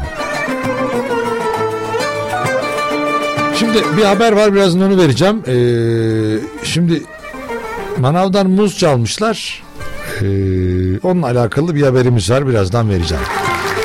Şimdi 3.55 3.77
bir 3.97 4.03
haber 4.03 4.31
var 4.31 4.53
birazdan 4.53 4.81
onu 4.81 4.97
vereceğim. 4.97 5.43
Ee, 5.47 6.63
şimdi 6.63 7.03
manavdan 7.99 8.49
muz 8.49 8.77
çalmışlar. 8.77 9.63
Ee, 10.21 10.25
onunla 11.03 11.25
alakalı 11.25 11.75
bir 11.75 11.81
haberimiz 11.81 12.29
var 12.29 12.47
birazdan 12.47 12.89
vereceğim. 12.89 13.23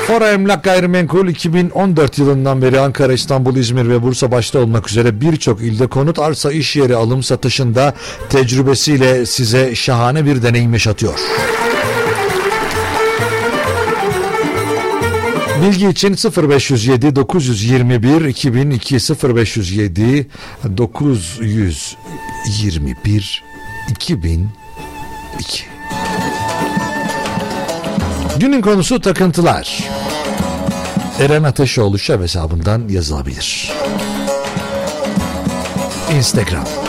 Fora 0.07 0.31
Emlak 0.31 0.63
Gayrimenkul 0.63 1.27
2014 1.27 2.17
yılından 2.17 2.61
beri 2.61 2.79
Ankara, 2.79 3.13
İstanbul, 3.13 3.55
İzmir 3.55 3.89
ve 3.89 4.03
Bursa 4.03 4.31
başta 4.31 4.59
olmak 4.59 4.89
üzere 4.89 5.21
birçok 5.21 5.61
ilde 5.61 5.87
konut, 5.87 6.19
arsa, 6.19 6.51
iş 6.51 6.75
yeri 6.75 6.95
alım 6.95 7.23
satışında 7.23 7.93
tecrübesiyle 8.29 9.25
size 9.25 9.75
şahane 9.75 10.25
bir 10.25 10.43
deneyim 10.43 10.73
yaşatıyor. 10.73 11.19
Bilgi 15.67 15.87
için 15.87 16.17
0507 16.37 17.15
921 17.15 18.25
2002 18.25 18.95
0507 18.95 20.27
921 20.77 23.43
2002 23.89 24.47
Günün 28.39 28.61
konusu 28.61 29.01
takıntılar. 29.01 29.83
Eren 31.19 31.43
Ateşoğlu 31.43 31.99
şef 31.99 32.21
hesabından 32.21 32.87
yazılabilir. 32.87 33.71
Instagram. 36.15 36.86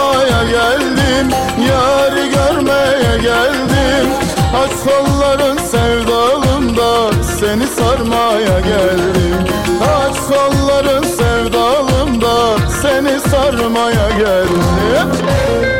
bulmaya 0.00 0.44
geldim 0.44 1.28
Yarı 1.68 2.26
görmeye 2.26 3.18
geldim. 3.22 4.10
Aç 4.62 4.70
kolların 4.84 5.58
sevdalımda 5.58 7.12
Seni 7.22 7.66
sarmaya 7.66 8.60
geldim. 8.60 9.44
Aç 9.82 10.16
kolların 10.16 11.02
sevdalımda 11.02 12.58
Seni 12.82 13.20
sarmaya 13.20 14.10
geldim. 14.18 15.79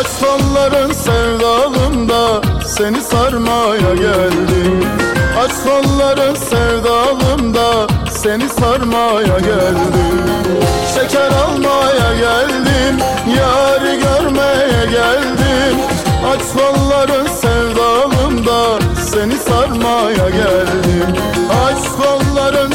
Aslanların 0.00 0.92
sevdalımda 0.92 2.42
seni 2.66 3.00
sarmaya 3.00 3.94
geldim. 3.94 4.84
Aslanların 5.44 6.34
sevdalımda 6.34 7.86
seni 8.10 8.48
sarmaya 8.48 9.38
geldim. 9.38 10.20
Şeker 10.94 11.30
almaya 11.30 12.14
geldim, 12.14 12.96
yarı 13.36 13.94
görmeye 13.94 14.86
geldim. 14.90 15.78
Aslanların 16.34 17.26
sevdalımda 17.26 18.78
seni 19.12 19.36
sarmaya 19.36 20.30
geldim. 20.30 21.16
Aslanların 21.64 22.72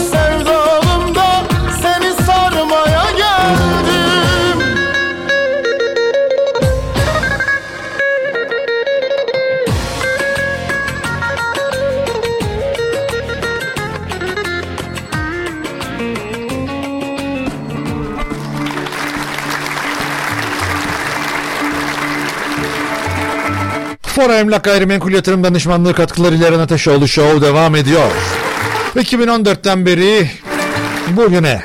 Bora 24.25 24.39
Emlak 24.39 24.63
Gayrimenkul 24.63 25.11
Yatırım 25.11 25.43
Danışmanlığı 25.43 25.93
katkıları 25.93 26.35
İlhan 26.35 26.59
Ateşoğlu 26.59 27.07
Show 27.07 27.41
devam 27.41 27.75
ediyor. 27.75 28.11
2014'ten 28.95 29.85
beri 29.85 30.29
bugüne 31.09 31.61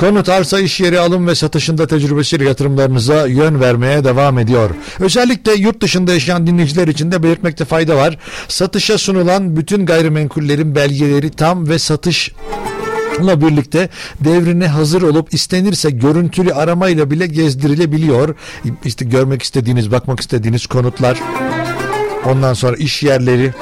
Konut, 0.00 0.28
arsa, 0.28 0.60
iş 0.60 0.80
yeri 0.80 1.00
alım 1.00 1.26
ve 1.26 1.34
satışında 1.34 1.86
tecrübesiyle 1.86 2.44
yatırımlarınıza 2.44 3.26
yön 3.26 3.60
vermeye 3.60 4.04
devam 4.04 4.38
ediyor. 4.38 4.70
Özellikle 5.00 5.52
yurt 5.52 5.80
dışında 5.80 6.12
yaşayan 6.12 6.46
dinleyiciler 6.46 6.88
için 6.88 7.12
de 7.12 7.22
belirtmekte 7.22 7.64
fayda 7.64 7.96
var. 7.96 8.18
Satışa 8.48 8.98
sunulan 8.98 9.56
bütün 9.56 9.86
gayrimenkullerin 9.86 10.74
belgeleri 10.74 11.30
tam 11.30 11.68
ve 11.68 11.78
satış 11.78 12.32
Bununla 13.18 13.40
birlikte 13.40 13.88
devrine 14.20 14.66
hazır 14.66 15.02
olup 15.02 15.34
istenirse 15.34 15.90
görüntülü 15.90 16.52
aramayla 16.54 17.10
bile 17.10 17.26
gezdirilebiliyor. 17.26 18.34
İşte 18.84 19.04
görmek 19.04 19.42
istediğiniz, 19.42 19.90
bakmak 19.90 20.20
istediğiniz 20.20 20.66
konutlar 20.66 21.18
ondan 22.26 22.54
sonra 22.54 22.76
iş 22.76 23.02
yerleri, 23.02 23.52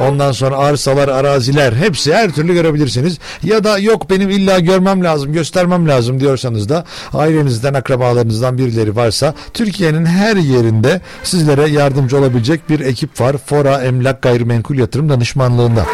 Ondan 0.00 0.32
sonra 0.32 0.56
arsalar, 0.56 1.08
araziler 1.08 1.72
hepsi 1.72 2.14
her 2.14 2.30
türlü 2.30 2.54
görebilirsiniz. 2.54 3.18
Ya 3.42 3.64
da 3.64 3.78
yok 3.78 4.10
benim 4.10 4.30
illa 4.30 4.60
görmem 4.60 5.04
lazım, 5.04 5.32
göstermem 5.32 5.88
lazım 5.88 6.20
diyorsanız 6.20 6.68
da 6.68 6.84
ailenizden, 7.14 7.74
akrabalarınızdan 7.74 8.58
birileri 8.58 8.96
varsa 8.96 9.34
Türkiye'nin 9.54 10.04
her 10.04 10.36
yerinde 10.36 11.00
sizlere 11.22 11.68
yardımcı 11.68 12.18
olabilecek 12.18 12.70
bir 12.70 12.80
ekip 12.80 13.20
var. 13.20 13.36
Fora 13.46 13.82
Emlak 13.82 14.22
Gayrimenkul 14.22 14.78
Yatırım 14.78 15.08
Danışmanlığında. 15.08 15.86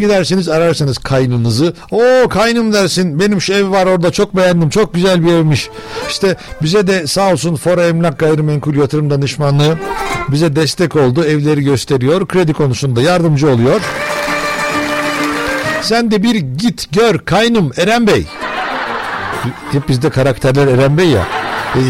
Gidersiniz 0.00 0.48
ararsınız 0.48 0.98
kaynınızı. 0.98 1.74
O 1.90 2.28
kaynım 2.28 2.72
dersin 2.72 3.20
benim 3.20 3.40
şu 3.40 3.52
ev 3.52 3.70
var 3.70 3.86
orada 3.86 4.10
çok 4.12 4.36
beğendim 4.36 4.70
çok 4.70 4.94
güzel 4.94 5.24
bir 5.26 5.32
evmiş. 5.32 5.68
İşte 6.08 6.36
bize 6.62 6.86
de 6.86 7.06
sağ 7.06 7.32
olsun 7.32 7.56
Fora 7.56 7.86
Emlak 7.86 8.18
Gayrimenkul 8.18 8.74
Yatırım 8.74 9.10
Danışmanlığı 9.10 9.78
bize 10.28 10.56
destek 10.56 10.96
oldu. 10.96 11.24
Evleri 11.24 11.64
gösteriyor. 11.64 12.28
Kredi 12.28 12.52
konusunda 12.52 13.02
yardımcı 13.02 13.50
oluyor. 13.50 13.80
Sen 15.82 16.10
de 16.10 16.22
bir 16.22 16.34
git 16.34 16.92
gör 16.92 17.18
kaynım 17.18 17.72
Eren 17.76 18.06
Bey. 18.06 18.26
Hep 19.72 19.88
bizde 19.88 20.10
karakterler 20.10 20.66
Eren 20.66 20.98
Bey 20.98 21.08
ya. 21.08 21.26
E, 21.74 21.80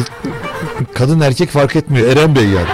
kadın 0.95 1.21
erkek 1.21 1.51
fark 1.51 1.77
etmiyor. 1.77 2.09
Eren 2.09 2.37
Bey 2.37 2.45
yani. 2.45 2.69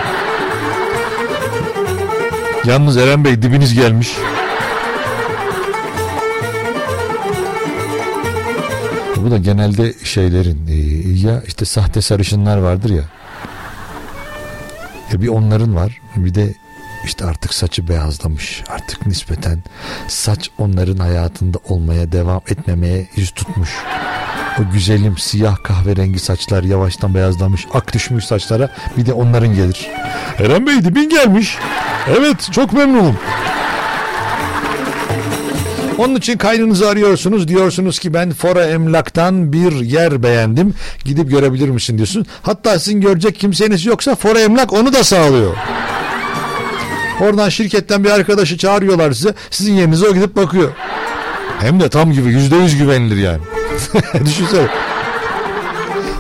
Yalnız 2.65 2.97
Eren 2.97 3.25
Bey 3.25 3.43
dibiniz 3.43 3.75
gelmiş. 3.75 4.09
Bu 9.17 9.31
da 9.31 9.39
genelde 9.39 9.95
şeylerin 10.05 10.67
e, 10.69 10.75
ya 11.29 11.43
işte 11.47 11.65
sahte 11.65 12.01
sarışınlar 12.03 12.59
vardır 12.59 12.91
ya. 12.91 13.05
Ya 15.13 15.21
bir 15.21 15.29
onların 15.29 15.77
var 15.77 16.01
bir 16.17 16.35
de 16.35 16.55
işte 17.05 17.25
artık 17.25 17.55
saçı 17.55 17.89
beyazlamış. 17.89 18.65
Artık 18.69 19.07
nispeten 19.07 19.63
saç 20.09 20.51
onların 20.59 20.97
hayatında 20.97 21.59
olmaya 21.69 22.13
devam 22.13 22.41
etmemeye 22.49 23.09
yüz 23.17 23.31
tutmuş. 23.31 23.71
O 24.61 24.73
güzelim 24.73 25.19
siyah 25.19 25.57
kahverengi 25.63 26.19
saçlar 26.19 26.63
yavaştan 26.63 27.15
beyazlamış. 27.15 27.67
Ak 27.75 27.93
düşmüş 27.95 28.25
saçlara 28.25 28.71
bir 28.97 29.07
de 29.07 29.13
onların 29.13 29.55
gelir. 29.55 29.89
Eren 30.39 30.67
Bey 30.67 30.85
dibin 30.85 31.09
gelmiş. 31.09 31.59
Evet 32.09 32.49
çok 32.53 32.73
memnunum. 32.73 33.19
Onun 35.99 36.15
için 36.15 36.39
kaynınızı 36.39 36.89
arıyorsunuz. 36.89 37.49
Diyorsunuz 37.49 37.99
ki 37.99 38.15
ben 38.15 38.33
Fora 38.33 38.65
Emlak'tan 38.67 39.53
bir 39.53 39.73
yer 39.73 40.23
beğendim. 40.23 40.75
Gidip 41.05 41.31
görebilir 41.31 41.69
misin 41.69 41.97
diyorsun. 41.97 42.27
Hatta 42.43 42.79
sizin 42.79 43.01
görecek 43.01 43.37
kimseniz 43.39 43.87
yoksa 43.87 44.15
Fora 44.15 44.41
Emlak 44.41 44.73
onu 44.73 44.93
da 44.93 45.05
sağlıyor. 45.05 45.57
Oradan 47.21 47.49
şirketten 47.49 48.05
bir 48.05 48.11
arkadaşı 48.11 48.59
çağırıyorlar 48.59 49.13
size. 49.13 49.35
Sizin 49.51 49.75
yerinize 49.75 50.09
o 50.09 50.15
gidip 50.15 50.37
bakıyor. 50.37 50.73
Hem 51.61 51.81
de 51.81 51.89
tam 51.89 52.13
gibi 52.13 52.29
yüzde 52.29 52.57
yüz 52.57 52.79
güvenilir 52.79 53.17
yani. 53.17 53.41
Düşünsene. 54.27 54.69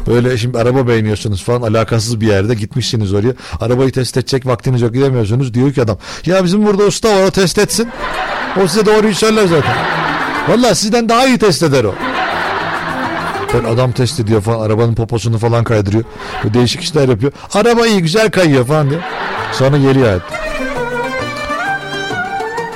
Böyle 0.07 0.39
şimdi 0.39 0.59
araba 0.59 0.89
beğeniyorsunuz 0.89 1.45
falan 1.45 1.62
alakasız 1.62 2.20
bir 2.20 2.27
yerde 2.27 2.55
gitmişsiniz 2.55 3.15
oraya. 3.15 3.33
Arabayı 3.61 3.93
test 3.93 4.16
edecek 4.16 4.47
vaktiniz 4.47 4.83
yok 4.83 4.95
gidemiyorsunuz. 4.95 5.55
Diyor 5.55 5.73
ki 5.73 5.83
adam 5.83 5.99
ya 6.27 6.45
bizim 6.45 6.66
burada 6.66 6.83
usta 6.83 7.09
var 7.09 7.24
o 7.24 7.31
test 7.31 7.59
etsin. 7.59 7.89
O 8.62 8.69
size 8.69 8.87
doğruyu 8.87 9.15
söyler 9.15 9.47
zaten. 9.47 9.74
Valla 10.49 10.74
sizden 10.74 11.09
daha 11.09 11.27
iyi 11.27 11.39
test 11.39 11.62
eder 11.62 11.85
o. 11.85 11.95
Ben 13.55 13.65
adam 13.65 13.93
test 13.93 14.20
ediyor 14.20 14.41
falan 14.43 14.61
arabanın 14.61 14.95
poposunu 14.95 15.39
falan 15.39 15.65
kaydırıyor. 15.65 16.05
Böyle 16.45 16.55
değişik 16.55 16.83
işler 16.83 17.09
yapıyor. 17.09 17.33
Araba 17.55 17.87
iyi 17.87 18.03
güzel 18.03 18.31
kayıyor 18.31 18.66
falan 18.66 18.91
diyor. 18.91 19.01
Sonra 19.53 19.78
geliyor 19.78 20.07
hayat. 20.07 20.23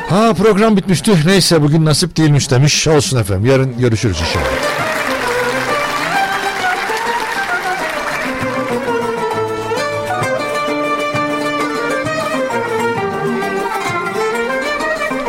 Ha 0.09 0.35
program 0.35 0.77
bitmişti. 0.77 1.13
Neyse 1.27 1.63
bugün 1.63 1.85
nasip 1.85 2.17
değilmiş 2.17 2.51
demiş. 2.51 2.89
Olsun 2.89 3.19
efendim. 3.19 3.51
Yarın 3.51 3.79
görüşürüz 3.79 4.17
inşallah. 4.21 4.70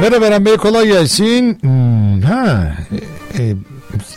Merhaba 0.02 0.26
Eren 0.26 0.46
Bey 0.46 0.58
kolay 0.58 0.88
gelsin. 0.88 1.58
Hmm, 1.62 2.22
ha, 2.22 2.74
e, 3.38 3.44
e, 3.44 3.56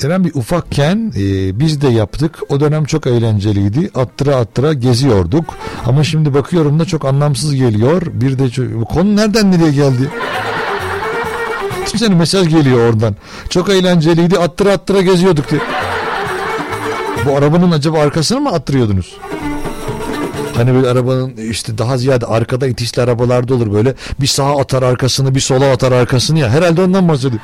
Eren 0.07 0.25
bir 0.25 0.35
ufakken 0.35 1.13
e, 1.17 1.59
biz 1.59 1.81
de 1.81 1.89
yaptık. 1.89 2.39
O 2.49 2.61
dönem 2.61 2.85
çok 2.85 3.07
eğlenceliydi. 3.07 3.91
Attıra 3.95 4.37
attıra 4.37 4.73
geziyorduk. 4.73 5.55
Ama 5.87 6.05
şimdi 6.05 6.35
bakıyorum 6.35 6.81
da 6.81 6.85
çok 6.85 7.05
anlamsız 7.05 7.55
geliyor. 7.55 8.03
Bir 8.13 8.39
de 8.39 8.51
çok, 8.51 8.75
bu 8.75 8.85
konu 8.85 9.17
nereden 9.17 9.53
nereye 9.53 9.73
geldi? 9.73 10.11
Düşünsene 11.87 12.15
mesaj 12.15 12.49
geliyor 12.49 12.89
oradan. 12.91 13.17
Çok 13.51 13.69
eğlenceliydi. 13.69 14.39
Attıra 14.39 14.73
attıra 14.73 15.03
geziyorduk 15.03 15.51
diye. 15.51 15.61
Bu 17.27 17.37
arabanın 17.37 17.71
acaba 17.71 17.99
arkasını 17.99 18.41
mı 18.41 18.51
attırıyordunuz? 18.51 19.17
Hani 20.57 20.75
böyle 20.75 20.89
arabanın 20.89 21.37
işte 21.37 21.79
daha 21.79 21.99
ziyade 21.99 22.27
arkada 22.27 22.67
itişli 22.67 23.03
arabalarda 23.03 23.55
olur 23.55 23.73
böyle. 23.73 23.95
Bir 24.21 24.27
sağa 24.27 24.61
atar 24.61 24.83
arkasını 24.83 25.35
bir 25.35 25.41
sola 25.41 25.71
atar 25.73 25.93
arkasını 25.93 26.39
ya. 26.39 26.51
Herhalde 26.51 26.83
ondan 26.83 27.09
bahsediyor. 27.09 27.43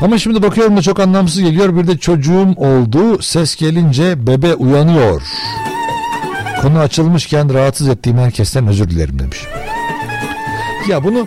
Ama 0.00 0.18
şimdi 0.18 0.42
bakıyorum 0.42 0.76
da 0.76 0.82
çok 0.82 1.00
anlamsız 1.00 1.40
geliyor. 1.40 1.76
Bir 1.76 1.86
de 1.86 1.98
çocuğum 1.98 2.54
oldu. 2.56 3.22
Ses 3.22 3.56
gelince 3.56 4.26
bebe 4.26 4.54
uyanıyor. 4.54 5.22
Konu 6.62 6.78
açılmışken 6.78 7.54
rahatsız 7.54 7.88
ettiğim 7.88 8.18
herkesten 8.18 8.66
özür 8.66 8.90
dilerim 8.90 9.18
demiş. 9.18 9.46
Ya 10.88 11.04
bunu 11.04 11.26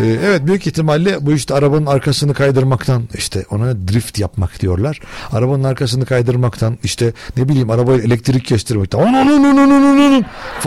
ee, 0.00 0.06
evet 0.06 0.46
büyük 0.46 0.66
ihtimalle 0.66 1.26
bu 1.26 1.32
işte 1.32 1.54
arabanın 1.54 1.86
arkasını 1.86 2.34
kaydırmaktan 2.34 3.02
işte 3.14 3.44
ona 3.50 3.88
drift 3.88 4.18
yapmak 4.18 4.60
diyorlar. 4.60 5.00
Arabanın 5.32 5.64
arkasını 5.64 6.06
kaydırmaktan 6.06 6.78
işte 6.84 7.12
ne 7.36 7.48
bileyim 7.48 7.70
arabayı 7.70 8.02
elektrik 8.02 8.44
kestirmekten 8.44 9.00
falan 9.00 9.12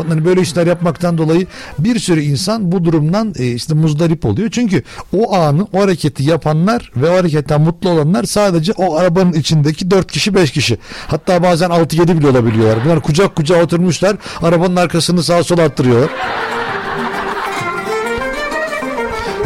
hani 0.08 0.26
böyle 0.26 0.42
işler 0.42 0.68
yapmaktan 0.68 1.18
dolayı 1.18 1.48
bir 1.80 2.00
sürü 2.00 2.22
insan 2.22 2.72
bu 2.72 2.86
durumdan 2.86 3.34
e, 3.40 3.48
işte 3.48 3.74
muzdarip 3.74 4.26
oluyor. 4.26 4.50
Çünkü 4.52 4.84
o 5.14 5.36
anı 5.36 5.68
o 5.74 5.82
hareketi 5.82 6.24
yapanlar 6.24 6.92
ve 6.96 7.10
o 7.10 7.18
hareketten 7.18 7.62
mutlu 7.62 7.90
olanlar 7.90 8.24
sadece 8.24 8.72
o 8.72 8.96
arabanın 8.96 9.34
içindeki 9.34 9.92
4 9.92 10.12
kişi 10.12 10.36
5 10.36 10.52
kişi. 10.52 10.78
Hatta 11.08 11.44
bazen 11.44 11.70
6-7 11.70 12.20
bile 12.20 12.28
olabiliyorlar. 12.28 12.86
Bunlar 12.86 13.02
kucak 13.02 13.36
kucağa 13.36 13.64
oturmuşlar 13.64 14.18
arabanın 14.42 14.76
arkasını 14.76 15.24
sağa 15.24 15.44
sola 15.44 15.62
attırıyorlar. 15.62 16.10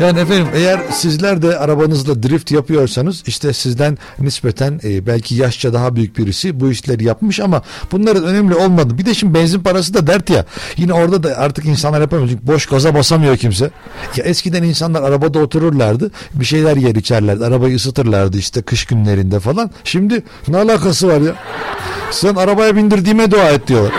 Yani 0.01 0.19
efendim 0.19 0.47
eğer 0.53 0.79
sizler 0.91 1.41
de 1.41 1.59
arabanızla 1.59 2.23
drift 2.23 2.51
yapıyorsanız 2.51 3.23
işte 3.27 3.53
sizden 3.53 3.97
nispeten 4.19 4.79
e, 4.83 5.05
belki 5.07 5.35
yaşça 5.35 5.73
daha 5.73 5.95
büyük 5.95 6.17
birisi 6.17 6.59
bu 6.59 6.71
işleri 6.71 7.03
yapmış 7.03 7.39
ama 7.39 7.61
bunların 7.91 8.23
önemli 8.23 8.55
olmadı. 8.55 8.97
Bir 8.97 9.05
de 9.05 9.13
şimdi 9.13 9.33
benzin 9.33 9.59
parası 9.59 9.93
da 9.93 10.07
dert 10.07 10.29
ya. 10.29 10.45
Yine 10.77 10.93
orada 10.93 11.23
da 11.23 11.37
artık 11.37 11.65
insanlar 11.65 12.01
yapamıyor. 12.01 12.29
Çünkü 12.29 12.47
boş 12.47 12.65
gaza 12.65 12.95
basamıyor 12.95 13.37
kimse. 13.37 13.71
Ya 14.15 14.23
eskiden 14.23 14.63
insanlar 14.63 15.03
arabada 15.03 15.39
otururlardı. 15.39 16.11
Bir 16.33 16.45
şeyler 16.45 16.77
yer 16.77 16.95
içerlerdi. 16.95 17.45
Arabayı 17.45 17.75
ısıtırlardı 17.75 18.37
işte 18.37 18.61
kış 18.61 18.85
günlerinde 18.85 19.39
falan. 19.39 19.71
Şimdi 19.83 20.23
ne 20.47 20.57
alakası 20.57 21.07
var 21.07 21.21
ya? 21.21 21.35
Sen 22.11 22.35
arabaya 22.35 22.75
bindirdiğime 22.75 23.31
dua 23.31 23.49
et 23.49 23.67
diyorlar. 23.67 23.93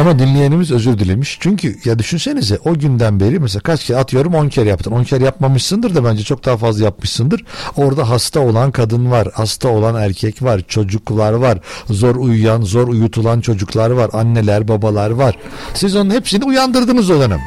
Ama 0.00 0.18
dinleyenimiz 0.18 0.70
özür 0.70 0.98
dilemiş. 0.98 1.38
Çünkü 1.40 1.76
ya 1.84 1.98
düşünsenize 1.98 2.58
o 2.64 2.74
günden 2.74 3.20
beri 3.20 3.38
mesela 3.38 3.60
kaç 3.60 3.84
kere 3.84 3.98
atıyorum 3.98 4.34
10 4.34 4.48
kere 4.48 4.68
yaptın. 4.68 4.90
10 4.90 5.04
kere 5.04 5.24
yapmamışsındır 5.24 5.94
da 5.94 6.04
bence 6.04 6.22
çok 6.22 6.44
daha 6.44 6.56
fazla 6.56 6.84
yapmışsındır. 6.84 7.44
Orada 7.76 8.10
hasta 8.10 8.40
olan 8.40 8.70
kadın 8.70 9.10
var. 9.10 9.28
Hasta 9.34 9.68
olan 9.68 9.94
erkek 9.94 10.42
var. 10.42 10.60
Çocuklar 10.68 11.32
var. 11.32 11.58
Zor 11.90 12.16
uyuyan, 12.16 12.62
zor 12.62 12.88
uyutulan 12.88 13.40
çocuklar 13.40 13.90
var. 13.90 14.10
Anneler, 14.12 14.68
babalar 14.68 15.10
var. 15.10 15.38
Siz 15.74 15.96
onun 15.96 16.10
hepsini 16.10 16.44
uyandırdınız 16.44 17.10
o 17.10 17.20
dönem. 17.20 17.40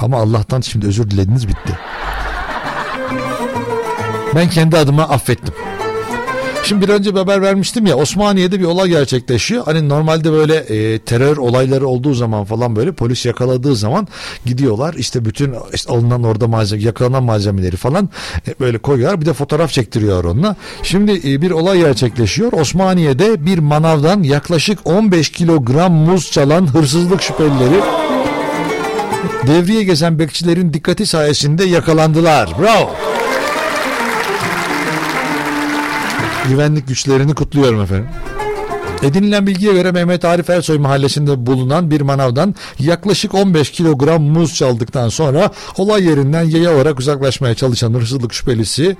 Ama 0.00 0.16
Allah'tan 0.16 0.60
şimdi 0.60 0.86
özür 0.86 1.10
dilediniz 1.10 1.48
bitti. 1.48 1.78
Ben 4.34 4.50
kendi 4.50 4.76
adıma 4.76 5.02
affettim. 5.02 5.54
Şimdi 6.64 6.88
bir 6.88 6.92
önce 6.92 7.14
bir 7.14 7.18
haber 7.18 7.42
vermiştim 7.42 7.86
ya 7.86 7.96
Osmaniye'de 7.96 8.60
bir 8.60 8.64
olay 8.64 8.88
gerçekleşiyor. 8.88 9.64
Hani 9.64 9.88
normalde 9.88 10.32
böyle 10.32 10.54
e, 10.54 10.98
terör 10.98 11.36
olayları 11.36 11.86
olduğu 11.86 12.14
zaman 12.14 12.44
falan 12.44 12.76
böyle 12.76 12.92
polis 12.92 13.26
yakaladığı 13.26 13.76
zaman 13.76 14.08
gidiyorlar 14.46 14.94
işte 14.94 15.24
bütün 15.24 15.54
işte 15.74 15.92
alınan 15.92 16.24
orada 16.24 16.48
malzeme 16.48 16.82
yakalanan 16.82 17.22
malzemeleri 17.22 17.76
falan 17.76 18.08
e, 18.48 18.54
böyle 18.60 18.78
koyuyorlar 18.78 19.20
bir 19.20 19.26
de 19.26 19.32
fotoğraf 19.32 19.70
çektiriyor 19.70 20.24
onunla. 20.24 20.56
Şimdi 20.82 21.12
e, 21.12 21.42
bir 21.42 21.50
olay 21.50 21.78
gerçekleşiyor. 21.78 22.52
Osmaniye'de 22.52 23.46
bir 23.46 23.58
manavdan 23.58 24.22
yaklaşık 24.22 24.78
15 24.84 25.32
kilogram 25.32 25.92
muz 25.92 26.30
çalan 26.30 26.74
hırsızlık 26.74 27.22
şüphelileri 27.22 27.80
devriye 29.46 29.84
gezen 29.84 30.18
bekçilerin 30.18 30.72
dikkati 30.72 31.06
sayesinde 31.06 31.64
yakalandılar. 31.64 32.50
Bravo. 32.60 33.11
Güvenlik 36.48 36.88
güçlerini 36.88 37.34
kutluyorum 37.34 37.80
efendim. 37.82 38.08
Edinilen 39.02 39.46
bilgiye 39.46 39.72
göre 39.72 39.92
Mehmet 39.92 40.24
Arif 40.24 40.50
Ersoy 40.50 40.78
mahallesinde 40.78 41.46
bulunan 41.46 41.90
bir 41.90 42.00
manavdan 42.00 42.54
yaklaşık 42.78 43.34
15 43.34 43.70
kilogram 43.70 44.22
muz 44.22 44.54
çaldıktan 44.54 45.08
sonra 45.08 45.50
olay 45.76 46.04
yerinden 46.04 46.42
yaya 46.42 46.74
olarak 46.74 46.98
uzaklaşmaya 46.98 47.54
çalışan 47.54 47.94
hırsızlık 47.94 48.34
şüphelisi 48.34 48.96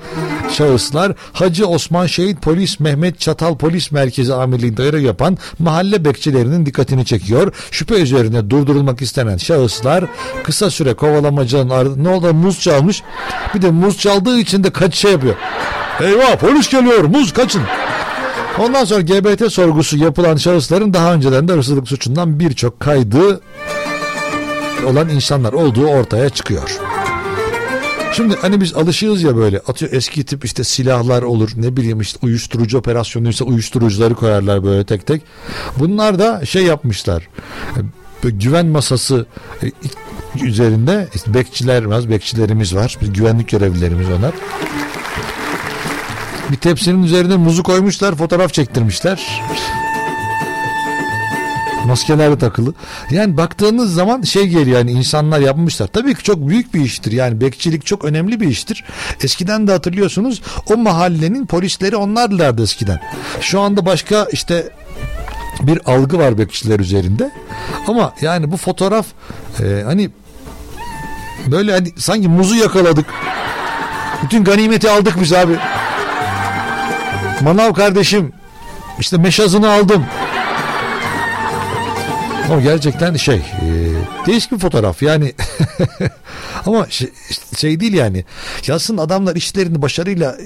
şahıslar 0.53 1.15
Hacı 1.33 1.67
Osman 1.67 2.07
Şehit 2.07 2.43
Polis 2.43 2.81
Mehmet 2.81 3.21
Çatal 3.21 3.57
Polis 3.57 3.93
Merkezi 3.93 4.35
Amirliği'nde 4.35 4.83
görev 4.83 5.01
yapan 5.01 5.39
mahalle 5.59 6.05
bekçilerinin 6.05 6.67
dikkatini 6.67 7.05
çekiyor. 7.05 7.55
Şüphe 7.71 7.95
üzerine 7.95 8.51
durdurulmak 8.51 9.03
istenen 9.03 9.37
şahıslar 9.37 10.05
kısa 10.45 10.71
süre 10.71 10.95
kovalamacanın 10.95 11.71
ardından 11.71 12.05
ne 12.05 12.09
oldu 12.09 12.35
muz 12.35 12.61
çalmış 12.61 13.03
bir 13.55 13.63
de 13.63 13.71
muz 13.71 13.99
çaldığı 13.99 14.39
için 14.39 14.65
de 14.65 14.71
kaç 14.71 15.05
yapıyor. 15.05 15.35
Eyvah 16.03 16.37
polis 16.37 16.71
geliyor 16.71 17.05
muz 17.05 17.33
kaçın. 17.33 17.63
Ondan 18.59 18.85
sonra 18.85 19.01
GBT 19.01 19.53
sorgusu 19.53 19.97
yapılan 19.97 20.37
şahısların 20.37 20.95
daha 20.95 21.15
önceden 21.15 21.49
de 21.49 21.53
hırsızlık 21.53 21.89
suçundan 21.89 22.41
birçok 22.41 22.81
kaydı 22.81 23.41
olan 24.87 25.09
insanlar 25.09 25.53
olduğu 25.53 25.87
ortaya 25.87 26.31
çıkıyor. 26.31 26.79
Şimdi 28.13 28.37
hani 28.41 28.61
biz 28.61 28.75
alışığız 28.75 29.23
ya 29.23 29.37
böyle 29.37 29.59
atıyor 29.59 29.93
eski 29.93 30.25
tip 30.25 30.45
işte 30.45 30.65
silahlar 30.65 31.23
olur 31.23 31.51
ne 31.57 31.77
bileyim 31.77 32.01
işte 32.01 32.19
uyuşturucu 32.23 32.79
operasyonuysa 32.79 33.45
uyuşturucuları 33.45 34.15
koyarlar 34.15 34.65
böyle 34.65 34.85
tek 34.85 35.07
tek. 35.07 35.23
Bunlar 35.79 36.19
da 36.19 36.47
şey 36.47 36.63
yapmışlar 36.63 37.29
e, 38.25 38.31
güven 38.31 38.67
masası 38.67 39.27
e, 39.63 39.67
üzerinde 40.43 41.09
işte 41.15 41.35
bekçiler 41.35 41.85
var, 41.85 42.11
bekçilerimiz 42.11 42.75
var, 42.75 42.99
güvenlik 43.15 43.49
görevlilerimiz 43.49 44.07
onlar. 44.19 44.33
Bir 46.51 46.57
tepsinin 46.57 47.03
üzerine 47.03 47.37
muzu 47.37 47.63
koymuşlar, 47.63 48.15
fotoğraf 48.15 48.53
çektirmişler. 48.53 49.43
Maskeler 51.87 52.39
takılı. 52.39 52.75
Yani 53.11 53.37
baktığınız 53.37 53.95
zaman 53.95 54.23
şey 54.23 54.47
geliyor 54.47 54.79
yani 54.79 54.91
insanlar 54.91 55.41
yapmışlar. 55.41 55.87
Tabii 55.87 56.15
ki 56.15 56.23
çok 56.23 56.49
büyük 56.49 56.75
bir 56.75 56.81
iştir. 56.81 57.13
Yani 57.13 57.41
bekçilik 57.41 57.87
çok 57.87 58.05
önemli 58.05 58.41
bir 58.41 58.49
iştir. 58.49 58.85
Eskiden 59.23 59.67
de 59.67 59.73
hatırlıyorsunuz 59.73 60.43
o 60.71 60.77
mahallenin 60.77 61.47
polisleri 61.47 61.97
onlarlardı 61.97 62.63
eskiden. 62.63 63.01
Şu 63.41 63.61
anda 63.61 63.87
başka 63.87 64.27
işte 64.33 64.71
bir 65.61 65.81
algı 65.87 66.19
var 66.19 66.39
bekçiler 66.39 66.81
üzerinde. 66.81 67.31
Ama 67.89 68.15
yani 68.21 68.53
bu 68.53 68.57
fotoğraf 68.57 69.07
e, 69.61 69.83
hani 69.85 70.11
böyle 71.47 71.73
hani 71.73 71.93
sanki 71.97 72.29
muzu 72.29 72.55
yakaladık. 72.55 73.07
Bütün 74.23 74.45
ganimeti 74.45 74.91
aldık 74.91 75.21
biz 75.21 75.33
abi. 75.33 75.59
Manav 77.43 77.73
kardeşim 77.73 78.33
işte 78.99 79.17
meşazını 79.17 79.73
aldım. 79.73 80.07
Ama 82.51 82.61
gerçekten 82.61 83.15
şey 83.15 83.37
e, 83.37 83.67
değişik 84.27 84.53
bir 84.53 84.59
fotoğraf. 84.59 85.03
Yani 85.03 85.33
ama 86.67 86.87
şey, 86.91 87.11
şey 87.57 87.81
değil 87.81 87.93
yani. 87.93 88.25
Yazsın 88.67 88.99
adamlar 88.99 89.37
işlerini 89.37 89.83
başarıyla 89.83 90.37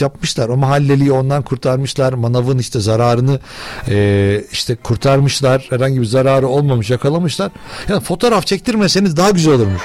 yapmışlar. 0.00 0.48
O 0.48 0.56
mahalleliyi 0.56 1.12
ondan 1.12 1.42
kurtarmışlar. 1.42 2.12
Manavın 2.12 2.58
işte 2.58 2.80
zararını 2.80 3.40
e, 3.88 4.40
işte 4.52 4.76
kurtarmışlar. 4.76 5.66
Herhangi 5.70 6.00
bir 6.00 6.06
zararı 6.06 6.48
olmamış 6.48 6.90
yakalamışlar. 6.90 7.50
Yani 7.88 8.00
fotoğraf 8.00 8.46
çektirmeseniz 8.46 9.16
daha 9.16 9.30
güzel 9.30 9.54
olurmuş. 9.54 9.82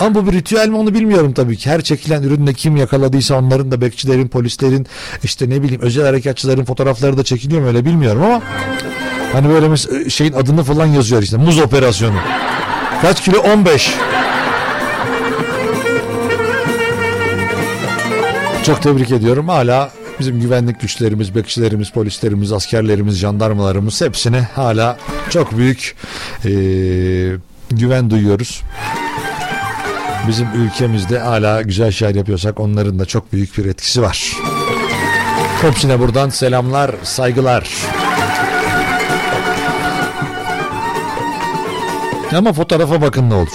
Ama 0.00 0.14
bu 0.14 0.26
bir 0.26 0.32
ritüel 0.32 0.68
mi 0.68 0.76
onu 0.76 0.94
bilmiyorum 0.94 1.32
tabii 1.32 1.56
ki. 1.56 1.70
Her 1.70 1.82
çekilen 1.82 2.22
ürünle 2.22 2.54
kim 2.54 2.76
yakaladıysa 2.76 3.34
onların 3.34 3.70
da 3.70 3.80
bekçilerin 3.80 4.28
polislerin 4.28 4.86
işte 5.24 5.50
ne 5.50 5.62
bileyim 5.62 5.80
özel 5.82 6.04
harekatçıların 6.04 6.64
fotoğrafları 6.64 7.16
da 7.16 7.24
çekiliyor 7.24 7.62
mu 7.62 7.68
öyle 7.68 7.84
bilmiyorum 7.84 8.22
ama 8.22 8.42
Hani 9.32 9.48
böyle 9.48 9.66
mes- 9.66 10.10
şeyin 10.10 10.32
adını 10.32 10.64
falan 10.64 10.86
yazıyor 10.86 11.22
işte 11.22 11.36
muz 11.36 11.58
operasyonu. 11.58 12.16
Kaç 13.02 13.24
kilo? 13.24 13.38
15. 13.38 13.94
Çok 18.66 18.82
tebrik 18.82 19.10
ediyorum. 19.10 19.48
Hala 19.48 19.90
bizim 20.20 20.40
güvenlik 20.40 20.80
güçlerimiz, 20.80 21.34
bekçilerimiz, 21.34 21.90
polislerimiz, 21.90 22.52
askerlerimiz, 22.52 23.16
jandarmalarımız 23.18 24.00
hepsine 24.00 24.40
hala 24.54 24.96
çok 25.30 25.56
büyük 25.58 25.96
e, 26.44 26.50
güven 27.70 28.10
duyuyoruz. 28.10 28.62
Bizim 30.28 30.46
ülkemizde 30.54 31.18
hala 31.18 31.62
güzel 31.62 31.90
şeyler 31.92 32.14
yapıyorsak 32.14 32.60
onların 32.60 32.98
da 32.98 33.04
çok 33.06 33.32
büyük 33.32 33.58
bir 33.58 33.64
etkisi 33.64 34.02
var. 34.02 34.32
Hepsine 35.62 36.00
buradan 36.00 36.28
selamlar, 36.28 36.90
saygılar. 37.02 37.68
Ama 42.36 42.52
fotoğrafa 42.52 43.02
bakın 43.02 43.30
ne 43.30 43.34
olur. 43.34 43.48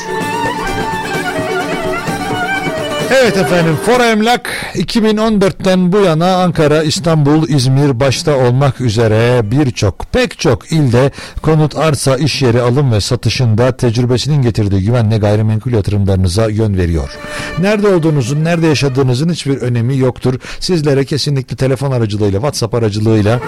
Evet 3.21 3.37
efendim 3.37 3.75
Fora 3.85 4.05
Emlak 4.05 4.49
2014'ten 4.75 5.91
bu 5.91 5.97
yana 5.97 6.35
Ankara, 6.35 6.83
İstanbul, 6.83 7.47
İzmir 7.47 7.99
başta 7.99 8.37
olmak 8.37 8.81
üzere 8.81 9.51
birçok 9.51 10.05
pek 10.11 10.39
çok 10.39 10.71
ilde 10.71 11.11
konut, 11.41 11.77
arsa, 11.77 12.17
iş 12.17 12.41
yeri 12.41 12.61
alım 12.61 12.91
ve 12.91 13.01
satışında 13.01 13.77
tecrübesinin 13.77 14.41
getirdiği 14.41 14.85
güvenle 14.85 15.17
gayrimenkul 15.17 15.71
yatırımlarınıza 15.71 16.49
yön 16.49 16.77
veriyor. 16.77 17.17
Nerede 17.59 17.87
olduğunuzun, 17.87 18.43
nerede 18.43 18.67
yaşadığınızın 18.67 19.29
hiçbir 19.29 19.57
önemi 19.57 19.97
yoktur. 19.97 20.33
Sizlere 20.59 21.05
kesinlikle 21.05 21.55
telefon 21.55 21.91
aracılığıyla, 21.91 22.39
WhatsApp 22.39 22.73
aracılığıyla 22.73 23.39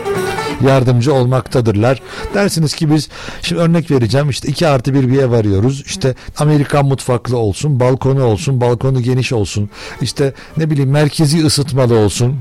yardımcı 0.64 1.14
olmaktadırlar. 1.14 2.02
Dersiniz 2.34 2.76
ki 2.76 2.92
biz 2.92 3.10
şimdi 3.42 3.62
örnek 3.62 3.92
vereceğim 3.92 4.30
işte 4.30 4.48
2 4.48 4.68
artı 4.68 4.94
bir 4.94 5.10
bir 5.10 5.18
ev 5.18 5.32
arıyoruz. 5.32 5.84
İşte 5.86 6.16
Amerikan 6.38 6.86
mutfaklı 6.86 7.38
olsun, 7.38 7.80
balkonu 7.80 8.24
olsun, 8.24 8.62
balkonu 8.62 9.02
geniş 9.02 9.34
olsun. 9.34 9.70
İşte 10.02 10.34
ne 10.58 10.70
bileyim 10.70 10.90
merkezi 10.90 11.46
ısıtmalı 11.46 11.98
olsun 11.98 12.36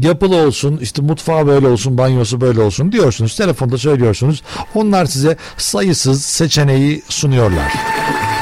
yapılı 0.00 0.36
olsun 0.36 0.78
işte 0.82 1.02
mutfağı 1.02 1.46
böyle 1.46 1.68
olsun 1.68 1.98
banyosu 1.98 2.40
böyle 2.40 2.60
olsun 2.60 2.92
diyorsunuz 2.92 3.36
telefonda 3.36 3.78
söylüyorsunuz 3.78 4.42
onlar 4.74 5.06
size 5.06 5.36
sayısız 5.56 6.24
seçeneği 6.24 7.02
sunuyorlar. 7.08 7.72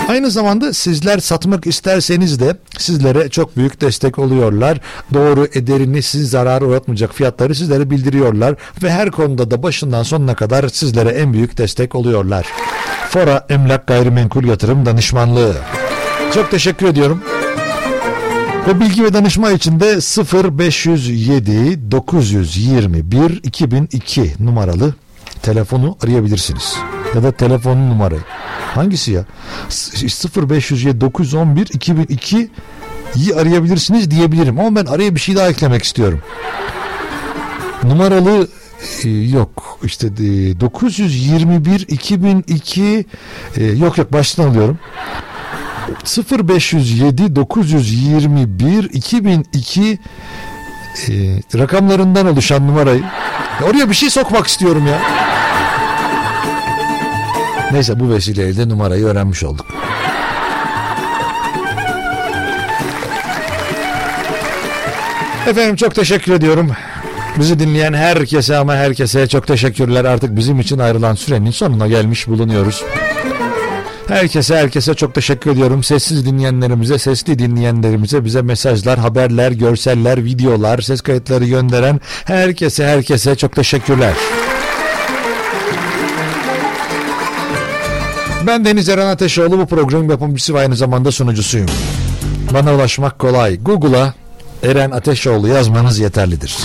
Aynı 0.08 0.30
zamanda 0.30 0.72
sizler 0.72 1.18
satmak 1.18 1.66
isterseniz 1.66 2.40
de 2.40 2.56
sizlere 2.78 3.28
çok 3.28 3.56
büyük 3.56 3.80
destek 3.80 4.18
oluyorlar. 4.18 4.80
Doğru 5.14 5.48
ederini 5.54 6.02
sizi 6.02 6.26
zarara 6.26 6.64
uğratmayacak 6.64 7.14
fiyatları 7.14 7.54
sizlere 7.54 7.90
bildiriyorlar 7.90 8.54
ve 8.82 8.90
her 8.90 9.10
konuda 9.10 9.50
da 9.50 9.62
başından 9.62 10.02
sonuna 10.02 10.34
kadar 10.34 10.68
sizlere 10.68 11.08
en 11.08 11.32
büyük 11.32 11.58
destek 11.58 11.94
oluyorlar. 11.94 12.46
Fora 13.10 13.46
Emlak 13.48 13.86
Gayrimenkul 13.86 14.44
Yatırım 14.44 14.86
Danışmanlığı. 14.86 15.54
Çok 16.34 16.50
teşekkür 16.50 16.86
ediyorum. 16.86 17.22
Ve 18.68 18.80
bilgi 18.80 19.04
ve 19.04 19.14
danışma 19.14 19.50
için 19.50 19.80
de 19.80 19.86
0507 20.58 21.90
921 21.90 23.40
2002 23.42 24.34
numaralı 24.40 24.94
telefonu 25.42 25.96
arayabilirsiniz. 26.04 26.76
Ya 27.14 27.22
da 27.22 27.32
telefonun 27.32 27.90
numarayı. 27.90 28.20
Hangisi 28.74 29.12
ya? 29.12 29.24
0507 30.36 31.00
911 31.00 31.66
2002 31.72 32.50
iyi 33.14 33.34
arayabilirsiniz 33.34 34.10
diyebilirim 34.10 34.60
ama 34.60 34.76
ben 34.76 34.86
araya 34.86 35.14
bir 35.14 35.20
şey 35.20 35.36
daha 35.36 35.48
eklemek 35.48 35.82
istiyorum. 35.82 36.22
Numaralı 37.82 38.48
e, 39.04 39.08
yok 39.08 39.78
işte 39.82 40.06
e, 40.06 40.60
921 40.60 41.84
2002 41.88 43.04
e, 43.56 43.64
yok 43.64 43.98
yok 43.98 44.12
baştan 44.12 44.48
alıyorum. 44.48 44.78
0507 46.48 47.36
921 47.36 48.84
2002 48.92 49.98
e, 51.08 51.12
rakamlarından 51.58 52.26
oluşan 52.26 52.66
numarayı 52.66 53.02
ya 53.60 53.66
oraya 53.70 53.88
bir 53.90 53.94
şey 53.94 54.10
sokmak 54.10 54.46
istiyorum 54.46 54.86
ya. 54.86 55.00
Neyse 57.72 58.00
bu 58.00 58.10
vesileyle 58.10 58.56
de 58.56 58.68
numarayı 58.68 59.04
öğrenmiş 59.04 59.44
olduk. 59.44 59.66
Efendim 65.46 65.76
çok 65.76 65.94
teşekkür 65.94 66.32
ediyorum. 66.32 66.70
Bizi 67.38 67.58
dinleyen 67.58 67.92
herkese 67.92 68.56
ama 68.56 68.74
herkese 68.74 69.26
çok 69.26 69.46
teşekkürler. 69.46 70.04
Artık 70.04 70.36
bizim 70.36 70.60
için 70.60 70.78
ayrılan 70.78 71.14
sürenin 71.14 71.50
sonuna 71.50 71.88
gelmiş 71.88 72.28
bulunuyoruz. 72.28 72.84
Herkese 74.08 74.56
herkese 74.56 74.94
çok 74.94 75.14
teşekkür 75.14 75.50
ediyorum. 75.50 75.82
Sessiz 75.82 76.26
dinleyenlerimize, 76.26 76.98
sesli 76.98 77.38
dinleyenlerimize 77.38 78.24
bize 78.24 78.42
mesajlar, 78.42 78.98
haberler, 78.98 79.52
görseller, 79.52 80.24
videolar, 80.24 80.78
ses 80.78 81.00
kayıtları 81.00 81.44
gönderen 81.44 82.00
herkese 82.24 82.86
herkese 82.86 83.36
çok 83.36 83.56
teşekkürler. 83.56 84.14
Ben 88.46 88.64
Deniz 88.64 88.88
Eren 88.88 89.06
Ateşoğlu 89.06 89.58
bu 89.58 89.66
programın 89.66 90.08
yapımcısı 90.08 90.54
ve 90.54 90.58
aynı 90.58 90.76
zamanda 90.76 91.12
sunucusuyum. 91.12 91.68
Bana 92.54 92.74
ulaşmak 92.74 93.18
kolay. 93.18 93.58
Google'a 93.62 94.14
Eren 94.62 94.90
Ateşoğlu 94.90 95.48
yazmanız 95.48 95.98
yeterlidir. 95.98 96.56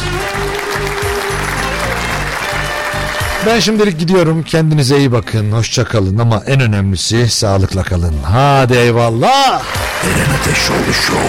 Ben 3.45 3.59
şimdilik 3.59 3.99
gidiyorum. 3.99 4.43
Kendinize 4.43 4.97
iyi 4.97 5.11
bakın. 5.11 5.51
Hoşça 5.51 5.83
kalın 5.83 6.17
ama 6.17 6.43
en 6.47 6.59
önemlisi 6.59 7.29
sağlıkla 7.29 7.83
kalın. 7.83 8.13
Hadi 8.23 8.73
eyvallah. 8.73 9.63
Eren 10.03 10.39
Ateşoğlu 10.41 10.93
Show. 10.93 11.19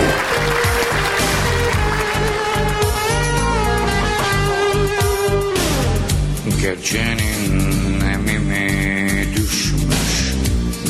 Gecenin 6.62 7.27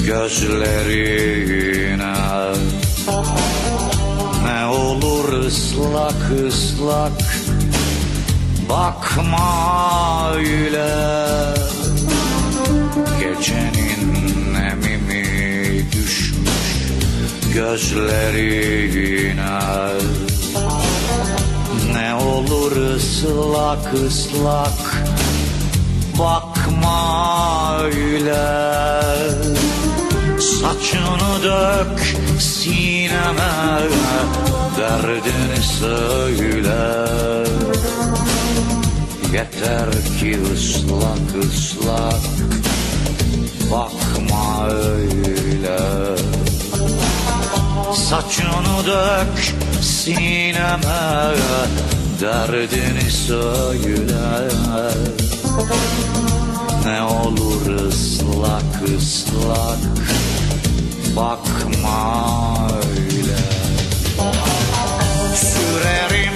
gözlerine. 0.09 2.05
Ne 4.45 4.67
olur 4.67 5.33
ıslak 5.33 6.31
ıslak 6.47 7.23
bakma 8.69 10.33
öyle. 10.35 10.89
Gecenin 13.21 14.55
emimi 14.55 15.87
düşmüş 15.93 16.69
gözlerine? 17.55 18.79
Ne 21.93 22.15
olur 22.15 22.77
ıslak 22.77 23.95
ıslak 23.95 25.05
bakma 26.19 27.79
öyle 27.83 28.79
Saçını 30.61 31.43
dök 31.43 32.17
sineme 32.41 33.81
Derdini 34.79 35.63
söyle. 35.81 37.07
Yeter 39.33 39.91
ki 40.21 40.39
ıslak 40.55 41.45
ıslak 41.45 42.23
Bakma 43.71 44.69
öyle. 44.71 45.79
Saçını 47.95 48.87
dök 48.87 49.55
sineme 49.83 51.35
Derdini 52.21 53.11
söyle. 53.11 54.49
Ne 56.85 57.03
olur 57.03 57.87
ıslak 57.89 58.99
ıslak 58.99 59.79
Bakma 61.19 62.69
öyle. 62.87 63.39
Sürerim 65.37 66.35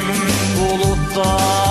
buluttan 0.58 1.61